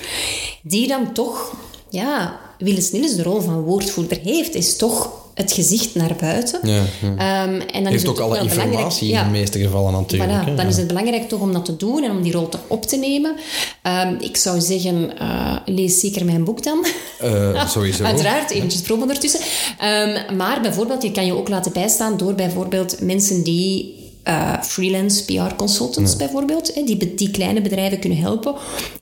die 0.63 0.87
dan 0.87 1.13
toch, 1.13 1.53
ja, 1.89 2.39
willens 2.57 2.91
nillens 2.91 3.15
de 3.15 3.23
rol 3.23 3.41
van 3.41 3.61
woordvoerder 3.61 4.19
heeft, 4.23 4.55
is 4.55 4.77
toch 4.77 5.21
het 5.33 5.51
gezicht 5.51 5.95
naar 5.95 6.15
buiten. 6.19 6.59
Ja, 6.63 6.81
ja. 7.01 7.43
Um, 7.43 7.59
en 7.59 7.83
dan 7.83 7.91
Heeft 7.91 8.03
is 8.03 8.09
ook 8.09 8.19
alle 8.19 8.39
informatie 8.39 9.11
in 9.11 9.23
de 9.23 9.29
meeste 9.29 9.59
gevallen 9.59 9.91
natuurlijk. 9.91 10.31
Voilà, 10.31 10.55
dan 10.55 10.67
is 10.67 10.77
het 10.77 10.87
belangrijk 10.87 11.29
toch 11.29 11.41
om 11.41 11.53
dat 11.53 11.65
te 11.65 11.75
doen 11.75 12.03
en 12.03 12.11
om 12.11 12.21
die 12.21 12.31
rol 12.31 12.49
te 12.49 12.57
op 12.67 12.85
te 12.85 12.97
nemen. 12.97 13.35
Um, 13.83 14.17
ik 14.19 14.37
zou 14.37 14.61
zeggen, 14.61 15.11
uh, 15.21 15.55
lees 15.65 15.99
zeker 15.99 16.25
mijn 16.25 16.43
boek 16.43 16.63
dan. 16.63 16.85
Uh, 17.23 17.67
sowieso. 17.67 18.03
Uiteraard, 18.13 18.51
eventjes 18.51 18.81
promo 18.81 19.07
ertussen. 19.07 19.39
Um, 19.83 20.35
maar 20.37 20.61
bijvoorbeeld, 20.61 21.03
je 21.03 21.11
kan 21.11 21.25
je 21.25 21.35
ook 21.35 21.49
laten 21.49 21.73
bijstaan 21.73 22.17
door 22.17 22.33
bijvoorbeeld 22.33 23.01
mensen 23.01 23.43
die 23.43 24.01
uh, 24.27 24.61
freelance 24.61 25.25
PR-consultants 25.25 26.15
bijvoorbeeld, 26.15 26.73
die, 26.85 27.13
die 27.15 27.31
kleine 27.31 27.61
bedrijven 27.61 27.99
kunnen 27.99 28.17
helpen. 28.17 28.55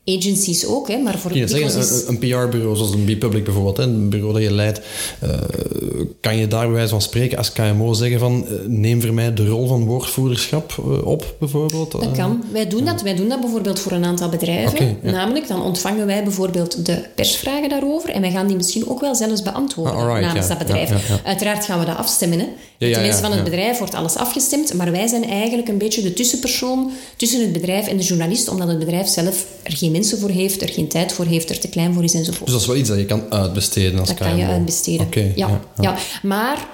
Agencies 0.06 0.66
ook, 0.66 0.88
hè, 0.88 0.98
maar 0.98 1.20
voor 1.20 1.32
zeggen, 1.34 1.80
is... 1.80 2.08
Een, 2.08 2.18
PR-bureau 2.18 2.76
zoals 2.76 2.94
een 2.94 3.04
B-Public 3.04 3.44
bijvoorbeeld, 3.44 3.78
hè, 3.78 3.84
een 3.84 4.10
bureau 4.10 4.34
dat 4.34 4.42
je 4.42 4.52
leidt, 4.52 4.82
uh, 5.24 5.30
kan 6.22 6.38
je 6.38 6.48
daar 6.48 6.66
bij 6.66 6.76
wijze 6.76 6.90
van 6.90 7.02
spreken 7.02 7.38
als 7.38 7.52
KMO 7.52 7.94
zeggen 7.94 8.20
van 8.20 8.46
uh, 8.50 8.58
neem 8.68 9.02
voor 9.02 9.14
mij 9.14 9.34
de 9.34 9.48
rol 9.48 9.68
van 9.68 9.86
woordvoerderschap 9.86 10.78
op, 11.04 11.36
bijvoorbeeld? 11.40 11.92
Dat 11.92 12.12
kan. 12.12 12.44
Wij 12.52 12.68
doen 12.68 12.86
dat. 12.86 13.02
Wij 13.02 13.16
doen 13.16 13.30
dat 13.30 13.42
bijvoorbeeld 13.42 13.80
voor 13.80 13.92
een 13.92 14.06
aantal 14.06 14.30
bedrijven. 14.30 14.74
Okay, 14.74 14.98
ja. 15.04 15.12
Namelijk, 15.12 15.48
dan 15.48 15.64
ontvangen 15.64 16.06
wij 16.06 16.24
bijvoorbeeld 16.24 16.86
de 16.86 17.04
persvragen 17.16 17.70
daarover 17.70 18.10
en 18.10 18.22
wij 18.22 18.32
gaan 18.32 18.48
die 18.48 18.56
misschien 18.56 18.90
ook 18.90 19.00
wel 19.00 19.16
zelfs 19.16 19.42
beantwoorden 19.42 19.96
ah, 19.96 20.06
right, 20.06 20.22
namens 20.22 20.48
dat 20.48 20.58
bedrijf. 20.58 21.20
Uiteraard 21.24 21.66
gaan 21.66 21.80
we 21.80 21.86
dat 21.86 21.98
afstemmen. 21.98 22.40
Hè. 22.40 22.46
Met 22.80 22.94
de 22.94 23.02
mensen 23.02 23.22
van 23.22 23.32
het 23.32 23.44
bedrijf 23.44 23.78
wordt 23.78 23.94
alles 23.94 24.16
afgestemd, 24.16 24.74
maar 24.74 24.92
wij 24.92 25.08
zijn 25.08 25.30
eigenlijk 25.30 25.68
een 25.68 25.78
beetje 25.78 26.02
de 26.02 26.14
tussenpersoon 26.14 26.92
tussen 27.16 27.42
het 27.42 27.52
bedrijf 27.54 27.88
en 27.88 27.98
de 27.98 28.04
journalist, 28.04 28.50
omdat 28.50 28.68
het 28.68 28.80
bedrijf 28.80 29.08
zelf 29.08 29.46
er 29.64 29.78
geen 29.78 29.91
mensen 29.92 30.20
voor 30.20 30.30
heeft, 30.30 30.62
er 30.62 30.70
geen 30.70 30.88
tijd 30.88 31.14
voor 31.14 31.26
heeft, 31.26 31.50
er 31.50 31.60
te 31.60 31.68
klein 31.68 31.94
voor 31.94 32.04
is 32.04 32.14
enzovoort. 32.14 32.46
Dus 32.46 32.54
dat 32.54 32.62
is 32.62 32.68
wel 32.68 32.76
iets 32.76 32.90
dat 32.90 32.98
je 32.98 33.06
kan 33.06 33.24
uitbesteden 33.30 34.00
als 34.00 34.08
Dat 34.08 34.18
kan 34.18 34.38
je 34.38 34.46
uitbesteden. 34.46 35.06
Okay, 35.06 35.32
ja, 35.36 35.48
ja, 35.48 35.62
ja. 35.82 35.98
Maar 36.22 36.68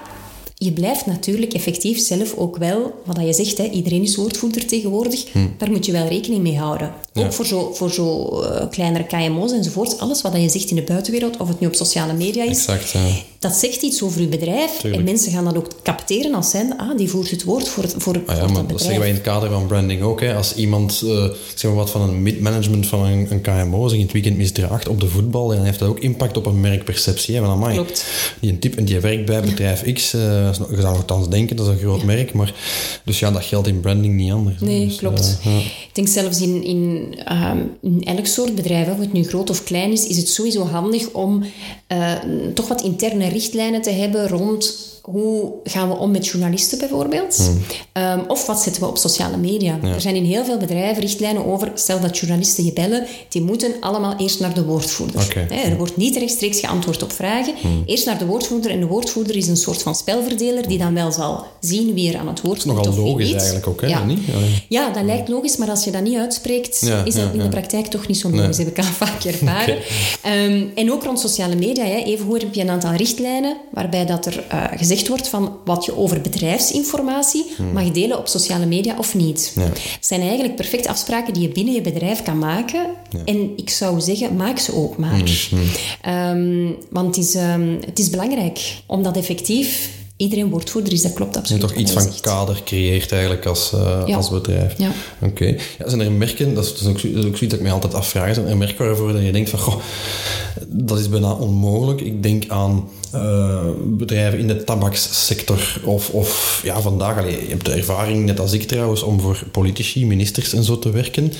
je 0.59 0.71
blijft 0.71 1.05
natuurlijk 1.05 1.53
effectief 1.53 1.99
zelf 1.99 2.33
ook 2.35 2.57
wel, 2.57 3.01
wat 3.05 3.17
je 3.21 3.33
zegt, 3.33 3.57
hè, 3.57 3.69
iedereen 3.69 4.01
is 4.01 4.15
woordvoerder 4.15 4.65
tegenwoordig, 4.65 5.25
hm. 5.31 5.39
daar 5.57 5.71
moet 5.71 5.85
je 5.85 5.91
wel 5.91 6.07
rekening 6.07 6.43
mee 6.43 6.57
houden. 6.57 6.93
Ook 7.13 7.33
voor 7.33 7.45
zo, 7.45 7.73
voor 7.73 7.91
zo 7.91 8.29
uh, 8.41 8.69
kleinere 8.69 9.05
KMO's 9.05 9.51
enzovoort. 9.51 9.99
Alles 9.99 10.21
wat 10.21 10.33
je 10.33 10.49
zegt 10.49 10.69
in 10.69 10.75
de 10.75 10.81
buitenwereld, 10.81 11.37
of 11.37 11.47
het 11.47 11.59
nu 11.59 11.67
op 11.67 11.75
sociale 11.75 12.13
media 12.13 12.43
is, 12.43 12.49
exact, 12.65 12.91
ja. 12.91 12.99
dat 13.39 13.53
zegt 13.53 13.81
iets 13.81 14.01
over 14.01 14.21
je 14.21 14.27
bedrijf. 14.27 14.83
En 14.83 15.03
mensen 15.03 15.31
gaan 15.31 15.43
dat 15.43 15.57
ook 15.57 15.67
capteren 15.83 16.33
als 16.33 16.49
zijn, 16.49 16.77
ah, 16.77 16.97
die 16.97 17.09
voert 17.09 17.31
het 17.31 17.43
woord 17.43 17.67
voor, 17.67 17.85
voor, 17.97 18.21
ah, 18.25 18.35
ja, 18.35 18.47
voor 18.47 18.55
dat, 18.55 18.69
dat 18.69 18.81
zeggen 18.81 18.99
wij 18.99 19.09
in 19.09 19.13
het 19.13 19.23
kader 19.23 19.49
van 19.49 19.67
branding 19.67 20.01
ook. 20.01 20.21
Hè. 20.21 20.35
Als 20.35 20.55
iemand, 20.55 21.01
uh, 21.05 21.25
zeg 21.55 21.71
maar 21.71 21.79
wat 21.79 21.89
van 21.89 22.01
een 22.01 22.21
mid-management 22.21 22.87
van 22.87 23.05
een, 23.05 23.27
een, 23.31 23.41
KMO 23.41 23.87
zich 23.87 23.97
in 23.97 24.03
het 24.03 24.13
weekend 24.13 24.37
misdraagt 24.37 24.87
op 24.87 24.99
de 24.99 25.07
voetbal, 25.07 25.47
dan 25.47 25.63
heeft 25.63 25.79
dat 25.79 25.89
ook 25.89 25.99
impact 25.99 26.37
op 26.37 26.45
een 26.45 26.59
merkperceptie. 26.59 27.35
Hè. 27.35 27.41
Van, 27.41 27.49
amai, 27.49 27.73
Klopt. 27.73 28.05
Die 28.39 28.51
een 28.51 28.59
type 28.59 28.77
en 28.77 28.85
die 28.85 28.99
werkt 28.99 29.25
bij 29.25 29.41
bedrijf 29.41 29.93
X, 29.93 30.13
uh, 30.13 30.46
je 30.47 30.81
zou 30.81 30.95
nogthans 30.95 31.29
denken, 31.29 31.55
dat 31.55 31.65
is 31.65 31.71
een 31.71 31.79
groot 31.79 32.03
merk, 32.03 32.33
maar 32.33 32.53
dus 33.03 33.19
ja, 33.19 33.31
dat 33.31 33.43
geldt 33.43 33.67
in 33.67 33.79
branding 33.79 34.15
niet 34.15 34.31
anders. 34.31 34.61
Nee, 34.61 34.85
dus, 34.85 34.95
klopt. 34.95 35.39
Ik 35.87 35.89
denk 35.93 36.07
zelfs 36.07 36.41
in, 36.41 36.63
in 36.63 37.15
in 37.81 38.03
elk 38.03 38.25
soort 38.25 38.55
bedrijf, 38.55 38.89
of 38.89 38.99
het 38.99 39.13
nu 39.13 39.23
groot 39.23 39.49
of 39.49 39.63
klein 39.63 39.91
is, 39.91 40.07
is 40.07 40.17
het 40.17 40.29
sowieso 40.29 40.65
handig 40.65 41.09
om 41.11 41.43
uh, 41.87 42.13
toch 42.53 42.67
wat 42.67 42.81
interne 42.81 43.27
richtlijnen 43.27 43.81
te 43.81 43.89
hebben 43.89 44.27
rond 44.27 44.75
hoe 45.11 45.53
gaan 45.63 45.89
we 45.89 45.95
om 45.95 46.11
met 46.11 46.27
journalisten 46.27 46.77
bijvoorbeeld? 46.77 47.37
Hmm. 47.37 48.03
Um, 48.03 48.23
of 48.27 48.45
wat 48.45 48.59
zetten 48.59 48.81
we 48.81 48.87
op 48.87 48.97
sociale 48.97 49.37
media? 49.37 49.79
Er 49.81 50.01
zijn 50.01 50.15
in 50.15 50.23
heel 50.23 50.45
veel 50.45 50.57
bedrijven 50.57 51.01
richtlijnen 51.01 51.45
over, 51.45 51.71
stel 51.75 51.99
dat 51.99 52.17
journalisten 52.17 52.65
je 52.65 52.73
bellen, 52.73 53.05
die 53.29 53.41
moeten 53.41 53.71
allemaal 53.79 54.15
eerst 54.17 54.39
naar 54.39 54.53
de 54.53 54.63
woordvoerder. 54.63 55.21
Okay. 55.21 55.63
er 55.63 55.77
wordt 55.77 55.97
niet 55.97 56.15
rechtstreeks 56.15 56.59
geantwoord 56.59 57.03
op 57.03 57.11
vragen. 57.11 57.53
Hmm. 57.61 57.83
Eerst 57.85 58.05
naar 58.05 58.17
de 58.17 58.25
woordvoerder. 58.25 58.71
En 58.71 58.79
de 58.79 58.85
woordvoerder 58.85 59.35
is 59.35 59.47
een 59.47 59.57
soort 59.57 59.81
van 59.81 59.95
spelverdeler 59.95 60.67
die 60.67 60.77
dan 60.77 60.93
wel 60.93 61.11
zal 61.11 61.45
zien 61.59 61.93
wie 61.93 62.13
er 62.13 62.19
aan 62.19 62.27
het 62.27 62.41
woord 62.41 62.63
komt. 62.63 62.75
Dat 62.75 62.87
is 62.87 62.95
nogal 62.95 63.11
logisch 63.11 63.33
eigenlijk 63.33 63.67
ook, 63.67 63.81
hè? 63.81 63.87
Ja. 63.87 64.03
Niet? 64.03 64.19
ja, 64.69 64.89
dat 64.89 65.03
lijkt 65.03 65.27
logisch, 65.27 65.57
maar 65.57 65.69
als 65.69 65.83
je 65.83 65.91
dat 65.91 66.01
niet 66.01 66.17
uitspreekt, 66.17 66.81
is 67.05 67.13
dat 67.13 67.33
in 67.33 67.39
de 67.39 67.49
praktijk 67.49 67.85
toch 67.85 68.07
niet 68.07 68.17
zo 68.17 68.29
logisch. 68.29 68.57
Nee. 68.57 68.65
heb 68.65 68.77
ik 68.77 68.83
al 68.83 68.91
vaak 68.91 69.23
ervaren. 69.33 69.77
Okay. 70.21 70.45
Um, 70.45 70.53
ehm, 70.53 70.65
en 70.75 70.91
ook 70.91 71.03
rond 71.03 71.19
sociale 71.19 71.55
media. 71.55 71.83
Hè. 71.83 71.97
Even 71.97 72.31
heb 72.31 72.53
je 72.53 72.61
een 72.61 72.69
aantal 72.69 72.93
richtlijnen 72.93 73.57
waarbij 73.71 74.05
dat 74.05 74.25
er 74.25 74.43
uh, 74.53 74.63
gezegd 74.75 74.96
wordt 75.05 75.27
van 75.27 75.57
wat 75.65 75.85
je 75.85 75.97
over 75.97 76.21
bedrijfsinformatie 76.21 77.45
hmm. 77.55 77.73
mag 77.73 77.91
delen 77.91 78.17
op 78.17 78.27
sociale 78.27 78.65
media 78.65 78.95
of 78.97 79.15
niet. 79.15 79.51
Ja. 79.55 79.61
Het 79.61 79.97
zijn 79.99 80.21
eigenlijk 80.21 80.55
perfecte 80.55 80.89
afspraken 80.89 81.33
die 81.33 81.41
je 81.41 81.49
binnen 81.49 81.73
je 81.73 81.81
bedrijf 81.81 82.23
kan 82.23 82.39
maken. 82.39 82.85
En 83.25 83.51
ik 83.55 83.69
zou 83.69 84.01
zeggen, 84.01 84.35
maak 84.35 84.59
ze 84.59 84.75
ook 84.75 84.97
maar. 84.97 85.21
Hmm, 85.49 85.59
hmm. 86.01 86.13
Um, 86.13 86.75
want 86.89 87.15
het 87.15 87.25
is, 87.25 87.35
um, 87.35 87.79
het 87.85 87.99
is 87.99 88.09
belangrijk 88.09 88.59
om 88.85 89.03
dat 89.03 89.17
effectief 89.17 89.89
iedereen 90.17 90.49
woordvoerder 90.49 90.93
is, 90.93 91.01
dat 91.01 91.13
klopt 91.13 91.37
absoluut. 91.37 91.61
En 91.61 91.67
toch 91.67 91.77
iets 91.77 91.91
van 91.91 92.07
kader 92.21 92.61
creëert 92.65 93.11
eigenlijk 93.11 93.45
als, 93.45 93.71
uh, 93.73 94.15
als 94.15 94.29
bedrijf. 94.29 94.73
Ja. 94.77 94.91
Oké. 95.21 95.45
Ja, 95.45 95.89
zijn 95.89 96.01
er 96.01 96.11
merken, 96.11 96.53
dat 96.53 96.65
is, 96.65 96.71
dat 96.71 96.81
is, 96.81 96.87
ook, 96.87 97.01
dat 97.01 97.23
is 97.23 97.29
ook 97.29 97.37
zoiets 97.37 97.39
dat 97.39 97.53
ik 97.53 97.61
mij 97.61 97.71
altijd 97.71 97.93
afvraag, 97.93 98.33
zijn 98.33 98.47
er 98.47 98.57
merken 98.57 98.85
waarvoor 98.85 99.21
je 99.21 99.31
denkt 99.31 99.49
van, 99.49 99.59
goh, 99.59 99.75
dat 100.67 100.99
is 100.99 101.09
bijna 101.09 101.33
onmogelijk. 101.33 102.01
Ik 102.01 102.23
denk 102.23 102.47
aan 102.47 102.89
uh, 103.23 103.61
bedrijven 103.83 104.39
in 104.39 104.47
de 104.47 104.63
tabakssector 104.63 105.81
of, 105.83 106.09
of 106.09 106.61
ja, 106.63 106.81
vandaag, 106.81 107.17
allee, 107.17 107.41
je 107.41 107.49
hebt 107.49 107.65
de 107.65 107.71
ervaring, 107.71 108.25
net 108.25 108.39
als 108.39 108.53
ik 108.53 108.63
trouwens, 108.63 109.03
om 109.03 109.19
voor 109.19 109.43
politici, 109.51 110.05
ministers 110.05 110.53
en 110.53 110.63
zo 110.63 110.79
te 110.79 110.89
werken. 110.89 111.33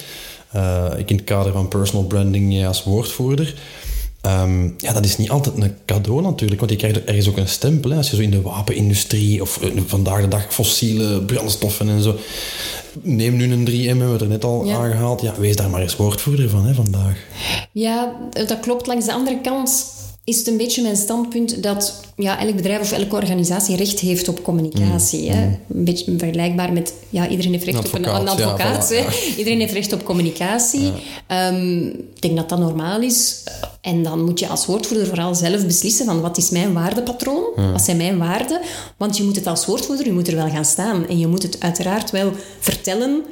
Uh, 0.56 0.86
ik 0.98 1.10
in 1.10 1.16
het 1.16 1.26
kader 1.26 1.52
van 1.52 1.68
personal 1.68 2.06
branding 2.06 2.66
als 2.68 2.84
woordvoerder. 2.84 3.56
Um, 4.22 4.74
ja, 4.78 4.94
dat 4.94 5.06
is 5.06 5.18
niet 5.18 5.30
altijd 5.30 5.58
een 5.58 5.76
cadeau 5.86 6.22
natuurlijk, 6.22 6.60
want 6.60 6.72
je 6.72 6.78
krijgt 6.78 7.04
ergens 7.04 7.30
ook 7.30 7.38
een 7.38 7.48
stempel. 7.48 7.90
Hè, 7.90 7.98
als 7.98 8.10
je 8.10 8.16
zo 8.16 8.22
in 8.22 8.32
de 8.32 8.42
wapenindustrie 8.42 9.42
of 9.42 9.62
uh, 9.64 9.82
vandaag 9.86 10.22
de 10.22 10.28
dag 10.28 10.54
fossiele 10.54 11.22
brandstoffen 11.22 11.90
en 11.90 12.02
zo. 12.02 12.16
Neem 13.02 13.36
nu 13.36 13.52
een 13.52 13.68
3M, 13.70 13.88
hebben 13.88 14.06
we 14.06 14.12
het 14.12 14.22
er 14.22 14.28
net 14.28 14.44
al 14.44 14.72
aangehaald. 14.72 15.22
Ja, 15.22 15.34
wees 15.38 15.56
daar 15.56 15.70
maar 15.70 15.82
eens 15.82 15.96
woordvoerder 15.96 16.50
van 16.50 16.66
hè, 16.66 16.74
vandaag. 16.74 17.18
Ja, 17.72 18.16
dat 18.30 18.60
klopt. 18.60 18.88
Langs 18.88 19.06
de 19.06 19.14
andere 19.14 19.42
kant 19.42 19.86
is 20.28 20.38
het 20.38 20.48
een 20.48 20.58
beetje 20.58 20.82
mijn 20.82 20.96
standpunt 20.96 21.64
dat 21.64 22.02
ja, 22.16 22.40
elk 22.40 22.56
bedrijf 22.56 22.82
of 22.82 22.92
elke 22.92 23.16
organisatie 23.16 23.76
recht 23.76 24.00
heeft 24.00 24.28
op 24.28 24.44
communicatie. 24.44 25.30
Hè? 25.32 25.46
Mm. 25.46 25.60
Een 25.70 25.84
beetje 25.84 26.14
vergelijkbaar 26.18 26.74
met... 26.74 26.94
Ja, 27.10 27.28
iedereen 27.28 27.52
heeft 27.52 27.66
recht 27.66 27.78
op 27.78 27.94
een, 27.94 28.04
een 28.04 28.28
advocaat. 28.28 28.90
Ja, 28.90 29.06
Iedereen 29.38 29.60
heeft 29.60 29.74
recht 29.74 29.94
op 29.94 30.04
communicatie. 30.04 30.92
Um, 31.52 31.88
ik 31.88 32.22
denk 32.22 32.36
dat 32.36 32.50
dat 32.50 32.60
normaal 32.60 33.02
is. 33.02 33.44
En 33.82 34.04
dan 34.04 34.24
moet 34.24 34.40
je 34.40 34.48
als 34.48 34.66
woordvoerder 34.66 35.08
vooral 35.08 35.36
zelf 35.36 35.66
beslissen 35.66 36.06
van 36.06 36.22
wat 36.22 36.38
is 36.38 36.50
mijn 36.50 36.74
waardepatroon? 36.74 37.44
Wat 37.72 37.82
zijn 37.82 37.98
mijn 37.98 38.18
waarden? 38.18 38.62
Want 38.98 39.18
je 39.18 39.24
moet 39.24 39.36
het 39.36 39.48
als 39.48 39.66
woordvoerder, 39.66 40.06
je 40.06 40.14
moet 40.14 40.28
er 40.28 40.36
wel 40.36 40.50
gaan 40.50 40.66
staan. 40.66 41.08
En 41.08 41.20
je 41.20 41.28
moet 41.28 41.44
het 41.44 41.60
uiteraard 41.60 42.12
wel 42.12 42.32
vertellen... 42.60 43.24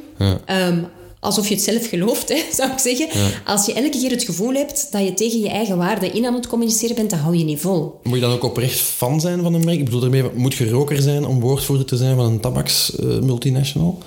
Um, 0.48 0.88
alsof 1.20 1.48
je 1.48 1.54
het 1.54 1.64
zelf 1.64 1.88
gelooft, 1.88 2.30
hè, 2.30 2.42
zou 2.58 2.72
ik 2.72 2.80
zeggen. 2.80 3.08
Als 3.46 3.66
je 3.66 3.74
elke 3.74 3.90
keer 3.90 4.12
het 4.12 4.24
gevoel 4.24 4.54
hebt 4.54 4.88
dat 4.92 5.04
je 5.04 5.14
tegen 5.14 5.40
je 5.40 5.50
eigen 5.50 5.78
waarde 5.78 6.10
in 6.10 6.26
aan 6.26 6.34
het 6.34 6.48
communiceren 6.48 6.96
bent, 6.96 7.10
dan 7.10 7.20
hou 7.20 7.38
je 7.38 7.44
niet 7.44 7.60
vol. 7.60 8.00
Moet 8.04 8.16
je 8.16 8.22
dan 8.22 8.32
ook 8.32 8.44
oprecht 8.44 8.80
fan 8.80 9.22
zijn 9.22 9.42
van 9.42 9.54
een 9.54 9.66
merk? 9.66 9.78
Ik 9.78 9.86
bedoel, 9.86 10.00
daarmee, 10.00 10.24
moet 10.34 10.54
je 10.54 10.70
roker 10.70 11.02
zijn 11.02 11.26
om 11.26 11.40
woordvoerder 11.40 11.86
te 11.86 11.98
zijn 11.98 12.16
van 12.16 12.26
een 12.26 12.40
tabaksmultinational? 12.40 13.98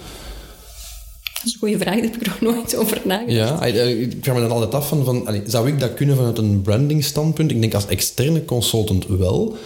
Dat 1.39 1.47
is 1.47 1.53
een 1.53 1.59
goede 1.59 1.79
vraag, 1.79 1.95
daar 1.95 2.05
heb 2.05 2.17
ik 2.17 2.27
nog 2.27 2.41
nooit 2.41 2.77
over 2.77 3.01
nagedacht. 3.05 3.33
Ja, 3.33 3.67
eh, 3.67 4.01
ik 4.01 4.17
vraag 4.21 4.35
me 4.35 4.41
dan 4.41 4.51
altijd 4.51 4.75
af 4.75 4.89
van, 4.89 5.05
van 5.05 5.27
allee, 5.27 5.43
zou 5.47 5.69
ik 5.69 5.81
dat 5.81 5.95
kunnen 5.95 6.17
vanuit 6.17 6.39
een 6.39 6.63
branding 6.63 7.05
standpunt? 7.05 7.51
Ik 7.51 7.61
denk 7.61 7.75
als 7.75 7.87
externe 7.87 8.45
consultant 8.45 9.07
wel. 9.07 9.57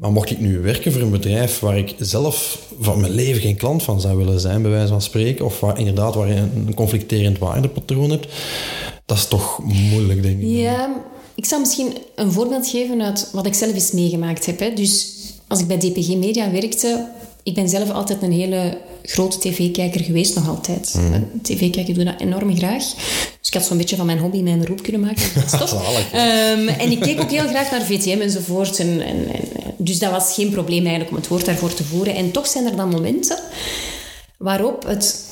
Maar 0.00 0.12
mocht 0.12 0.30
ik 0.30 0.40
nu 0.40 0.58
werken 0.58 0.92
voor 0.92 1.00
een 1.00 1.10
bedrijf 1.10 1.58
waar 1.58 1.78
ik 1.78 1.94
zelf 1.98 2.58
van 2.80 3.00
mijn 3.00 3.12
leven 3.12 3.40
geen 3.40 3.56
klant 3.56 3.82
van 3.82 4.00
zou 4.00 4.16
willen 4.16 4.40
zijn, 4.40 4.62
bij 4.62 4.70
wijze 4.70 4.88
van 4.88 5.02
spreken, 5.02 5.44
of 5.44 5.60
waar 5.60 5.78
inderdaad 5.78 6.14
waar 6.14 6.28
je 6.28 6.34
een 6.34 6.74
conflicterend 6.74 7.38
waardepatroon 7.38 8.10
hebt, 8.10 8.26
dat 9.06 9.16
is 9.16 9.26
toch 9.26 9.58
moeilijk, 9.64 10.22
denk 10.22 10.40
ik. 10.40 10.48
Ja, 10.48 11.02
ik 11.34 11.44
zal 11.44 11.58
misschien 11.58 11.92
een 12.14 12.32
voorbeeld 12.32 12.68
geven 12.68 13.02
uit 13.02 13.30
wat 13.32 13.46
ik 13.46 13.54
zelf 13.54 13.72
eens 13.72 13.92
meegemaakt 13.92 14.46
heb. 14.46 14.58
Hè. 14.58 14.72
Dus 14.72 15.16
als 15.48 15.60
ik 15.60 15.66
bij 15.66 15.78
DPG 15.78 16.16
Media 16.16 16.50
werkte, 16.50 17.08
ik 17.42 17.54
ben 17.54 17.68
zelf 17.68 17.90
altijd 17.90 18.22
een 18.22 18.32
hele 18.32 18.78
grote 19.10 19.38
tv-kijker 19.38 20.00
geweest, 20.00 20.34
nog 20.34 20.48
altijd. 20.48 20.94
Mhm. 20.94 21.22
TV-kijken 21.42 21.94
doe 21.94 22.04
dat 22.04 22.20
enorm 22.20 22.56
graag. 22.56 22.84
Dus 23.38 23.48
ik 23.48 23.54
had 23.54 23.64
zo'n 23.64 23.76
beetje 23.76 23.96
van 23.96 24.06
mijn 24.06 24.18
hobby 24.18 24.40
mijn 24.40 24.60
beroep 24.60 24.82
kunnen 24.82 25.00
maken. 25.00 25.22
Dat 25.34 25.62
is 25.62 25.72
Ehm, 26.12 26.68
en 26.68 26.90
ik 26.90 27.00
keek 27.00 27.20
ook 27.20 27.30
heel 27.30 27.48
graag 27.48 27.70
naar 27.70 27.82
VTM 27.82 28.20
enzovoort. 28.20 28.78
En, 28.78 29.00
en, 29.00 29.32
en, 29.32 29.44
dus 29.76 29.98
dat 29.98 30.10
was 30.10 30.34
geen 30.34 30.50
probleem 30.50 30.80
eigenlijk 30.80 31.10
om 31.10 31.16
het 31.16 31.28
woord 31.28 31.44
daarvoor 31.44 31.74
te 31.74 31.84
voeren. 31.84 32.14
En 32.14 32.30
toch 32.30 32.46
zijn 32.46 32.66
er 32.66 32.76
dan 32.76 32.88
momenten 32.88 33.38
waarop 34.38 34.86
het 34.86 35.24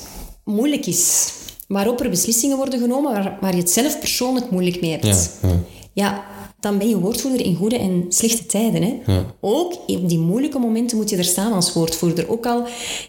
moeilijk 0.43 0.85
is. 0.85 1.31
Waarop 1.67 2.01
er 2.01 2.09
beslissingen 2.09 2.57
worden 2.57 2.79
genomen 2.79 3.13
waar, 3.13 3.37
waar 3.41 3.55
je 3.55 3.61
het 3.61 3.71
zelf 3.71 3.99
persoonlijk 3.99 4.51
moeilijk 4.51 4.81
mee 4.81 4.91
hebt. 4.91 5.05
Ja, 5.41 5.49
ja. 5.49 5.59
Ja, 5.93 6.23
dan 6.59 6.77
ben 6.77 6.89
je 6.89 6.99
woordvoerder 6.99 7.45
in 7.45 7.55
goede 7.55 7.77
en 7.77 8.05
slechte 8.09 8.45
tijden. 8.45 8.81
Hè? 8.83 9.21
Ook 9.39 9.73
op 9.87 10.09
die 10.09 10.17
moeilijke 10.19 10.59
momenten 10.59 10.97
moet 10.97 11.09
je 11.09 11.17
er 11.17 11.23
staan 11.23 11.53
als 11.53 11.73
woordvoerder. 11.73 12.29
Ook 12.29 12.45
al 12.45 12.63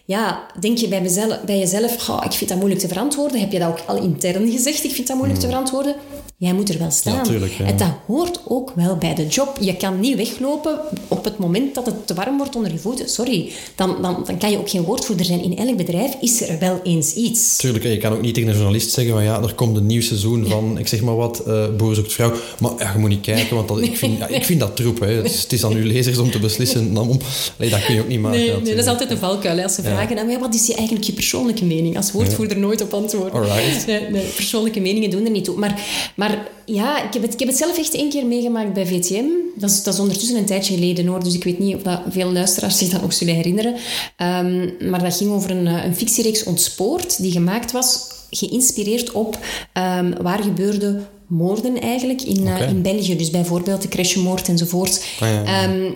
ja, 0.05 0.45
denk 0.59 0.77
je 0.77 0.87
bij, 0.87 1.01
mezelf, 1.01 1.41
bij 1.45 1.59
jezelf, 1.59 2.05
"Goh, 2.05 2.21
ik 2.25 2.31
vind 2.31 2.49
dat 2.49 2.59
moeilijk 2.59 2.81
te 2.81 2.87
verantwoorden. 2.87 3.39
Heb 3.39 3.51
je 3.51 3.59
dat 3.59 3.67
ook 3.69 3.83
al 3.87 4.01
intern 4.03 4.51
gezegd, 4.51 4.83
ik 4.83 4.91
vind 4.91 5.07
dat 5.07 5.17
moeilijk 5.17 5.39
te 5.39 5.47
verantwoorden? 5.47 5.95
Jij 6.37 6.53
moet 6.53 6.69
er 6.69 6.79
wel 6.79 6.91
staan. 6.91 7.13
Ja, 7.13 7.21
tuurlijk, 7.21 7.51
ja. 7.51 7.65
En 7.65 7.77
dat 7.77 7.91
hoort 8.05 8.41
ook 8.47 8.71
wel 8.75 8.95
bij 8.95 9.15
de 9.15 9.27
job. 9.27 9.57
Je 9.59 9.75
kan 9.77 9.99
niet 9.99 10.15
weglopen 10.15 10.79
op 11.07 11.23
het 11.23 11.37
moment 11.37 11.75
dat 11.75 11.85
het 11.85 12.07
te 12.07 12.13
warm 12.13 12.37
wordt 12.37 12.55
onder 12.55 12.71
je 12.71 12.77
voeten. 12.77 13.09
Sorry, 13.09 13.51
dan, 13.75 14.01
dan, 14.01 14.23
dan 14.25 14.37
kan 14.37 14.51
je 14.51 14.57
ook 14.57 14.69
geen 14.69 14.83
woordvoerder 14.83 15.25
zijn. 15.25 15.43
In 15.43 15.57
elk 15.57 15.77
bedrijf 15.77 16.15
is 16.21 16.41
er 16.49 16.59
wel 16.59 16.79
eens 16.83 17.13
iets. 17.13 17.57
Tuurlijk, 17.57 17.83
je 17.83 17.97
kan 17.97 18.13
ook 18.13 18.21
niet 18.21 18.33
tegen 18.33 18.49
een 18.49 18.55
journalist 18.55 18.91
zeggen 18.91 19.13
van 19.13 19.23
ja, 19.23 19.41
er 19.41 19.53
komt 19.53 19.77
een 19.77 19.85
nieuw 19.85 20.01
seizoen 20.01 20.47
van, 20.47 20.77
ik 20.77 20.87
zeg 20.87 21.01
maar 21.01 21.15
wat, 21.15 21.39
eh 21.39 21.65
Boer 21.77 21.95
zoekt 21.95 22.13
vrouw. 22.13 22.33
Maar 22.59 22.71
ja, 22.77 22.91
je 22.93 22.99
moet 22.99 23.09
niet 23.09 23.21
kijken, 23.21 23.40
want 23.49 23.67
dat, 23.67 23.81
ik, 23.81 23.97
vind, 23.97 24.17
ja, 24.17 24.27
ik 24.27 24.45
vind 24.45 24.59
dat 24.59 24.75
troep. 24.75 24.99
Hè. 24.99 25.07
Het, 25.07 25.25
is, 25.25 25.41
het 25.41 25.53
is 25.53 25.63
aan 25.63 25.73
uw 25.73 25.85
lezers 25.85 26.17
om 26.17 26.31
te 26.31 26.39
beslissen. 26.39 26.93
Dan 26.93 27.09
om, 27.09 27.19
dat 27.57 27.85
kun 27.85 27.93
je 27.95 28.01
ook 28.01 28.07
niet 28.07 28.19
maken. 28.19 28.39
Nee, 28.39 28.47
nee, 28.47 28.55
dat 28.55 28.67
is 28.67 28.67
natuurlijk. 28.67 28.87
altijd 28.87 29.11
een 29.11 29.17
valkuil. 29.17 29.57
hè. 29.57 29.63
Als 29.63 29.75
ze 29.75 29.81
vragen, 29.81 30.27
maar 30.27 30.39
wat 30.39 30.55
is 30.55 30.67
je 30.67 30.75
eigenlijk 30.75 31.05
je 31.05 31.13
persoonlijke 31.13 31.65
mening? 31.65 31.97
Als 31.97 32.11
woordvoerder 32.11 32.57
nooit 32.57 32.81
op 32.81 32.93
antwoorden. 32.93 33.33
Alright. 33.33 33.87
Nee, 33.87 34.09
nee, 34.09 34.25
persoonlijke 34.25 34.79
meningen 34.79 35.09
doen 35.09 35.25
er 35.25 35.31
niet 35.31 35.43
toe. 35.43 35.57
Maar, 35.57 35.81
maar 36.15 36.47
ja, 36.65 37.03
ik 37.03 37.13
heb, 37.13 37.21
het, 37.21 37.33
ik 37.33 37.39
heb 37.39 37.47
het 37.47 37.57
zelf 37.57 37.77
echt 37.77 37.95
één 37.95 38.09
keer 38.09 38.25
meegemaakt 38.25 38.73
bij 38.73 38.85
VTM. 38.85 39.25
Dat 39.55 39.69
is, 39.69 39.83
dat 39.83 39.93
is 39.93 39.99
ondertussen 39.99 40.37
een 40.37 40.45
tijdje 40.45 40.73
geleden 40.73 41.05
hoor, 41.05 41.23
dus 41.23 41.33
ik 41.33 41.43
weet 41.43 41.59
niet 41.59 41.75
of 41.75 41.81
dat 41.81 42.01
veel 42.09 42.31
luisteraars 42.31 42.77
zich 42.77 42.89
dat 42.89 43.01
nog 43.01 43.13
zullen 43.13 43.35
herinneren. 43.35 43.75
Ehm, 44.17 44.69
maar 44.89 45.03
dat 45.03 45.15
ging 45.15 45.31
over 45.31 45.51
een, 45.51 45.67
eh, 45.67 45.85
een 45.85 45.95
fictiereeks 45.95 46.43
Ontspoord, 46.43 47.21
die 47.21 47.31
gemaakt 47.31 47.71
was, 47.71 47.99
geïnspireerd 48.29 49.11
op 49.11 49.37
ehm, 49.73 50.21
waar 50.21 50.43
gebeurde 50.43 50.99
moorden 51.31 51.81
eigenlijk 51.81 52.21
in, 52.21 52.47
eh, 52.47 52.69
in 52.69 52.81
België. 52.81 53.15
Dus 53.15 53.29
bijvoorbeeld 53.29 53.81
de 53.81 53.87
crashmoord 53.87 54.47
enzovoort. 54.47 55.05
Ah, 55.19 55.27
ja, 55.27 55.41
ja. 55.41 55.63
Ehm, 55.63 55.91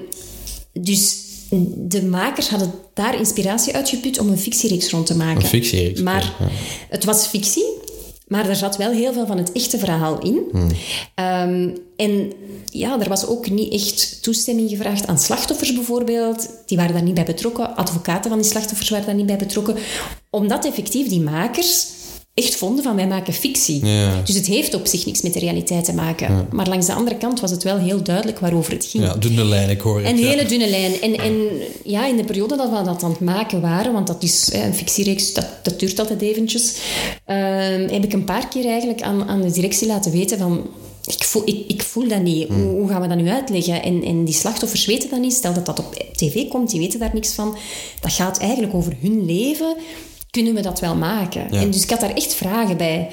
dus 0.73 1.23
de 1.75 2.05
makers 2.05 2.49
hadden 2.49 2.73
daar 2.93 3.17
inspiratie 3.17 3.73
uitgeput 3.73 4.19
om 4.19 4.29
een 4.29 4.37
fictiereeks 4.37 4.89
rond 4.89 5.05
te 5.05 5.15
maken. 5.15 5.43
Een 5.43 5.49
fictiereeks, 5.49 6.01
Maar 6.01 6.35
ja. 6.39 6.47
het 6.89 7.03
was 7.03 7.27
fictie, 7.27 7.65
maar 8.27 8.49
er 8.49 8.55
zat 8.55 8.77
wel 8.77 8.91
heel 8.91 9.13
veel 9.13 9.25
van 9.25 9.37
het 9.37 9.51
echte 9.51 9.77
verhaal 9.77 10.19
in. 10.19 10.41
Hmm. 10.51 10.69
Ehm, 11.15 11.69
en 11.95 12.31
ja, 12.69 12.99
er 12.99 13.09
was 13.09 13.27
ook 13.27 13.49
niet 13.49 13.73
echt 13.73 14.23
toestemming 14.23 14.69
gevraagd 14.69 15.07
aan 15.07 15.19
slachtoffers 15.19 15.73
bijvoorbeeld. 15.73 16.49
Die 16.65 16.77
waren 16.77 16.93
daar 16.93 17.03
niet 17.03 17.13
bij 17.13 17.25
betrokken. 17.25 17.75
Advocaten 17.75 18.29
van 18.29 18.39
die 18.39 18.49
slachtoffers 18.49 18.89
waren 18.89 19.05
daar 19.05 19.15
niet 19.15 19.25
bij 19.25 19.37
betrokken. 19.37 19.75
Omdat 20.29 20.65
effectief 20.65 21.07
die 21.07 21.21
makers 21.21 21.87
echt 22.35 22.55
vonden 22.55 22.83
van 22.83 22.95
wij 22.95 23.07
maken 23.07 23.33
fictie. 23.33 23.85
Ja. 23.85 24.21
Dus 24.25 24.35
het 24.35 24.45
heeft 24.45 24.73
op 24.73 24.87
zich 24.87 25.05
niks 25.05 25.21
met 25.21 25.33
de 25.33 25.39
realiteit 25.39 25.85
te 25.85 25.93
maken. 25.93 26.47
Maar 26.51 26.67
langs 26.67 26.85
de 26.85 26.93
andere 26.93 27.17
kant 27.17 27.39
was 27.39 27.51
het 27.51 27.63
wel 27.63 27.77
heel 27.77 28.03
duidelijk 28.03 28.39
waarover 28.39 28.73
het 28.73 28.85
ging. 28.85 29.03
Ja, 29.03 29.15
dunne 29.15 29.43
lijn, 29.43 29.69
ik 29.69 29.81
hoor 29.81 29.97
het. 29.97 30.07
Een 30.07 30.17
ja. 30.17 30.27
hele 30.27 30.45
dunne 30.45 30.69
lijn. 30.69 31.01
En, 31.01 31.17
en 31.17 31.49
ja, 31.83 32.07
in 32.07 32.17
de 32.17 32.23
periode 32.23 32.55
dat 32.55 32.69
we 32.69 32.83
dat 32.83 33.03
aan 33.03 33.09
het 33.09 33.19
maken 33.19 33.61
waren, 33.61 33.93
want 33.93 34.07
dat 34.07 34.23
is 34.23 34.49
een 34.53 34.73
fictiereeks, 34.73 35.33
dat, 35.33 35.47
dat 35.63 35.79
duurt 35.79 35.99
altijd 35.99 36.21
eventjes, 36.21 36.75
ehm, 37.25 37.87
heb 37.89 38.03
ik 38.03 38.13
een 38.13 38.25
paar 38.25 38.47
keer 38.47 38.65
eigenlijk 38.65 39.01
aan, 39.01 39.27
aan 39.27 39.41
de 39.41 39.51
directie 39.51 39.87
laten 39.87 40.11
weten 40.11 40.37
van... 40.37 40.67
Ik 41.05 41.23
voel, 41.23 41.41
ik, 41.45 41.63
ik 41.67 41.81
voel 41.81 42.07
dat 42.07 42.21
niet. 42.21 42.47
Hoe, 42.47 42.65
hoe 42.65 42.87
gaan 42.87 43.01
we 43.01 43.07
dat 43.07 43.17
nu 43.17 43.29
uitleggen? 43.29 43.83
En, 43.83 44.03
en 44.03 44.23
die 44.25 44.33
slachtoffers 44.33 44.85
weten 44.85 45.09
dat 45.09 45.19
niet. 45.19 45.33
Stel 45.33 45.53
dat 45.53 45.65
dat 45.65 45.79
op 45.79 46.05
tv 46.15 46.47
komt, 46.47 46.69
die 46.69 46.79
weten 46.79 46.99
daar 46.99 47.13
niks 47.13 47.33
van. 47.33 47.57
Dat 47.99 48.11
gaat 48.11 48.39
eigenlijk 48.39 48.73
over 48.73 48.95
hun 49.01 49.25
leven. 49.25 49.75
Kunnen 50.35 50.53
we 50.53 50.61
dat 50.61 50.79
wel 50.79 50.95
maken? 50.95 51.47
Ja. 51.51 51.61
En 51.61 51.71
dus 51.71 51.83
ik 51.83 51.89
had 51.89 51.99
daar 51.99 52.13
echt 52.13 52.33
vragen 52.33 52.77
bij. 52.77 53.09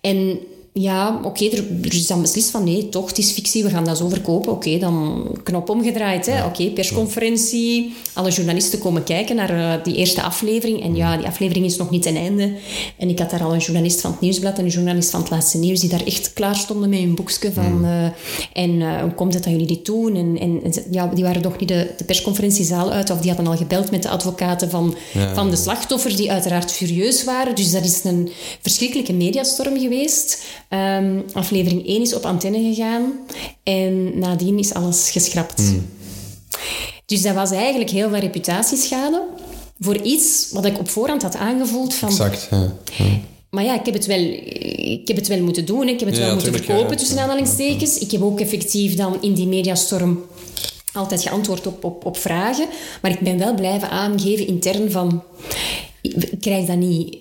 En 0.00 0.38
ja, 0.78 1.20
oké, 1.22 1.44
er, 1.44 1.64
er 1.82 1.94
is 1.94 2.06
dan 2.06 2.20
beslist 2.20 2.50
van 2.50 2.64
nee, 2.64 2.88
toch, 2.88 3.08
het 3.08 3.18
is 3.18 3.30
fictie, 3.30 3.62
we 3.62 3.70
gaan 3.70 3.84
dat 3.84 3.96
zo 3.98 4.08
verkopen. 4.08 4.52
Oké, 4.52 4.78
dan 4.78 5.26
knop 5.42 5.68
omgedraaid. 5.70 6.26
hè. 6.26 6.44
Oké, 6.44 6.70
persconferentie. 6.70 7.94
Alle 8.12 8.30
journalisten 8.30 8.78
komen 8.78 9.04
kijken 9.04 9.36
naar 9.36 9.50
eh, 9.50 9.84
die 9.84 9.94
eerste 9.96 10.22
aflevering. 10.22 10.82
En 10.82 10.96
ja, 10.96 11.16
die 11.16 11.26
aflevering 11.26 11.64
is 11.64 11.76
nog 11.76 11.90
niet 11.90 12.02
ten 12.02 12.16
einde. 12.16 12.52
En 12.98 13.08
ik 13.08 13.18
had 13.18 13.30
daar 13.30 13.42
al 13.42 13.52
een 13.54 13.58
journalist 13.58 14.00
van 14.00 14.10
het 14.10 14.20
Nieuwsblad 14.20 14.58
en 14.58 14.64
een 14.64 14.70
journalist 14.70 15.10
van 15.10 15.20
het 15.20 15.30
Laatste 15.30 15.58
Nieuws 15.58 15.80
die 15.80 15.88
daar 15.90 16.04
echt 16.04 16.32
klaar 16.32 16.56
stonden 16.56 16.88
met 16.88 16.98
hun 16.98 17.14
boekje 17.14 17.52
van... 17.52 17.84
eh, 17.84 18.04
en 18.62 18.82
eh, 18.82 19.00
hoe 19.00 19.14
komt 19.14 19.34
het 19.34 19.42
dat 19.42 19.52
jullie 19.52 19.66
dit 19.66 19.84
doen? 19.84 20.16
En, 20.16 20.38
en, 20.40 20.72
ja, 20.90 21.06
die 21.06 21.24
waren 21.24 21.42
nog 21.42 21.58
niet 21.58 21.68
de, 21.68 21.94
de 21.96 22.04
persconferentiezaal 22.04 22.90
uit 22.90 23.10
of 23.10 23.18
die 23.20 23.30
hadden 23.32 23.52
al 23.52 23.56
gebeld 23.58 23.90
met 23.90 24.02
de 24.02 24.08
advocaten 24.08 24.70
van, 24.70 24.94
Ja, 25.12 25.34
van 25.34 25.50
de 25.50 25.56
slachtoffers 25.56 26.16
die 26.16 26.30
uiteraard 26.32 26.72
furieus 26.72 27.24
waren. 27.24 27.54
Dus 27.54 27.72
dat 27.72 27.84
is 27.84 28.04
een 28.04 28.30
verschrikkelijke 28.60 29.12
mediastorm 29.12 29.78
geweest. 29.78 30.44
Ehm, 30.68 31.20
aflevering 31.32 31.86
1 31.86 32.02
is 32.02 32.14
op 32.14 32.24
antenne 32.24 32.58
gegaan 32.58 33.12
en 33.62 34.18
nadien 34.18 34.58
is 34.58 34.74
alles 34.74 35.10
geschrapt. 35.10 35.62
Dus 37.06 37.22
dat 37.22 37.34
was 37.34 37.50
eigenlijk 37.50 37.90
heel 37.90 38.08
veel 38.08 38.18
reputatieschade 38.18 39.22
voor 39.78 39.96
iets 40.02 40.48
wat 40.52 40.64
ik 40.64 40.78
op 40.78 40.88
voorhand 40.88 41.22
had 41.22 41.36
aangevoeld 41.36 41.94
van... 41.94 42.08
Exact, 42.08 42.48
ja. 42.50 42.72
Ja. 42.98 43.04
Maar 43.50 43.64
ja, 43.64 43.78
ik 43.78 43.84
heb 43.84 43.94
het 43.94 44.06
wel, 44.06 44.20
ik 44.76 45.08
heb 45.08 45.16
het 45.16 45.26
wel 45.26 45.40
moeten 45.40 45.64
doen. 45.64 45.88
Ik 45.88 45.98
heb 46.00 46.08
het 46.08 46.18
Ja, 46.18 46.24
wel 46.24 46.34
moeten 46.34 46.52
verkopen, 46.52 46.90
ja. 46.90 46.96
tussen 46.96 47.18
aanhalingstekens. 47.18 47.98
Ik 47.98 48.10
heb 48.10 48.22
ook 48.22 48.40
effectief 48.40 48.94
dan 48.94 49.16
in 49.20 49.34
die 49.34 49.46
mediastorm 49.46 50.24
altijd 50.92 51.22
geantwoord 51.22 51.66
op, 51.66 51.84
op, 51.84 52.04
op 52.04 52.16
vragen. 52.16 52.66
Maar 53.02 53.10
ik 53.10 53.20
ben 53.20 53.38
wel 53.38 53.54
blijven 53.54 53.90
aangeven 53.90 54.46
intern 54.46 54.90
van... 54.90 55.22
Ik 56.00 56.40
krijg 56.40 56.66
dat 56.66 56.76
niet 56.76 57.16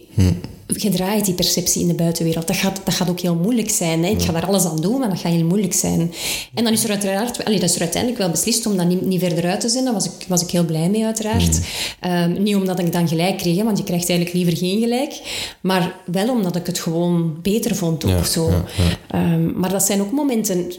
gedraaid, 0.67 1.25
die 1.25 1.33
perceptie 1.33 1.81
in 1.81 1.87
de 1.87 1.93
buitenwereld. 1.93 2.47
Dat 2.47 2.55
gaat, 2.55 2.81
dat 2.83 2.93
gaat 2.93 3.09
ook 3.09 3.19
heel 3.19 3.35
moeilijk 3.35 3.69
zijn. 3.69 4.03
Hè. 4.03 4.09
Ik 4.09 4.21
ga 4.21 4.31
daar 4.31 4.45
alles 4.45 4.65
aan 4.65 4.81
doen, 4.81 4.99
maar 4.99 5.09
dat 5.09 5.19
gaat 5.19 5.31
heel 5.31 5.45
moeilijk 5.45 5.73
zijn. 5.73 6.13
En 6.53 6.63
dan 6.63 6.73
is 6.73 6.83
er 6.83 6.89
uiteraard... 6.89 7.45
Allee, 7.45 7.59
dat 7.59 7.69
is 7.69 7.75
er 7.75 7.81
uiteindelijk 7.81 8.21
wel 8.21 8.31
beslist 8.31 8.65
om 8.65 8.77
dat 8.77 8.87
niet, 8.87 9.01
niet 9.01 9.19
verder 9.19 9.45
uit 9.49 9.59
te 9.59 9.69
zenden. 9.69 9.93
Daar 9.93 10.01
was 10.01 10.05
ik, 10.05 10.25
was 10.27 10.41
ik 10.41 10.49
heel 10.49 10.65
blij 10.65 10.89
mee, 10.89 11.05
uiteraard. 11.05 11.59
Ehm, 11.99 12.43
niet 12.43 12.55
omdat 12.55 12.79
ik 12.79 12.91
dan 12.91 13.07
gelijk 13.07 13.37
kreeg, 13.37 13.63
want 13.63 13.77
je 13.77 13.83
krijgt 13.83 14.09
eigenlijk 14.09 14.37
liever 14.39 14.57
geen 14.57 14.79
gelijk. 14.79 15.21
Maar 15.61 15.95
wel 16.05 16.29
omdat 16.29 16.55
ik 16.55 16.65
het 16.65 16.79
gewoon 16.79 17.35
beter 17.41 17.75
vond 17.75 18.03
ook 18.05 18.09
Ja, 18.11 18.23
zo. 18.23 18.49
ja, 18.49 18.63
Ehm, 19.07 19.59
maar 19.59 19.69
dat 19.69 19.83
zijn 19.83 20.01
ook 20.01 20.11
momenten... 20.11 20.71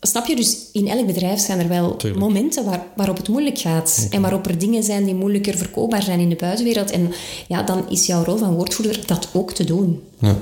Snap 0.00 0.26
je? 0.26 0.36
Dus 0.36 0.56
in 0.72 0.88
elk 0.88 1.06
bedrijf 1.06 1.40
zijn 1.40 1.58
er 1.58 1.68
wel 1.68 1.96
Tuurlijk. 1.96 2.22
momenten 2.22 2.64
waar, 2.64 2.86
waarop 2.96 3.16
het 3.16 3.28
moeilijk 3.28 3.58
gaat. 3.58 4.06
En 4.10 4.20
waarop 4.20 4.46
er 4.46 4.58
dingen 4.58 4.82
zijn 4.82 5.04
die 5.04 5.14
moeilijker 5.14 5.56
verkoopbaar 5.56 6.02
zijn 6.02 6.20
in 6.20 6.28
de 6.28 6.36
buitenwereld. 6.36 6.90
En 6.90 7.12
ja, 7.48 7.62
dan 7.62 7.90
is 7.90 8.06
jouw 8.06 8.24
rol 8.24 8.36
van 8.36 8.54
woordvoerder 8.54 9.00
dat 9.06 9.28
ook 9.32 9.52
te 9.52 9.64
doen. 9.64 10.02
Ja. 10.18 10.36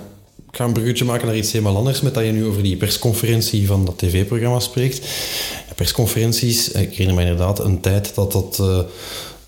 Ik 0.51 0.63
ga 0.63 0.65
een 0.65 0.73
bruggetje 0.73 1.05
maken 1.05 1.27
naar 1.27 1.37
iets 1.37 1.53
helemaal 1.53 1.77
anders, 1.77 2.01
met 2.01 2.15
dat 2.15 2.25
je 2.25 2.33
nu 2.33 2.45
over 2.45 2.63
die 2.63 2.77
persconferentie 2.77 3.67
van 3.67 3.85
dat 3.85 3.99
tv-programma 3.99 4.61
spreekt. 4.61 4.97
Ja, 5.69 5.75
persconferenties, 5.75 6.73
eh, 6.73 6.83
ik 6.83 6.91
herinner 6.91 7.15
me 7.15 7.21
inderdaad 7.21 7.59
een 7.59 7.81
tijd 7.81 8.15
dat 8.15 8.33
dat 8.33 8.59
eh, 8.61 8.79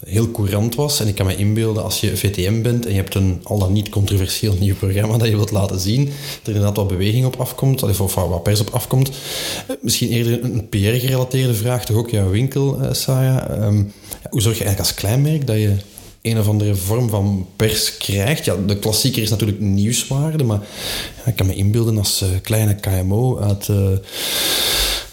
heel 0.09 0.31
courant 0.31 0.75
was. 0.75 1.01
En 1.01 1.09
ik 1.09 1.15
kan 1.15 1.27
me 1.27 1.37
inbeelden, 1.37 1.83
als 1.83 2.01
je 2.01 2.17
VTM 2.17 2.63
bent 2.63 2.87
en 2.87 2.91
je 2.91 2.97
hebt 2.97 3.15
een 3.15 3.41
al 3.43 3.59
dan 3.59 3.73
niet 3.73 3.89
controversieel 3.89 4.55
nieuw 4.59 4.75
programma 4.75 5.17
dat 5.17 5.29
je 5.29 5.37
wilt 5.37 5.51
laten 5.51 5.81
zien, 5.81 6.05
dat 6.05 6.15
er 6.43 6.49
inderdaad 6.49 6.77
wat 6.77 6.89
beweging 6.89 7.27
op 7.27 7.41
afkomt, 7.41 7.83
of 7.83 8.15
wat 8.15 8.43
pers 8.43 8.61
op 8.61 8.71
afkomt. 8.71 9.09
Eh, 9.09 9.77
Misschien 9.81 10.11
eerder 10.11 10.45
een 10.45 10.69
PR-gerelateerde 10.69 11.55
vraag, 11.55 11.85
toch 11.85 11.97
ook 11.97 12.11
jouw 12.11 12.31
winkel, 12.31 12.81
eh, 12.81 12.91
ja, 13.07 13.49
hoe 14.31 14.41
zorg 14.41 14.59
je 14.59 14.65
eigenlijk 14.65 14.79
als 14.79 14.95
klein 14.95 15.23
merk 15.23 15.47
dat 15.47 15.57
je 15.57 15.77
een 16.23 16.39
of 16.39 16.49
andere 16.49 16.75
vorm 16.75 17.09
van 17.09 17.47
pers 17.57 17.97
krijgt. 17.97 18.45
Ja, 18.45 18.57
de 18.67 18.79
klassieker 18.79 19.23
is 19.23 19.31
natuurlijk 19.31 19.61
nieuwswaarde, 19.61 20.45
maar 20.45 20.61
ik 21.27 21.37
kan 21.37 21.47
me 21.47 21.55
inbeelden 21.55 21.99
als 21.99 22.23
uh, 22.23 22.29
kleine 22.43 22.75
KMO 22.75 23.39
uit, 23.39 23.69
uh, 23.69 23.89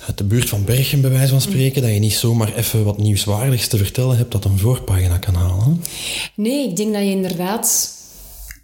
uit 0.08 0.18
de 0.18 0.24
buurt 0.24 0.50
van 0.50 0.64
Bergen, 0.64 1.02
bij 1.02 1.10
wijze 1.10 1.32
van 1.32 1.42
spreken, 1.42 1.82
dat 1.82 1.92
je 1.92 2.00
niet 2.00 2.14
zomaar 2.14 2.56
even 2.56 2.84
wat 2.84 2.98
nieuwswaardigs 2.98 3.68
te 3.68 3.78
vertellen 3.78 4.18
hebt 4.18 4.32
dat 4.32 4.46
een 4.46 4.60
voorpagina 4.60 5.18
kan 5.18 5.34
halen. 5.34 5.84
Nee, 6.36 6.70
ik 6.70 6.76
denk 6.76 6.94
dat 6.94 7.02
je 7.02 7.10
inderdaad 7.10 7.90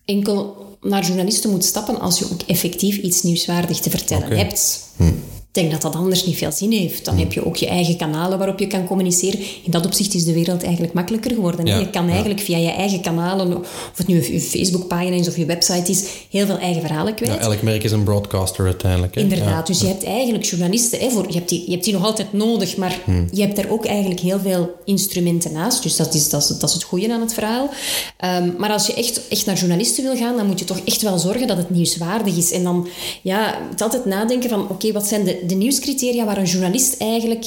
enkel 0.06 0.70
naar 0.82 1.06
journalisten 1.06 1.50
moet 1.50 1.66
stappen 1.66 2.00
als 2.00 2.20
je 2.20 2.26
ook 2.32 2.42
effectief 2.42 2.98
iets 2.98 3.22
nieuwswaardig 3.22 3.80
te 3.80 3.90
vertellen 3.90 4.26
okay. 4.26 4.38
hebt. 4.38 4.80
Hm. 4.96 5.12
Ik 5.54 5.62
denk 5.62 5.72
dat 5.72 5.82
dat 5.82 5.96
anders 5.96 6.26
niet 6.26 6.38
veel 6.38 6.52
zin 6.52 6.72
heeft. 6.72 7.06
Dan 7.06 7.18
heb 7.18 7.34
je 7.34 7.46
ook 7.46 7.56
je 7.56 7.68
eigen 7.68 7.98
kanalen 7.98 8.38
waarop 8.38 8.60
je 8.60 8.68
kan 8.68 8.86
communiceren. 8.86 9.40
In 9.40 9.72
dat 9.72 9.86
opzicht 9.86 10.14
is 10.14 10.24
de 10.24 10.34
wereld 10.34 10.64
eigenlijk 10.64 10.94
makkelijker 10.94 11.32
geworden. 11.32 11.66
je 11.66 11.90
kan 11.90 12.10
eigenlijk 12.10 12.40
via 12.40 12.58
je 12.58 12.70
eigen 12.70 13.02
kanalen, 13.02 13.58
of 13.58 13.98
het 13.98 14.08
nu 14.08 14.16
je 14.16 14.42
Facebookpagina 14.42 15.16
is 15.16 15.28
of 15.28 15.38
je 15.38 15.46
website 15.46 15.92
is, 15.92 16.06
heel 16.30 16.46
veel 16.46 16.58
eigen 16.58 16.82
verhalen 16.82 17.16
kwijt. 17.16 17.34
Ja, 17.34 17.40
elk 17.40 17.62
merk 17.62 17.84
is 17.84 17.92
een 17.92 18.04
broadcaster 18.04 18.66
uiteindelijk. 18.66 19.16
Hè? 19.16 19.22
Inderdaad. 19.22 19.68
Dus 19.68 19.80
je 19.80 19.88
hebt 19.88 20.04
eigenlijk 20.04 20.46
journalisten, 20.46 21.00
hè, 21.00 21.10
voor, 21.10 21.26
je, 21.28 21.34
hebt 21.34 21.50
die, 21.50 21.64
je 21.66 21.72
hebt 21.72 21.84
die 21.84 21.94
nog 21.94 22.04
altijd 22.04 22.34
nodig, 22.34 22.78
maar 22.78 23.00
hmm. 23.06 23.28
je 23.32 23.42
hebt 23.42 23.56
daar 23.56 23.70
ook 23.70 23.86
eigenlijk 23.86 24.20
heel 24.20 24.40
veel 24.40 24.76
instrumenten 24.86 25.52
naast. 25.52 25.84
Dus 25.84 25.96
dat 25.96 26.14
is, 26.14 26.30
dat 26.30 26.42
is, 26.42 26.58
dat 26.58 26.70
is 26.70 26.76
het 26.76 26.84
goede 26.84 27.14
aan 27.14 27.22
het 27.22 27.34
verhaal. 27.34 27.70
Ehm, 28.18 28.50
maar 28.58 28.72
als 28.72 28.88
je 28.88 28.94
echt, 28.94 29.28
echt 29.28 29.46
naar 29.46 29.58
journalisten 29.58 30.04
wil 30.04 30.16
gaan, 30.16 30.38
dan 30.38 30.48
moet 30.48 30.60
je 30.60 30.66
toch 30.66 30.80
echt 30.86 31.02
wel 31.02 31.18
zorgen 31.18 31.48
dat 31.48 31.58
het 31.58 31.70
nieuwswaardig 31.70 32.38
is. 32.38 32.52
En 32.52 32.64
dan 32.64 32.88
ja, 33.22 33.58
het 33.70 33.82
altijd 33.82 34.06
nadenken 34.06 34.50
van, 34.50 34.70
oké, 34.70 34.92
wat 34.92 35.08
zijn 35.08 35.24
de 35.24 35.40
de 35.48 35.56
nieuwscriteria 35.56 36.26
waar 36.26 36.38
een 36.38 36.46
journalist 36.46 36.96
eigenlijk 36.98 37.46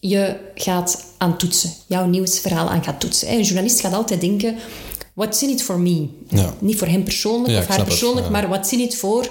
je 0.00 0.36
gaat 0.54 1.04
aan 1.18 1.38
toetsen. 1.38 1.70
Jouw 1.86 2.06
nieuwsverhaal 2.06 2.68
aan 2.68 2.84
gaat 2.84 3.00
toetsen. 3.00 3.32
Een 3.32 3.42
journalist 3.42 3.80
gaat 3.80 3.94
altijd 3.94 4.20
denken... 4.20 4.56
What's 5.14 5.42
in 5.42 5.48
it 5.48 5.62
for 5.62 5.78
me? 5.78 6.06
Ja. 6.28 6.54
Niet 6.58 6.78
voor 6.78 6.86
hem 6.86 7.04
persoonlijk 7.04 7.58
of 7.58 7.66
haar 7.66 7.84
persoonlijk, 7.84 8.28
maar 8.28 8.48
what's 8.48 8.72
in 8.72 8.80
it 8.80 8.96
voor 8.96 9.28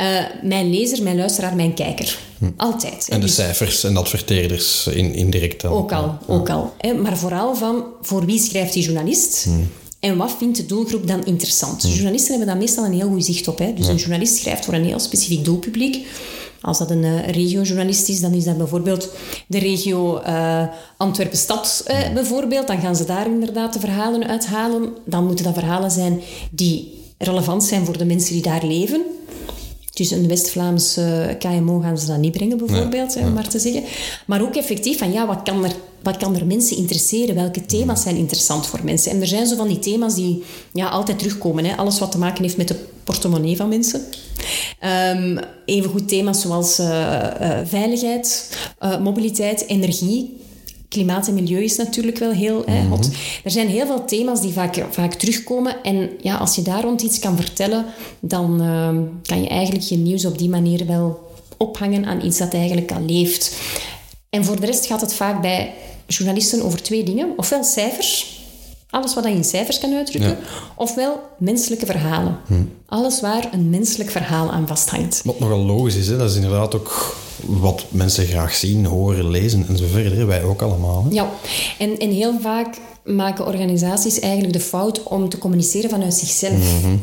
uh, 0.00 0.20
mijn 0.42 0.70
lezer, 0.70 1.02
mijn 1.02 1.16
luisteraar, 1.16 1.56
mijn 1.56 1.74
kijker. 1.74 2.18
Hm. 2.38 2.44
Altijd. 2.56 3.08
En 3.08 3.20
de 3.20 3.26
dus, 3.26 3.34
cijfers 3.34 3.84
en 3.84 3.96
adverteerders 3.96 4.86
in, 4.86 5.14
indirect 5.14 5.60
dan. 5.60 5.72
Ook 5.72 5.92
al, 5.92 6.18
ook 6.26 6.50
al. 6.50 6.72
Hè. 6.78 6.94
Maar 6.94 7.16
vooral 7.16 7.54
van, 7.54 7.84
voor 8.02 8.26
wie 8.26 8.40
schrijft 8.40 8.72
die 8.72 8.82
journalist? 8.82 9.44
Hm. 9.44 9.50
En 10.00 10.16
wat 10.16 10.34
vindt 10.38 10.56
de 10.56 10.66
doelgroep 10.66 11.06
dan 11.06 11.24
interessant? 11.24 11.82
Hm. 11.82 11.88
Journalisten 11.88 12.30
hebben 12.30 12.48
daar 12.48 12.56
meestal 12.56 12.84
een 12.84 12.92
heel 12.92 13.08
goed 13.08 13.24
zicht 13.24 13.48
op. 13.48 13.58
Hè. 13.58 13.74
Dus 13.74 13.86
een 13.86 13.96
journalist 13.96 14.36
schrijft 14.36 14.64
voor 14.64 14.74
een 14.74 14.84
heel 14.84 15.00
specifiek 15.00 15.44
doelpubliek. 15.44 16.06
Als 16.64 16.78
dat 16.78 16.90
een 16.90 17.02
uh, 17.02 17.28
regiojournalist 17.28 18.08
is, 18.08 18.20
dan 18.20 18.32
is 18.32 18.44
dat 18.44 18.56
bijvoorbeeld 18.56 19.08
de 19.46 19.58
regio 19.58 20.20
uh, 20.20 20.62
Antwerpen-Stad 20.96 21.84
uh, 21.90 22.12
bijvoorbeeld. 22.14 22.66
Dan 22.66 22.80
gaan 22.80 22.96
ze 22.96 23.04
daar 23.04 23.26
inderdaad 23.26 23.72
de 23.72 23.80
verhalen 23.80 24.26
uithalen. 24.26 24.92
Dan 25.04 25.26
moeten 25.26 25.44
dat 25.44 25.54
verhalen 25.54 25.90
zijn 25.90 26.20
die 26.50 27.02
relevant 27.18 27.64
zijn 27.64 27.84
voor 27.84 27.98
de 27.98 28.04
mensen 28.04 28.32
die 28.32 28.42
daar 28.42 28.64
leven. 28.66 29.02
Dus 29.94 30.10
een 30.10 30.28
West-Vlaams 30.28 30.98
KMO 31.38 31.80
gaan 31.80 31.98
ze 31.98 32.06
dat 32.06 32.18
niet 32.18 32.32
brengen, 32.32 32.58
bijvoorbeeld, 32.58 33.16
om 33.16 33.32
maar 33.32 33.48
te 33.48 33.58
zeggen. 33.58 33.82
Maar 34.26 34.42
ook 34.42 34.54
effectief 34.54 34.98
van, 34.98 35.12
ja, 35.12 35.26
wat 35.26 35.42
kan, 35.42 35.64
er, 35.64 35.72
wat 36.02 36.16
kan 36.16 36.36
er 36.36 36.46
mensen 36.46 36.76
interesseren? 36.76 37.34
Welke 37.34 37.66
thema's 37.66 38.02
zijn 38.02 38.16
interessant 38.16 38.66
voor 38.66 38.80
mensen? 38.84 39.10
En 39.10 39.20
er 39.20 39.26
zijn 39.26 39.46
zo 39.46 39.56
van 39.56 39.68
die 39.68 39.78
thema's 39.78 40.14
die 40.14 40.42
ja, 40.72 40.88
altijd 40.88 41.18
terugkomen. 41.18 41.64
Hè? 41.64 41.76
Alles 41.76 41.98
wat 41.98 42.10
te 42.10 42.18
maken 42.18 42.42
heeft 42.42 42.56
met 42.56 42.68
de 42.68 42.76
portemonnee 43.04 43.56
van 43.56 43.68
mensen. 43.68 44.02
Um, 45.16 45.38
even 45.64 45.90
goed 45.90 46.08
thema's 46.08 46.40
zoals 46.40 46.80
uh, 46.80 46.86
uh, 46.86 47.58
veiligheid, 47.64 48.56
uh, 48.82 49.00
mobiliteit, 49.00 49.64
energie. 49.66 50.36
Klimaat 50.94 51.28
en 51.28 51.34
milieu 51.34 51.62
is 51.62 51.76
natuurlijk 51.76 52.18
wel 52.18 52.30
heel 52.30 52.62
mm 52.66 52.74
-hmm. 52.74 52.90
hot. 52.90 53.08
Er 53.44 53.50
zijn 53.50 53.68
heel 53.68 53.86
veel 53.86 54.04
thema's 54.04 54.40
die 54.40 54.52
vaak, 54.52 54.84
vaak 54.90 55.14
terugkomen. 55.14 55.82
En 55.82 56.10
ja, 56.20 56.36
als 56.36 56.54
je 56.54 56.62
daar 56.62 56.82
rond 56.82 57.02
iets 57.02 57.18
kan 57.18 57.36
vertellen, 57.36 57.84
dan 58.20 58.60
ehm, 58.60 59.02
kan 59.22 59.42
je 59.42 59.48
eigenlijk 59.48 59.84
je 59.84 59.96
nieuws 59.96 60.24
op 60.24 60.38
die 60.38 60.48
manier 60.48 60.86
wel 60.86 61.32
ophangen 61.56 62.04
aan 62.04 62.24
iets 62.24 62.38
dat 62.38 62.54
eigenlijk 62.54 62.92
al 62.92 63.00
leeft. 63.06 63.56
En 64.30 64.44
voor 64.44 64.60
de 64.60 64.66
rest 64.66 64.86
gaat 64.86 65.00
het 65.00 65.14
vaak 65.14 65.40
bij 65.40 65.74
journalisten 66.06 66.64
over 66.64 66.82
twee 66.82 67.04
dingen. 67.04 67.32
Ofwel 67.36 67.64
cijfers, 67.64 68.40
alles 68.90 69.14
wat 69.14 69.24
je 69.24 69.30
in 69.30 69.44
cijfers 69.44 69.78
kan 69.78 69.94
uitdrukken, 69.94 70.38
ofwel 70.76 71.20
menselijke 71.38 71.86
verhalen. 71.86 72.38
Hm. 72.46 72.54
Alles 72.86 73.20
waar 73.20 73.48
een 73.52 73.70
menselijk 73.70 74.10
verhaal 74.10 74.52
aan 74.52 74.66
vasthangt. 74.66 75.20
Wat 75.24 75.38
nogal 75.38 75.64
logisch 75.64 75.96
is, 75.96 76.06
hè? 76.06 76.16
dat 76.16 76.30
is 76.30 76.36
inderdaad 76.36 76.74
ook 76.74 77.16
wat 77.46 77.84
mensen 77.88 78.26
graag 78.26 78.54
zien, 78.54 78.84
horen, 78.84 79.30
lezen 79.30 79.66
en 79.68 79.76
zo 79.76 79.84
verder. 79.92 80.26
Wij 80.26 80.42
ook 80.42 80.62
allemaal. 80.62 81.04
Hè? 81.04 81.14
Ja, 81.14 81.30
en, 81.78 81.98
en 81.98 82.10
heel 82.10 82.40
vaak 82.40 82.76
maken 83.04 83.46
organisaties 83.46 84.18
eigenlijk 84.18 84.52
de 84.52 84.60
fout 84.60 85.02
om 85.02 85.28
te 85.28 85.38
communiceren 85.38 85.90
vanuit 85.90 86.14
zichzelf. 86.14 86.82
Mhm. 86.82 86.96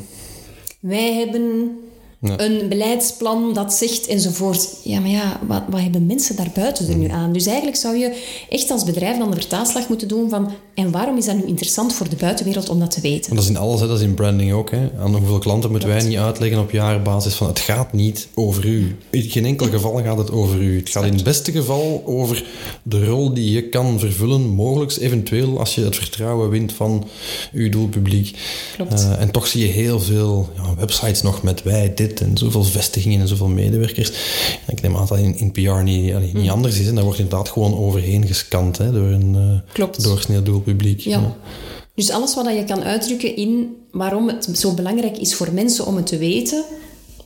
Wij 0.80 1.14
hebben 1.14 1.78
een 2.22 2.70
beleidsplan 2.70 3.54
dat 3.54 3.74
zegt 3.74 4.08
enzovoort. 4.08 4.70
Ja, 4.84 5.00
maar 5.00 5.10
ja, 5.10 5.40
wat, 5.48 5.64
wat 5.70 5.82
hebben 5.82 6.06
mensen 6.06 6.36
daarbuiten 6.36 6.88
er 6.88 6.96
nu 6.96 7.06
mm. 7.06 7.12
aan? 7.12 7.34
Dus 7.34 7.46
eigenlijk 7.46 7.78
zou 7.78 7.98
je 7.98 8.24
echt 8.50 8.72
als 8.72 8.84
bedrijf 8.84 9.18
dan 9.18 9.30
de 9.32 9.36
vertaalslag 9.36 9.90
moeten 9.90 10.08
doen 10.08 10.30
van... 10.30 10.52
En 10.74 10.92
waarom 10.92 11.18
is 11.18 11.26
dat 11.26 11.36
nu 11.36 11.46
interessant 11.46 11.94
voor 11.94 12.10
de 12.10 12.16
buitenwereld 12.16 12.70
om 12.70 12.80
dat 12.80 12.92
te 12.92 13.02
weten? 13.02 13.36
Dat 13.36 13.44
is 13.44 13.50
in 13.50 13.58
alles, 13.58 13.80
hè? 13.80 13.88
dat 13.88 13.98
is 13.98 14.04
in 14.04 14.14
branding 14.14 14.54
ook. 14.54 14.72
Hè? 14.72 14.90
Aan 15.00 15.16
hoeveel 15.16 15.40
klanten 15.40 15.72
moeten 15.72 15.90
wij 15.90 16.04
niet 16.04 16.18
uitleggen 16.18 16.60
op 16.60 16.72
jaarbasis 16.72 17.34
van... 17.34 17.48
Het 17.48 17.60
gaat 17.60 17.94
niet 17.94 18.28
over 18.34 18.66
u. 18.66 18.98
In 19.10 19.22
geen 19.22 19.46
enkel 19.46 19.68
geval 19.68 20.04
gaat 20.04 20.18
het 20.18 20.32
over 20.32 20.62
u. 20.62 20.78
Het 20.80 20.90
gaat 20.90 21.06
in 21.06 21.14
het 21.14 21.24
beste 21.24 21.52
geval 21.52 22.04
over 22.06 22.46
de 22.84 23.06
rol 23.06 23.34
die 23.34 23.52
je 23.52 23.70
kan 23.70 24.00
vervullen. 24.00 24.42
Mogelijk 24.42 24.96
eventueel 24.98 25.60
als 25.60 25.76
je 25.76 25.84
het 25.84 25.96
vertrouwen 25.96 26.50
wint 26.50 26.74
van 26.74 27.08
uw 27.54 27.70
doelpubliek. 27.70 28.38
Klopt. 28.76 28.94
Uh, 28.94 29.22
en 29.22 29.32
toch 29.32 29.48
zie 29.48 29.68
je 29.68 29.72
heel 29.72 30.00
veel 30.00 30.50
ja, 30.56 30.76
websites 30.76 31.22
nog 31.22 31.44
met 31.44 31.64
wij 31.64 31.94
dit 31.96 32.11
en 32.20 32.38
zoveel 32.38 32.64
vestigingen 32.64 33.22
en 33.22 33.28
zoveel 33.28 33.48
medewerkers. 33.48 34.12
Ik 34.68 34.82
neem 34.82 34.98
aan 34.98 35.06
dat 35.10 35.18
in, 35.18 35.38
in 35.38 35.52
PR 35.52 35.84
niet, 35.84 36.20
niet 36.20 36.34
mm. 36.34 36.50
anders 36.50 36.80
is. 36.80 36.88
En 36.88 36.96
daar 36.96 37.04
wordt 37.04 37.20
inderdaad 37.20 37.50
gewoon 37.50 37.78
overheen 37.78 38.28
gescand 38.28 38.78
hè, 38.78 38.92
door 38.92 39.08
een 39.08 39.64
uh, 39.76 39.88
doorsnee 39.98 40.42
doelpubliek. 40.42 41.00
Ja. 41.00 41.36
Dus 41.96 42.10
alles 42.10 42.36
wat 42.36 42.46
je 42.46 42.64
kan 42.64 42.84
uitdrukken 42.84 43.36
in 43.36 43.76
waarom 43.92 44.28
het 44.28 44.50
zo 44.54 44.74
belangrijk 44.74 45.18
is 45.18 45.36
voor 45.36 45.54
mensen 45.54 45.86
om 45.86 45.96
het 45.96 46.08
te 46.08 46.18
weten, 46.18 46.64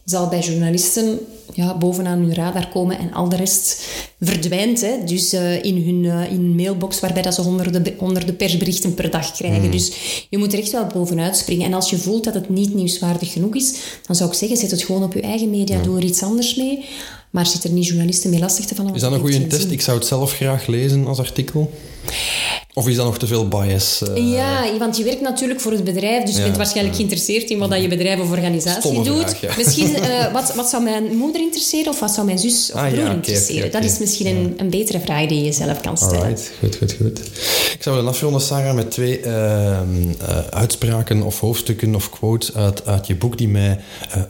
zal 0.06 0.28
bij 0.28 0.40
journalisten 0.40 1.20
ja, 1.54 1.78
bovenaan 1.78 2.20
hun 2.20 2.34
radar 2.34 2.70
komen 2.70 3.00
en 3.00 3.14
al 3.14 3.30
de 3.30 3.36
rest 3.36 3.84
verdwijnt. 4.20 4.82
Hè. 4.82 5.04
Dus 5.06 5.34
uh, 5.34 5.64
in 5.64 5.84
hun 5.86 6.04
uh, 6.04 6.32
in 6.32 6.56
mailbox 6.56 7.00
waarbij 7.00 7.22
dat 7.22 7.34
ze 7.34 7.42
honderden, 7.42 7.94
honderden 7.98 8.36
persberichten 8.36 8.94
per 8.94 9.10
dag 9.10 9.32
krijgen. 9.32 9.62
Hmm. 9.62 9.72
Dus 9.72 9.92
je 10.30 10.38
moet 10.38 10.54
er 10.54 10.60
echt 10.60 10.72
wel 10.72 10.86
bovenuit 10.86 11.38
springen. 11.38 11.66
En 11.66 11.74
als 11.74 11.90
je 11.90 11.98
voelt 11.98 12.24
dat 12.24 12.34
het 12.34 12.50
niet 12.50 12.74
nieuwswaardig 12.74 13.32
genoeg 13.32 13.56
is, 13.56 13.74
dan 14.06 14.16
zou 14.16 14.30
ik 14.30 14.36
zeggen, 14.36 14.58
zet 14.58 14.72
het 14.72 14.84
gewoon 14.84 15.04
op 15.04 15.14
je 15.14 15.22
eigen 15.22 15.50
media, 15.50 15.82
door 15.82 16.02
iets 16.02 16.24
anders 16.24 16.56
mee. 16.56 16.86
Maar 17.30 17.46
zit 17.46 17.64
er 17.64 17.70
niet 17.70 17.88
journalisten 17.88 18.30
mee 18.30 18.40
lastig 18.40 18.66
te 18.66 18.76
vallen? 18.76 18.94
Is 18.96 19.02
dat 19.02 19.12
een 19.12 19.20
goede 19.20 19.48
test? 19.48 19.72
Ik 19.72 19.82
zou 19.82 19.98
het 19.98 20.08
zelf 20.08 20.34
graag 20.34 20.68
lezen 20.68 21.08
als 21.08 21.20
artikel. 21.20 21.72
Of 22.78 22.88
is 22.88 22.96
dat 22.96 23.06
nog 23.06 23.18
te 23.18 23.28
veel 23.28 23.48
bias? 23.48 24.02
Uh... 24.10 24.32
Ja, 24.32 24.78
want 24.78 24.98
je 24.98 25.04
werkt 25.04 25.22
natuurlijk 25.22 25.62
voor 25.62 25.72
het 25.72 25.84
bedrijf, 25.84 26.24
dus 26.24 26.36
je 26.36 26.42
bent 26.42 26.58
waarschijnlijk 26.58 26.96
geïnteresseerd 26.96 27.50
in 27.50 27.58
wat 27.58 27.70
dat 27.70 27.82
je 27.82 27.88
bedrijf 27.88 28.20
of 28.20 28.30
organisatie 28.30 29.04
doet. 29.04 29.36
Misschien, 29.58 29.90
uh, 29.90 30.32
wat, 30.34 30.56
wat 30.56 30.70
zou 30.70 30.84
mijn 30.84 31.16
moeder 31.16 31.42
interesseren 31.42 31.92
of 31.92 32.00
wat 32.00 32.12
zou 32.12 32.26
mijn 32.26 32.40
zus 32.40 32.72
of 32.74 32.80
ah, 32.80 32.92
broer 32.92 33.10
interesseren? 33.10 33.72
dat 33.72 33.84
is 33.84 34.00
misschien 34.00 34.28
een, 34.28 34.54
een, 34.58 34.70
betere 34.70 35.00
vraag 35.00 35.28
die 35.28 35.44
je 35.44 35.52
zelf 35.52 35.82
kan 35.82 35.98
stellen. 35.98 36.20
Alright, 36.20 36.52
goed, 36.60 36.76
goed, 36.76 36.94
goed. 36.94 37.20
Ik 37.74 37.78
zou 37.80 37.96
willen 37.96 38.12
afronden, 38.12 38.42
Sarah, 38.42 38.76
met 38.76 38.92
twee 38.92 39.22
uh, 39.26 39.80
uitspraken 40.50 41.22
of 41.22 41.40
hoofdstukken 41.40 41.96
of 41.96 42.10
quotes 42.10 42.56
uit, 42.56 42.86
uit 42.86 43.08
je 43.08 43.16
boek 43.16 43.38
die 43.38 43.48
mij 43.48 43.80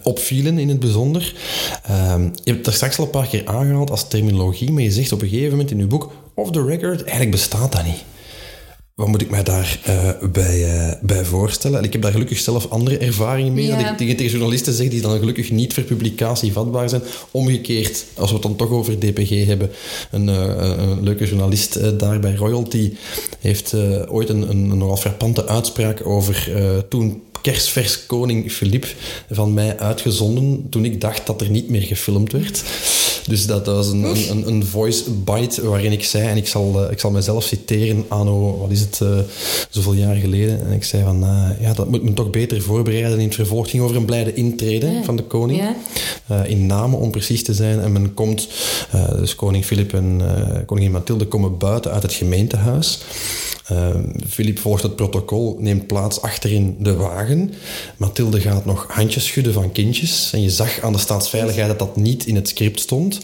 opvielen 0.03 0.57
in 0.57 0.69
het 0.69 0.79
bijzonder. 0.79 1.35
Ehm, 1.83 2.23
je 2.23 2.51
hebt 2.51 2.57
het 2.57 2.67
er 2.67 2.73
straks 2.73 2.97
al 2.97 3.03
een 3.03 3.09
paar 3.09 3.27
keer 3.27 3.45
aangehaald 3.45 3.91
als 3.91 4.07
terminologie, 4.07 4.71
maar 4.71 4.83
je 4.83 4.91
zegt 4.91 5.11
op 5.11 5.21
een 5.21 5.29
gegeven 5.29 5.51
moment 5.51 5.71
in 5.71 5.77
je 5.77 5.85
boek, 5.85 6.11
off 6.33 6.51
the 6.51 6.65
record, 6.65 7.01
eigenlijk 7.01 7.31
bestaat 7.31 7.71
dat 7.71 7.83
niet. 7.83 8.03
Wat 8.95 9.07
moet 9.07 9.21
ik 9.21 9.29
mij 9.29 9.43
daar 9.43 9.79
uh, 9.87 10.29
bij, 10.31 10.59
uh, 10.59 10.93
bij 11.01 11.25
voorstellen? 11.25 11.83
ik 11.83 11.93
heb 11.93 12.01
daar 12.01 12.11
gelukkig 12.11 12.39
zelf 12.39 12.69
andere 12.69 12.97
ervaringen 12.97 13.53
mee. 13.53 13.69
Dat 13.69 13.79
ik 13.79 13.97
tegen, 13.97 14.15
tegen 14.15 14.31
journalisten 14.31 14.73
zeg 14.73 14.87
die 14.87 15.01
dan 15.01 15.19
gelukkig 15.19 15.51
niet 15.51 15.73
voor 15.73 15.83
publicatie 15.83 16.51
vatbaar 16.51 16.89
zijn. 16.89 17.01
Omgekeerd, 17.31 18.05
als 18.13 18.29
we 18.29 18.33
het 18.33 18.43
dan 18.43 18.55
toch 18.55 18.69
over 18.69 18.99
DPG 18.99 19.45
hebben, 19.45 19.71
een, 20.11 20.27
uh, 20.27 20.35
een 20.77 21.03
leuke 21.03 21.25
journalist 21.25 21.99
daar 21.99 22.19
bij 22.19 22.35
Royalty 22.35 22.93
heeft 23.39 23.73
ooit 24.07 24.29
een, 24.29 24.49
een, 24.49 24.69
een 24.69 24.77
nogal 24.77 24.97
frappante 24.97 25.47
uitspraak 25.47 26.05
over 26.05 26.51
toen 26.89 27.23
kerstvers 27.41 28.05
koning 28.05 28.51
Filip 28.51 28.85
van 29.29 29.53
mij 29.53 29.77
uitgezonden 29.79 30.67
toen 30.69 30.85
ik 30.85 31.01
dacht 31.01 31.25
dat 31.25 31.41
er 31.41 31.49
niet 31.49 31.69
meer 31.69 31.81
gefilmd 31.81 32.31
werd. 32.31 32.63
Dus 33.27 33.45
dat 33.45 33.65
was 33.65 33.87
een, 33.87 34.03
een, 34.03 34.47
een 34.47 34.65
voice 34.65 35.11
bite 35.11 35.69
waarin 35.69 35.91
ik 35.91 36.03
zei, 36.03 36.27
en 36.27 36.37
ik 36.37 36.47
zal, 36.47 36.83
uh, 36.83 36.91
ik 36.91 36.99
zal 36.99 37.11
mezelf 37.11 37.43
citeren, 37.43 38.05
anno, 38.07 38.57
wat 38.57 38.71
is 38.71 38.79
het, 38.79 38.99
uh, 39.03 39.09
zoveel 39.69 39.93
jaar 39.93 40.15
geleden. 40.15 40.65
En 40.65 40.73
ik 40.73 40.83
zei 40.83 41.03
van, 41.03 41.23
uh, 41.23 41.49
ja, 41.61 41.73
dat 41.73 41.89
moet 41.89 42.03
me 42.03 42.13
toch 42.13 42.29
beter 42.29 42.61
voorbereiden. 42.61 43.19
In 43.19 43.25
het 43.25 43.35
vervolg 43.35 43.69
ging 43.69 43.83
over 43.83 43.95
een 43.95 44.05
blijde 44.05 44.33
intrede 44.33 45.01
van 45.03 45.15
de 45.15 45.23
koning. 45.23 45.63
in 46.45 46.65
namen 46.65 46.99
om 46.99 47.11
precies 47.11 47.43
te 47.43 47.53
zijn. 47.53 47.79
En 47.81 47.91
men 47.91 48.13
komt, 48.13 48.47
dus 49.15 49.35
koning 49.35 49.65
Filip 49.65 49.93
en 49.93 50.21
koningin 50.65 50.91
Mathilde 50.91 51.25
komen 51.25 51.57
buiten 51.57 51.91
uit 51.91 52.03
het 52.03 52.13
gemeentehuis. 52.13 52.99
Filip 54.27 54.59
volgt 54.59 54.83
het 54.83 54.95
protocol, 54.95 55.57
neemt 55.59 55.87
plaats 55.87 56.21
achterin 56.21 56.75
de 56.79 56.95
wagen. 56.95 57.53
Mathilde 57.97 58.41
gaat 58.41 58.65
nog 58.65 58.85
handjes 58.87 59.25
schudden 59.25 59.53
van 59.53 59.71
kindjes. 59.71 60.33
En 60.33 60.41
je 60.41 60.49
zag 60.49 60.81
aan 60.81 60.93
de 60.93 60.99
staatsveiligheid 60.99 61.67
dat 61.67 61.79
dat 61.79 61.95
niet 61.95 62.25
in 62.25 62.35
het 62.35 62.49
script 62.49 62.79
stond. 62.79 63.19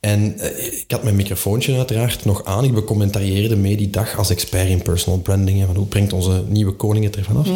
En 0.00 0.38
eh, 0.38 0.72
ik 0.72 0.84
had 0.88 1.02
mijn 1.02 1.16
microfoontje 1.16 1.76
uiteraard 1.76 2.24
nog 2.24 2.44
aan. 2.44 2.64
Ik 2.64 2.74
becommentarieerde 2.74 3.56
mee 3.56 3.76
die 3.76 3.90
dag 3.90 4.18
als 4.18 4.30
expert 4.30 4.68
in 4.68 4.82
personal 4.82 5.18
branding. 5.18 5.66
Van 5.66 5.76
hoe 5.76 5.86
brengt 5.86 6.12
onze 6.12 6.42
nieuwe 6.48 6.72
koning 6.72 7.04
het 7.04 7.16
ervan 7.16 7.36
af? 7.36 7.48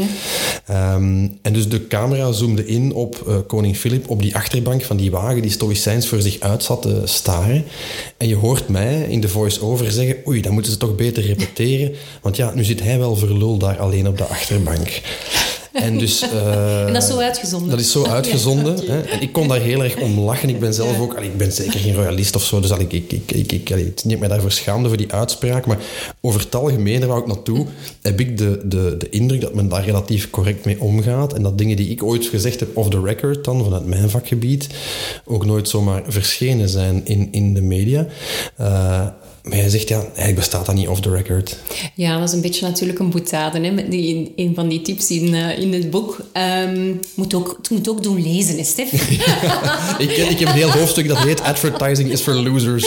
Ehm, 0.67 1.29
en 1.43 1.53
dus 1.53 1.69
de 1.69 1.87
camera 1.87 2.33
zoomde 2.33 2.67
in 2.67 2.93
op 2.93 3.25
uh, 3.29 3.37
koning 3.47 3.77
Filip 3.77 4.11
op 4.11 4.23
die 4.23 4.37
achterbank 4.37 4.83
van 4.83 4.97
die 4.97 5.11
wagen 5.11 5.43
die 5.43 5.51
stoïcijns 5.51 6.09
voor 6.09 6.21
zich 6.21 6.41
uit 6.41 6.63
zat 6.63 6.83
te 6.83 7.03
staren. 7.05 7.65
En 8.17 8.29
je 8.29 8.37
hoort 8.37 8.69
mij 8.69 9.07
in 9.09 9.21
de 9.21 9.29
voice-over 9.29 9.91
zeggen, 9.91 10.17
oei, 10.27 10.41
dan 10.41 10.53
moeten 10.53 10.73
ze 10.73 10.79
toch 10.79 10.95
beter 10.95 11.23
repeteren. 11.23 11.93
Want 12.23 12.37
ja, 12.37 12.53
nu 12.55 12.65
zit 12.65 12.83
hij 12.83 12.99
wel 12.99 13.17
verlul 13.17 13.59
daar 13.59 13.79
alleen 13.79 14.09
op 14.09 14.19
de 14.19 14.25
achterbank. 14.25 15.03
En, 15.75 15.99
dus, 15.99 16.23
uh, 16.23 16.87
en 16.87 16.93
dat 16.93 17.03
is 17.03 17.09
zo 17.09 17.19
uitgezonden. 17.19 17.71
Dat 17.71 17.81
is 17.81 17.93
zo 17.93 18.07
uitgezonden. 18.07 18.77
hè? 18.87 19.01
En 19.01 19.21
ik 19.21 19.33
kon 19.33 19.49
daar 19.49 19.61
heel 19.61 19.85
erg 19.85 19.97
om 19.97 20.21
lachen. 20.21 20.49
Ik 20.49 20.61
ben 20.61 20.75
zelf 20.75 21.01
ook... 21.01 21.15
Allee, 21.15 21.29
ik 21.29 21.37
ben 21.37 21.53
zeker 21.53 21.81
geen 21.81 21.95
royalist 21.95 22.37
of 22.37 22.45
zo, 22.45 22.61
dus 22.61 22.71
allee, 22.71 22.87
ik, 22.89 23.13
ik, 23.13 23.33
ik, 23.33 23.53
ik, 23.53 23.73
allee, 23.73 24.19
mij 24.19 24.29
daarvoor 24.29 24.53
schaamde 24.53 24.89
voor 24.89 24.97
die 24.97 25.13
uitspraak. 25.13 25.67
Maar 25.67 25.79
over 26.21 26.41
het 26.41 26.55
algemeen, 26.55 27.01
daar 27.01 27.09
wou 27.09 27.21
ik 27.21 27.27
naartoe, 27.27 27.67
heb 28.03 28.21
ik 28.21 28.39
de, 28.39 28.61
de, 28.65 28.97
de 28.99 29.09
indruk 29.09 29.41
dat 29.41 29.55
men 29.55 29.69
daar 29.69 29.85
relatief 29.85 30.31
correct 30.31 30.65
mee 30.65 30.81
omgaat. 30.81 31.33
En 31.33 31.43
dat 31.43 31.59
dingen 31.59 31.77
die 31.77 31.89
ik 31.89 32.03
ooit 32.03 32.27
gezegd 32.27 32.61
heb 32.61 32.77
off 32.77 32.89
the 32.89 33.01
record 33.01 33.45
dan, 33.45 33.65
vanuit 33.65 33.87
mijn 33.87 34.11
vakgebied, 34.11 34.69
ook 35.25 35.45
nooit 35.45 35.69
zomaar 35.69 36.03
verschenen 36.07 36.69
zijn 36.69 37.01
in, 37.05 37.29
in 37.31 37.55
de 37.55 37.63
media. 37.63 38.07
Uh, 38.61 39.07
maar 39.45 39.57
jij 39.57 39.69
zegt, 39.69 39.89
ja, 39.89 40.01
eigenlijk 40.01 40.35
bestaat 40.35 40.67
dat 40.67 40.75
niet 40.75 40.89
off 40.89 41.01
the 41.01 41.11
record. 41.11 41.57
Ja, 41.95 42.19
dat 42.19 42.29
is 42.29 42.35
een 42.35 42.41
beetje 42.41 42.67
natuurlijk 42.67 42.99
een 42.99 43.11
boetade. 43.11 43.61
Hè? 43.61 43.89
Die, 43.89 44.33
een 44.37 44.55
van 44.55 44.69
die 44.69 44.83
tips 44.83 45.11
in, 45.11 45.35
uh, 45.35 45.59
in 45.59 45.73
het 45.73 45.91
boek. 45.91 46.25
Um, 46.67 47.01
moet 47.15 47.35
ook, 47.35 47.55
het 47.57 47.71
moet 47.71 47.89
ook 47.89 48.03
doen 48.03 48.23
lezen, 48.23 48.57
hè, 48.57 48.65
Stef? 48.65 48.93
ik, 49.99 50.11
ik 50.11 50.39
heb 50.39 50.49
een 50.49 50.55
heel 50.55 50.71
hoofdstuk 50.71 51.09
dat 51.09 51.19
heet 51.19 51.41
Advertising 51.41 52.11
is 52.11 52.21
for 52.21 52.35
losers. 52.35 52.85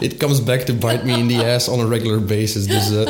It 0.00 0.16
comes 0.16 0.44
back 0.44 0.60
to 0.60 0.74
bite 0.74 1.00
me 1.04 1.12
in 1.12 1.28
the 1.28 1.44
ass 1.44 1.68
on 1.68 1.80
a 1.80 1.88
regular 1.88 2.24
basis. 2.24 2.66
Dus, 2.66 2.90
uh, 2.90 3.06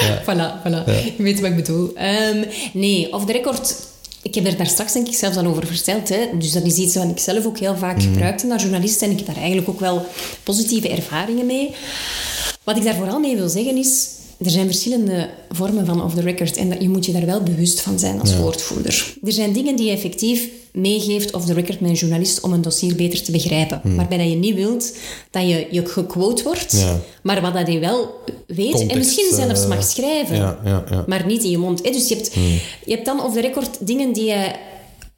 ja. 0.00 0.22
Voilà, 0.22 0.66
voilà. 0.66 0.84
Ja. 0.86 0.92
Je 1.16 1.22
weet 1.22 1.40
wat 1.40 1.50
ik 1.50 1.56
bedoel. 1.56 1.92
Um, 2.32 2.44
nee, 2.72 3.12
off 3.12 3.24
the 3.24 3.32
record 3.32 3.90
ik 4.22 4.34
heb 4.34 4.46
er 4.46 4.56
daar 4.56 4.66
straks 4.66 4.92
denk 4.92 5.06
ik 5.08 5.14
zelfs 5.14 5.36
al 5.36 5.46
over 5.46 5.66
verteld. 5.66 6.08
Hè. 6.08 6.28
Dus 6.38 6.52
dat 6.52 6.62
is 6.62 6.76
iets 6.76 6.94
wat 6.94 7.10
ik 7.10 7.18
zelf 7.18 7.46
ook 7.46 7.58
heel 7.58 7.76
vaak 7.76 7.96
mm. 7.96 8.02
gebruikte 8.02 8.46
naar 8.46 8.60
journalisten. 8.60 9.06
En 9.06 9.12
ik 9.12 9.18
heb 9.18 9.26
daar 9.26 9.36
eigenlijk 9.36 9.68
ook 9.68 9.80
wel 9.80 10.06
positieve 10.42 10.88
ervaringen 10.88 11.46
mee. 11.46 11.74
Wat 12.64 12.76
ik 12.76 12.84
daar 12.84 12.94
vooral 12.94 13.20
mee 13.20 13.36
wil 13.36 13.48
zeggen 13.48 13.76
is... 13.76 14.08
Er 14.44 14.50
zijn 14.50 14.66
verschillende 14.66 15.30
vormen 15.50 15.86
van 15.86 16.02
off 16.02 16.14
the 16.14 16.20
record 16.20 16.56
en 16.56 16.80
je 16.80 16.88
moet 16.88 17.06
je 17.06 17.12
daar 17.12 17.26
wel 17.26 17.42
bewust 17.42 17.80
van 17.80 17.98
zijn 17.98 18.20
als 18.20 18.36
woordvoerder. 18.36 19.14
Er 19.24 19.32
zijn 19.32 19.52
dingen 19.52 19.76
die 19.76 19.90
effectief 19.90 20.48
meegeeft 20.72 21.34
off 21.34 21.46
the 21.46 21.52
record 21.52 21.80
met 21.80 21.90
een 21.90 21.96
journalist 21.96 22.40
om 22.40 22.52
een 22.52 22.62
dossier 22.62 22.94
beter 22.94 23.22
te 23.22 23.32
begrijpen. 23.32 23.80
Hmm. 23.82 23.96
Waarbij 23.96 24.18
dat 24.18 24.28
je 24.28 24.34
niet 24.34 24.54
wilt 24.54 24.96
dat 25.30 25.48
je, 25.48 25.66
je 25.70 25.86
gequote 25.86 26.42
wordt, 26.42 26.86
maar 27.22 27.40
wat 27.40 27.54
dat 27.54 27.72
je 27.72 27.78
wel 27.78 28.14
weet 28.46 28.86
en 28.86 28.98
misschien 28.98 29.34
zelfs 29.34 29.66
mag 29.66 29.84
schrijven, 29.84 30.36
ja, 30.36 30.58
ja, 30.64 31.04
maar 31.06 31.26
niet 31.26 31.44
in 31.44 31.50
je 31.50 31.58
mond. 31.58 31.84
Dus 31.84 32.08
je 32.08 32.14
hebt, 32.14 32.32
hmm. 32.32 32.58
je 32.84 32.92
hebt 32.92 33.04
dan 33.04 33.24
off 33.24 33.34
the 33.34 33.40
record 33.40 33.86
dingen 33.86 34.12
die 34.12 34.24
je 34.24 34.50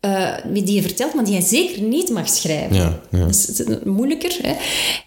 uh, 0.05 0.29
die 0.53 0.73
je 0.73 0.83
vertelt, 0.83 1.15
maar 1.15 1.25
die 1.25 1.35
je 1.35 1.43
zeker 1.43 1.83
niet 1.83 2.11
mag 2.11 2.29
schrijven. 2.29 2.77
Ja, 2.77 3.01
ja. 3.11 3.19
Dat 3.19 3.31
is 3.35 3.63
moeilijker. 3.85 4.39
Hè? 4.43 4.55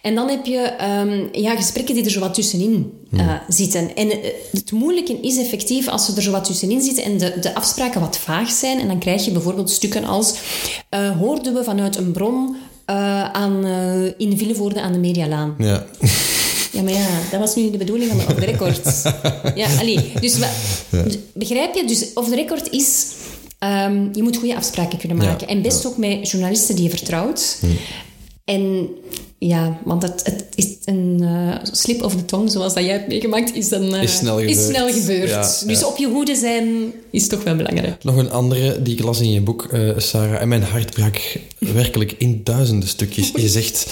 En 0.02 0.14
dan 0.14 0.28
heb 0.28 0.46
je 0.46 0.72
um, 1.00 1.28
ja, 1.32 1.56
gesprekken 1.56 1.94
die 1.94 2.04
er 2.04 2.10
zo 2.10 2.20
wat 2.20 2.34
tussenin 2.34 2.92
uh, 3.10 3.32
zitten. 3.48 3.94
En 3.94 4.06
uh, 4.06 4.14
het 4.52 4.72
moeilijke 4.72 5.18
is 5.20 5.38
effectief 5.38 5.88
als 5.88 6.04
ze 6.04 6.12
er 6.16 6.22
zo 6.22 6.30
wat 6.30 6.44
tussenin 6.44 6.82
zitten 6.82 7.04
en 7.04 7.18
de, 7.18 7.34
de 7.40 7.54
afspraken 7.54 8.00
wat 8.00 8.18
vaag 8.18 8.50
zijn. 8.50 8.80
En 8.80 8.86
dan 8.86 8.98
krijg 8.98 9.24
je 9.24 9.30
bijvoorbeeld 9.30 9.70
stukken 9.70 10.04
als... 10.04 10.34
hoorden 11.18 11.54
we 11.54 11.64
vanuit 11.64 11.96
een 11.96 12.12
bron 12.12 12.56
aan, 13.32 13.66
in 14.16 14.38
Villevoorde 14.38 14.80
aan 14.80 14.92
de 14.92 14.98
Medialaan. 14.98 15.54
Ja. 15.58 15.86
Ja, 16.72 16.82
maar 16.82 16.92
ja, 16.92 17.06
dat 17.30 17.40
was 17.40 17.54
nu 17.54 17.62
niet 17.62 17.72
de 17.72 17.78
bedoeling 17.78 18.10
van 18.10 18.18
de 18.18 18.24
off 18.26 18.34
the 18.34 18.44
record. 18.44 19.02
ja, 19.62 19.78
allee, 19.78 20.12
dus 20.20 20.36
begrijp 21.32 21.74
je? 21.74 21.86
Dus 21.86 22.12
off 22.14 22.28
the 22.28 22.34
record 22.34 22.70
is 22.70 23.06
Um, 23.64 24.10
je 24.12 24.22
moet 24.22 24.36
goede 24.36 24.56
afspraken 24.56 24.98
kunnen 24.98 25.16
maken. 25.16 25.48
en 25.48 25.62
best 25.62 25.86
ook 25.86 25.96
met 25.96 26.30
journalisten 26.30 26.74
die 26.74 26.84
je 26.84 26.90
vertrouwt. 26.90 27.60
En 28.44 28.88
ja, 29.38 29.78
want 29.84 30.02
het, 30.02 30.20
het 30.24 30.44
is 30.54 30.66
een 30.84 31.18
uh, 31.22 31.54
slip 31.72 32.02
of 32.02 32.16
the 32.16 32.24
tongue, 32.24 32.50
zoals 32.50 32.74
dat 32.74 32.84
jij 32.84 32.92
hebt 32.92 33.08
meegemaakt, 33.08 33.54
is, 33.54 33.68
dan, 33.68 33.94
uh, 33.94 34.02
is 34.02 34.16
snel 34.16 34.36
gebeurd. 34.38 34.56
Is 34.56 34.66
snel 34.66 34.92
gebeurd. 34.92 35.68
dus 35.68 35.84
op 35.84 35.96
je 35.96 36.08
hoede 36.08 36.34
zijn 36.34 36.92
is 37.10 37.28
toch 37.28 37.42
wel 37.42 37.56
belangrijk. 37.56 38.04
Nog 38.04 38.16
een 38.16 38.30
andere 38.30 38.82
die 38.82 38.94
ik 38.94 39.04
las 39.04 39.20
in 39.20 39.30
je 39.30 39.40
boek, 39.40 39.68
uh, 39.72 39.98
Sarah, 39.98 40.40
en 40.40 40.48
mijn 40.48 40.62
hart 40.62 40.90
brak 40.90 41.38
werkelijk 41.58 42.14
in 42.18 42.40
duizenden 42.44 42.88
stukjes. 42.88 43.30
Je 43.34 43.48
zegt... 43.48 43.86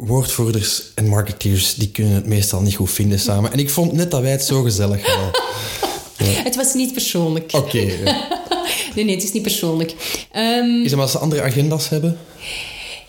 woordvoerders 0.00 0.82
en 0.94 1.08
marketeers 1.08 1.74
die 1.74 1.90
kunnen 1.90 2.14
het 2.14 2.26
meestal 2.26 2.60
niet 2.60 2.76
goed 2.76 2.90
vinden 2.90 3.18
samen. 3.18 3.52
En 3.52 3.58
ik 3.58 3.70
vond 3.70 3.92
net 3.92 4.10
dat 4.10 4.20
wij 4.20 4.30
het 4.30 4.44
zo 4.44 4.62
gezellig 4.62 5.06
hadden. 5.06 5.30
Het 6.24 6.56
was 6.56 6.74
niet 6.74 6.92
persoonlijk. 6.92 7.52
Oké. 7.52 7.78
nee, 8.94 9.04
nee, 9.04 9.14
het 9.14 9.24
is 9.24 9.32
niet 9.32 9.42
persoonlijk. 9.42 9.90
Um, 10.36 10.76
is 10.76 10.84
het 10.84 10.92
omdat 10.92 11.10
ze 11.10 11.18
andere 11.18 11.42
agenda's 11.42 11.88
hebben? 11.88 12.18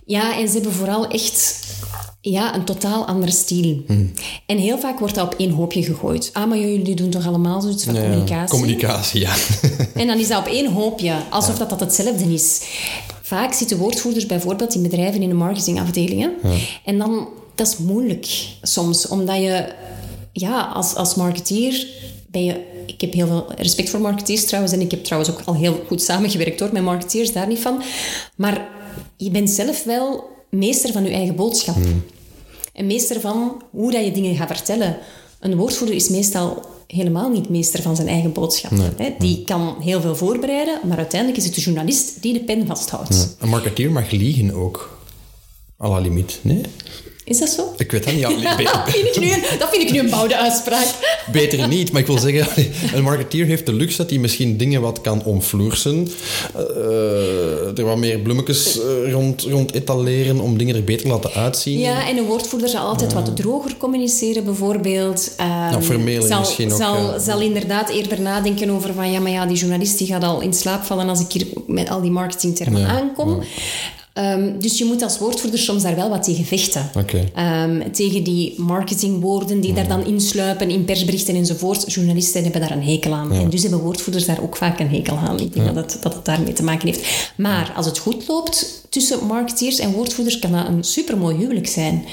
Ja, 0.05 0.37
en 0.37 0.47
ze 0.47 0.53
hebben 0.53 0.73
vooral 0.73 1.07
echt 1.07 1.59
ja, 2.21 2.55
een 2.55 2.63
totaal 2.63 3.05
andere 3.05 3.31
stijl. 3.31 3.81
Hmm. 3.87 4.11
En 4.45 4.57
heel 4.57 4.79
vaak 4.79 4.99
wordt 4.99 5.15
dat 5.15 5.33
op 5.33 5.39
één 5.39 5.51
hoopje 5.51 5.83
gegooid. 5.83 6.29
Ah, 6.33 6.47
maar 6.47 6.57
jullie 6.57 6.95
doen 6.95 7.09
toch 7.09 7.27
allemaal 7.27 7.61
zoiets 7.61 7.83
van 7.83 7.93
communicatie? 7.93 8.59
Communicatie, 8.59 9.21
ja. 9.21 9.33
en 10.01 10.07
dan 10.07 10.19
is 10.19 10.27
dat 10.27 10.39
op 10.39 10.47
één 10.47 10.71
hoopje, 10.71 11.15
alsof 11.29 11.57
dat, 11.57 11.69
dat 11.69 11.79
hetzelfde 11.79 12.33
is. 12.33 12.61
Vaak 13.21 13.53
zitten 13.53 13.77
woordvoerders 13.77 14.25
bijvoorbeeld 14.25 14.75
in 14.75 14.81
bedrijven 14.81 15.21
in 15.21 15.29
de 15.29 15.35
marketingafdelingen. 15.35 16.33
Ja. 16.43 16.49
En 16.85 16.97
dan, 16.97 17.27
dat 17.55 17.67
is 17.67 17.77
moeilijk 17.77 18.27
soms, 18.61 19.07
omdat 19.07 19.37
je 19.37 19.73
ja, 20.33 20.61
als, 20.61 20.95
als 20.95 21.15
marketeer 21.15 21.87
ben 22.27 22.43
je... 22.43 22.69
Ik 22.93 23.01
heb 23.01 23.13
heel 23.13 23.27
veel 23.27 23.45
respect 23.55 23.89
voor 23.89 24.01
marketeers 24.01 24.45
trouwens. 24.45 24.73
En 24.73 24.81
ik 24.81 24.91
heb 24.91 25.03
trouwens 25.03 25.31
ook 25.31 25.41
al 25.45 25.55
heel 25.55 25.83
goed 25.87 26.01
samengewerkt 26.01 26.59
hoor, 26.59 26.69
met 26.73 26.83
marketeers, 26.83 27.33
daar 27.33 27.47
niet 27.47 27.59
van. 27.59 27.81
Maar 28.35 28.67
je 29.17 29.31
bent 29.31 29.49
zelf 29.49 29.83
wel 29.83 30.29
meester 30.49 30.91
van 30.91 31.03
je 31.03 31.11
eigen 31.11 31.35
boodschap. 31.35 31.75
Hmm. 31.75 32.03
En 32.73 32.85
meester 32.85 33.19
van 33.19 33.63
hoe 33.71 33.91
dat 33.91 34.05
je 34.05 34.11
dingen 34.11 34.35
gaat 34.35 34.57
vertellen. 34.57 34.97
Een 35.39 35.55
woordvoerder 35.55 35.95
is 35.95 36.09
meestal 36.09 36.65
helemaal 36.87 37.29
niet 37.29 37.49
meester 37.49 37.81
van 37.81 37.95
zijn 37.95 38.07
eigen 38.07 38.33
boodschap. 38.33 38.71
Die 39.19 39.43
kan 39.43 39.75
heel 39.79 40.01
veel 40.01 40.15
voorbereiden, 40.15 40.79
maar 40.87 40.97
uiteindelijk 40.97 41.39
is 41.39 41.45
het 41.45 41.55
de 41.55 41.61
journalist 41.61 42.21
die 42.21 42.33
de 42.33 42.39
pen 42.39 42.67
vasthoudt. 42.67 43.35
Een 43.39 43.49
marketeer 43.49 43.91
mag 43.91 44.11
liegen 44.11 44.53
ook. 44.53 44.99
À 45.83 45.89
la 45.89 45.99
limiet, 45.99 46.39
nee? 46.41 46.61
Is 47.23 47.39
dat 47.39 47.49
zo? 47.49 47.73
Ik 47.77 47.91
weet 47.91 48.03
dat 48.03 48.13
niet. 48.13 48.21
dat, 48.71 48.81
vind 48.85 49.07
ik 49.07 49.19
nu, 49.19 49.29
dat 49.59 49.69
vind 49.69 49.83
ik 49.83 49.91
nu 49.91 49.99
een 49.99 50.09
bouwde 50.09 50.37
uitspraak. 50.37 50.87
Beter 51.31 51.67
niet, 51.67 51.91
maar 51.91 52.01
ik 52.01 52.07
wil 52.07 52.17
zeggen, 52.17 52.67
een 52.93 53.03
marketeer 53.03 53.45
heeft 53.45 53.65
de 53.65 53.73
luxe 53.73 53.97
dat 53.97 54.09
hij 54.09 54.19
misschien 54.19 54.57
dingen 54.57 54.81
wat 54.81 55.01
kan 55.01 55.23
omvloersen. 55.23 56.07
Uh, 56.55 57.77
er 57.77 57.83
wat 57.83 57.97
meer 57.97 58.19
bloemetjes 58.19 58.79
uh, 58.79 59.11
rond, 59.11 59.41
rond 59.41 59.73
etaleren 59.73 60.39
om 60.39 60.57
dingen 60.57 60.75
er 60.75 60.83
beter 60.83 61.01
te 61.01 61.11
laten 61.11 61.33
uitzien. 61.33 61.79
Ja, 61.79 62.07
en 62.07 62.17
een 62.17 62.25
woordvoerder 62.25 62.69
zal 62.69 62.87
altijd 62.87 63.13
wat 63.13 63.35
droger 63.35 63.77
communiceren, 63.77 64.43
bijvoorbeeld. 64.43 65.35
Um, 65.39 65.47
nou, 65.47 66.21
zal, 66.21 66.39
misschien 66.39 66.71
zal, 66.71 66.97
ook. 66.97 67.19
Zal 67.19 67.41
inderdaad 67.41 67.89
eerder 67.89 68.21
nadenken 68.21 68.69
over 68.69 68.93
van, 68.93 69.11
ja, 69.11 69.19
maar 69.19 69.31
ja, 69.31 69.45
die 69.45 69.57
journalist 69.57 69.97
die 69.97 70.07
gaat 70.07 70.23
al 70.23 70.41
in 70.41 70.53
slaap 70.53 70.83
vallen 70.83 71.09
als 71.09 71.19
ik 71.19 71.31
hier 71.31 71.47
met 71.67 71.89
al 71.89 72.01
die 72.01 72.11
marketingtermen 72.11 72.87
aankom. 72.87 73.43
Um, 74.13 74.59
dus 74.59 74.77
je 74.77 74.85
moet 74.85 75.01
als 75.01 75.17
woordvoerder 75.17 75.59
soms 75.59 75.83
daar 75.83 75.95
wel 75.95 76.09
wat 76.09 76.23
tegen 76.23 76.45
vechten. 76.45 76.89
Okay. 76.97 77.63
Um, 77.63 77.91
tegen 77.91 78.23
die 78.23 78.53
marketingwoorden 78.57 79.61
die 79.61 79.73
daar 79.73 79.87
dan 79.87 80.05
insluipen 80.05 80.69
in 80.69 80.85
persberichten 80.85 81.35
enzovoort. 81.35 81.93
Journalisten 81.93 82.43
hebben 82.43 82.61
daar 82.61 82.71
een 82.71 82.83
hekel 82.83 83.13
aan. 83.13 83.31
En 83.31 83.49
dus 83.49 83.61
hebben 83.61 83.79
woordvoerders 83.79 84.25
daar 84.25 84.41
ook 84.41 84.57
vaak 84.57 84.79
een 84.79 84.89
hekel 84.89 85.17
aan. 85.17 85.39
Ik 85.39 85.53
denk 85.53 85.75
dat, 85.75 85.93
het, 85.93 86.01
dat 86.01 86.13
het 86.13 86.25
daarmee 86.25 86.53
te 86.53 86.63
maken 86.63 86.87
heeft. 86.87 87.31
Maar 87.37 87.73
als 87.75 87.85
het 87.85 87.97
goed 87.97 88.27
loopt 88.27 88.81
tussen 88.89 89.25
marketeers 89.25 89.79
en 89.79 89.91
woordvoerders, 89.91 90.39
kan 90.39 90.51
dat 90.51 90.67
een 90.67 90.83
supermooi 90.83 91.35
huwelijk 91.35 91.67
zijn. 91.67 92.05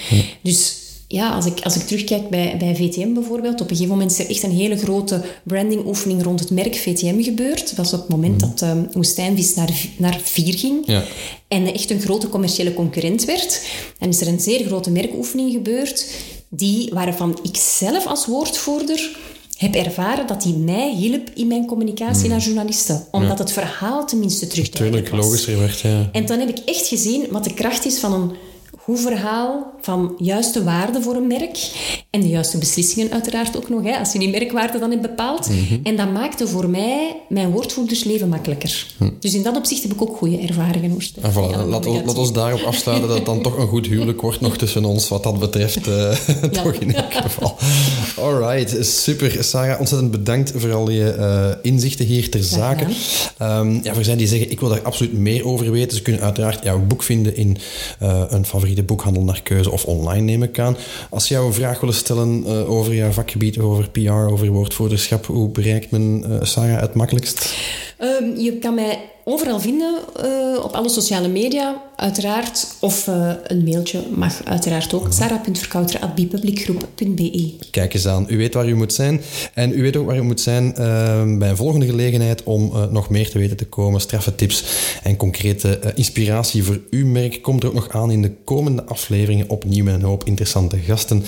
Dus 0.42 0.76
ja, 1.10 1.30
als 1.30 1.46
ik, 1.46 1.60
als 1.60 1.76
ik 1.76 1.82
terugkijk 1.82 2.28
bij, 2.28 2.56
bij 2.58 2.76
VTM 2.76 3.12
bijvoorbeeld, 3.12 3.60
op 3.60 3.70
een 3.70 3.76
gegeven 3.76 3.92
moment 3.92 4.10
is 4.10 4.18
er 4.18 4.30
echt 4.30 4.42
een 4.42 4.50
hele 4.50 4.76
grote 4.76 5.24
brandingoefening 5.42 6.22
rond 6.22 6.40
het 6.40 6.50
merk 6.50 6.76
VTM 6.76 7.22
gebeurd. 7.22 7.68
Dat 7.68 7.76
was 7.76 7.92
op 7.92 8.00
het 8.00 8.08
moment 8.08 8.40
mhm. 8.40 8.50
dat 8.50 8.70
um, 8.70 8.88
Woestijnvis 8.92 9.54
naar, 9.54 9.86
naar 9.96 10.20
vier 10.22 10.58
ging 10.58 10.82
ja. 10.86 11.02
en 11.48 11.74
echt 11.74 11.90
een 11.90 12.00
grote 12.00 12.28
commerciële 12.28 12.74
concurrent 12.74 13.24
werd. 13.24 13.66
En 13.98 14.08
is 14.08 14.20
er 14.20 14.28
een 14.28 14.40
zeer 14.40 14.66
grote 14.66 14.90
merkoefening 14.90 15.52
gebeurd, 15.52 16.06
die, 16.48 16.90
waarvan 16.92 17.38
ik 17.42 17.56
zelf 17.56 18.06
als 18.06 18.26
woordvoerder 18.26 19.16
heb 19.56 19.74
ervaren 19.74 20.26
dat 20.26 20.42
die 20.42 20.54
mij 20.54 20.94
hielp 20.94 21.30
in 21.34 21.46
mijn 21.46 21.66
communicatie 21.66 22.22
mhm. 22.22 22.30
naar 22.30 22.40
journalisten. 22.40 23.06
Omdat 23.10 23.38
het 23.38 23.52
verhaal 23.52 24.06
tenminste 24.06 24.46
terug 24.46 24.68
te 24.68 24.76
Tuurlijk, 24.76 25.10
logischer 25.10 25.58
werd, 25.58 25.80
ja. 25.80 26.08
En 26.12 26.26
dan 26.26 26.38
heb 26.38 26.48
ik 26.48 26.58
echt 26.64 26.86
gezien 26.86 27.26
wat 27.30 27.44
de 27.44 27.54
kracht 27.54 27.84
is 27.84 27.98
van 27.98 28.12
een 28.12 28.30
goed 28.88 29.00
verhaal 29.00 29.74
van 29.80 30.14
juiste 30.18 30.64
waarde 30.64 31.02
voor 31.02 31.14
een 31.14 31.26
merk. 31.26 31.70
En 32.10 32.20
de 32.20 32.28
juiste 32.28 32.58
beslissingen 32.58 33.12
uiteraard 33.12 33.56
ook 33.56 33.68
nog, 33.68 33.82
hè, 33.82 33.98
als 33.98 34.12
je 34.12 34.18
die 34.18 34.30
merkwaarde 34.30 34.78
dan 34.78 34.90
hebt 34.90 35.02
bepaald. 35.02 35.48
Mhm. 35.48 35.78
En 35.82 35.96
dat 35.96 36.12
maakte 36.12 36.48
voor 36.48 36.68
mij 36.68 37.16
mijn 37.28 37.50
woordvoerdersleven 37.50 38.28
makkelijker. 38.28 38.86
Dus 39.20 39.34
in 39.34 39.42
dat 39.42 39.56
opzicht 39.56 39.82
heb 39.82 39.92
ik 39.92 40.02
ook 40.02 40.16
goede 40.16 40.38
ervaringen. 40.38 40.90
Hoor. 40.90 41.02
En 41.22 41.32
voilà, 41.32 41.50
Ja, 41.50 41.64
laat, 41.64 42.16
ons 42.16 42.32
daarop 42.32 42.60
afsluiten 42.62 43.08
dat 43.08 43.16
het 43.16 43.26
dan 43.26 43.42
toch 43.42 43.58
een 43.58 43.66
goed 43.66 43.86
huwelijk 43.86 44.20
wordt 44.20 44.40
nog 44.40 44.56
tussen 44.56 44.84
ons 44.84 45.08
wat 45.08 45.22
dat 45.22 45.38
betreft. 45.38 45.86
eh, 45.86 46.12
toch 46.62 46.72
in 46.72 46.94
elk 46.94 47.14
geval. 47.14 47.56
Alright, 48.16 48.86
super. 48.86 49.44
Sarah, 49.44 49.80
ontzettend 49.80 50.10
bedankt 50.10 50.52
voor 50.56 50.72
al 50.72 50.90
je 50.90 51.10
eh, 51.12 51.50
inzichten 51.62 52.06
hier 52.06 52.30
ter 52.30 52.42
zake. 52.42 52.86
Ehm, 53.38 53.78
ja, 53.82 53.94
voor 53.94 54.04
zij 54.04 54.16
die 54.16 54.26
zeggen, 54.26 54.50
ik 54.50 54.60
wil 54.60 54.68
daar 54.68 54.82
absoluut 54.82 55.12
meer 55.12 55.46
over 55.46 55.70
weten, 55.70 55.96
ze 55.96 56.02
kunnen 56.02 56.22
uiteraard 56.22 56.64
jouw 56.64 56.78
boek 56.78 57.02
vinden 57.02 57.36
in 57.36 57.56
eh, 57.98 58.22
een 58.28 58.44
favoriete 58.46 58.77
boekhandel 58.82 59.22
naar 59.22 59.42
keuze 59.42 59.70
of 59.70 59.84
online 59.84 60.20
neem 60.20 60.42
ik 60.42 60.58
aan. 60.58 60.76
Als 61.10 61.28
jou 61.28 61.46
een 61.46 61.52
vraag 61.52 61.80
willen 61.80 61.94
stellen 61.94 62.44
eh, 62.46 62.70
over 62.70 62.94
jouw 62.94 63.10
vakgebied, 63.10 63.58
over 63.58 63.90
PR, 63.90 64.10
over 64.10 64.48
woordvoerderschap, 64.48 65.26
hoe 65.26 65.48
bereikt 65.48 65.90
men 65.90 66.24
eh, 66.28 66.44
Sarah 66.44 66.80
het 66.80 66.94
makkelijkst? 66.94 67.54
Ehm, 67.96 68.36
je 68.36 68.58
kan 68.58 68.74
mij 68.74 69.10
overal 69.24 69.60
vinden, 69.60 69.98
eh, 70.16 70.64
op 70.64 70.72
alle 70.72 70.88
sociale 70.88 71.28
media, 71.28 71.82
uiteraard. 71.98 72.76
Of 72.80 73.08
eh, 73.08 73.32
een 73.42 73.64
mailtje 73.64 74.02
mag 74.14 74.44
uiteraard 74.44 74.94
ook. 74.94 75.06
sarah.verkouter.bipubliekgroep.be 75.10 77.56
Kijk 77.70 77.94
eens 77.94 78.06
aan. 78.06 78.26
U 78.28 78.36
weet 78.36 78.54
waar 78.54 78.68
u 78.68 78.74
moet 78.74 78.92
zijn. 78.92 79.20
En 79.54 79.78
u 79.78 79.82
weet 79.82 79.96
ook 79.96 80.06
waar 80.06 80.16
u 80.16 80.22
moet 80.22 80.40
zijn 80.40 80.74
eh, 80.74 81.36
bij 81.38 81.48
een 81.48 81.56
volgende 81.56 81.86
gelegenheid 81.86 82.42
om 82.42 82.72
eh, 82.72 82.86
nog 82.86 83.08
meer 83.08 83.30
te 83.30 83.38
weten 83.38 83.56
te 83.56 83.66
komen. 83.66 84.00
Straffe 84.00 84.34
tips 84.34 84.64
en 85.02 85.16
concrete 85.16 85.78
eh, 85.78 85.90
inspiratie 85.94 86.62
voor 86.62 86.80
uw 86.90 87.06
merk 87.06 87.42
komt 87.42 87.62
er 87.62 87.68
ook 87.68 87.74
nog 87.74 87.90
aan 87.90 88.10
in 88.10 88.22
de 88.22 88.32
komende 88.44 88.84
afleveringen. 88.84 89.50
Opnieuw 89.50 89.84
met 89.84 89.94
een 89.94 90.02
hoop 90.02 90.24
interessante 90.24 90.78
gasten. 90.78 91.24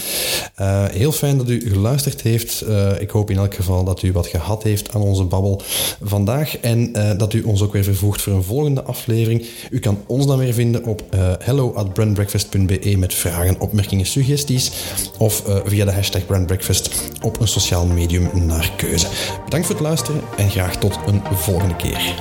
Heel 0.92 1.12
fijn 1.12 1.36
dat 1.36 1.50
u 1.50 1.70
geluisterd 1.70 2.20
heeft. 2.20 2.64
Ik 2.98 3.10
hoop 3.10 3.30
in 3.30 3.36
elk 3.36 3.54
geval 3.54 3.84
dat 3.84 4.02
u 4.02 4.12
wat 4.12 4.26
gehad 4.26 4.62
heeft 4.62 4.94
aan 4.94 5.00
onze 5.00 5.24
babbel 5.24 5.62
vandaag. 6.02 6.58
En 6.58 6.92
dat 7.16 7.32
u 7.32 7.42
ons 7.42 7.62
ook 7.62 7.72
weer 7.72 7.84
vervoegt 7.84 8.22
voor 8.22 8.32
een 8.32 8.42
volgende 8.42 8.82
aflevering. 8.82 9.46
U 9.70 9.78
kan 9.78 9.98
ons 10.06 10.26
dan 10.26 10.38
weer 10.38 10.54
op 10.61 11.02
uh, 11.14 11.32
hello 11.38 11.72
at 11.74 11.92
brandbreakfast.be 11.92 12.94
met 12.96 13.14
vragen, 13.14 13.61
opmerkingen, 13.61 14.06
suggesties. 14.06 14.72
Of 15.18 15.48
uh, 15.48 15.56
via 15.64 15.84
de 15.84 15.92
hashtag 15.92 16.26
brandbreakfast 16.26 17.11
op 17.22 17.40
een 17.40 17.48
sociaal 17.48 17.86
medium 17.86 18.30
naar 18.46 18.72
keuze. 18.76 19.06
Bedankt 19.44 19.66
voor 19.66 19.74
het 19.74 19.84
luisteren 19.84 20.20
en 20.36 20.50
graag 20.50 20.76
tot 20.76 20.98
een 21.06 21.22
volgende 21.32 21.76
keer. 21.76 22.14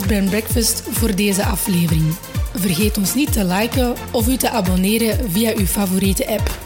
Was 0.00 0.06
Brand 0.06 0.30
Breakfast 0.30 0.82
voor 0.90 1.14
deze 1.14 1.44
aflevering. 1.44 2.14
Vergeet 2.54 2.98
ons 2.98 3.14
niet 3.14 3.32
te 3.32 3.44
liken 3.44 3.94
of 4.12 4.28
u 4.28 4.36
te 4.36 4.50
abonneren 4.50 5.30
via 5.30 5.52
uw 5.56 5.66
favoriete 5.66 6.26
app. 6.28 6.58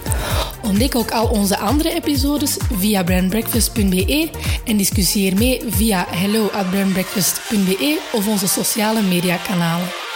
Ontdek 0.63 0.95
ook 0.95 1.11
al 1.11 1.29
onze 1.29 1.59
andere 1.59 1.95
episodes 1.95 2.57
via 2.73 3.05
brandbreakfast.be 3.05 4.31
en 4.65 4.77
discussieer 4.77 5.35
mee 5.35 5.63
via 5.69 6.07
hello 6.09 6.49
at 6.51 6.71
brandbreakfast.be 6.71 8.01
of 8.13 8.29
onze 8.29 8.49
sociale 8.49 9.03
mediakanalen. 9.03 10.08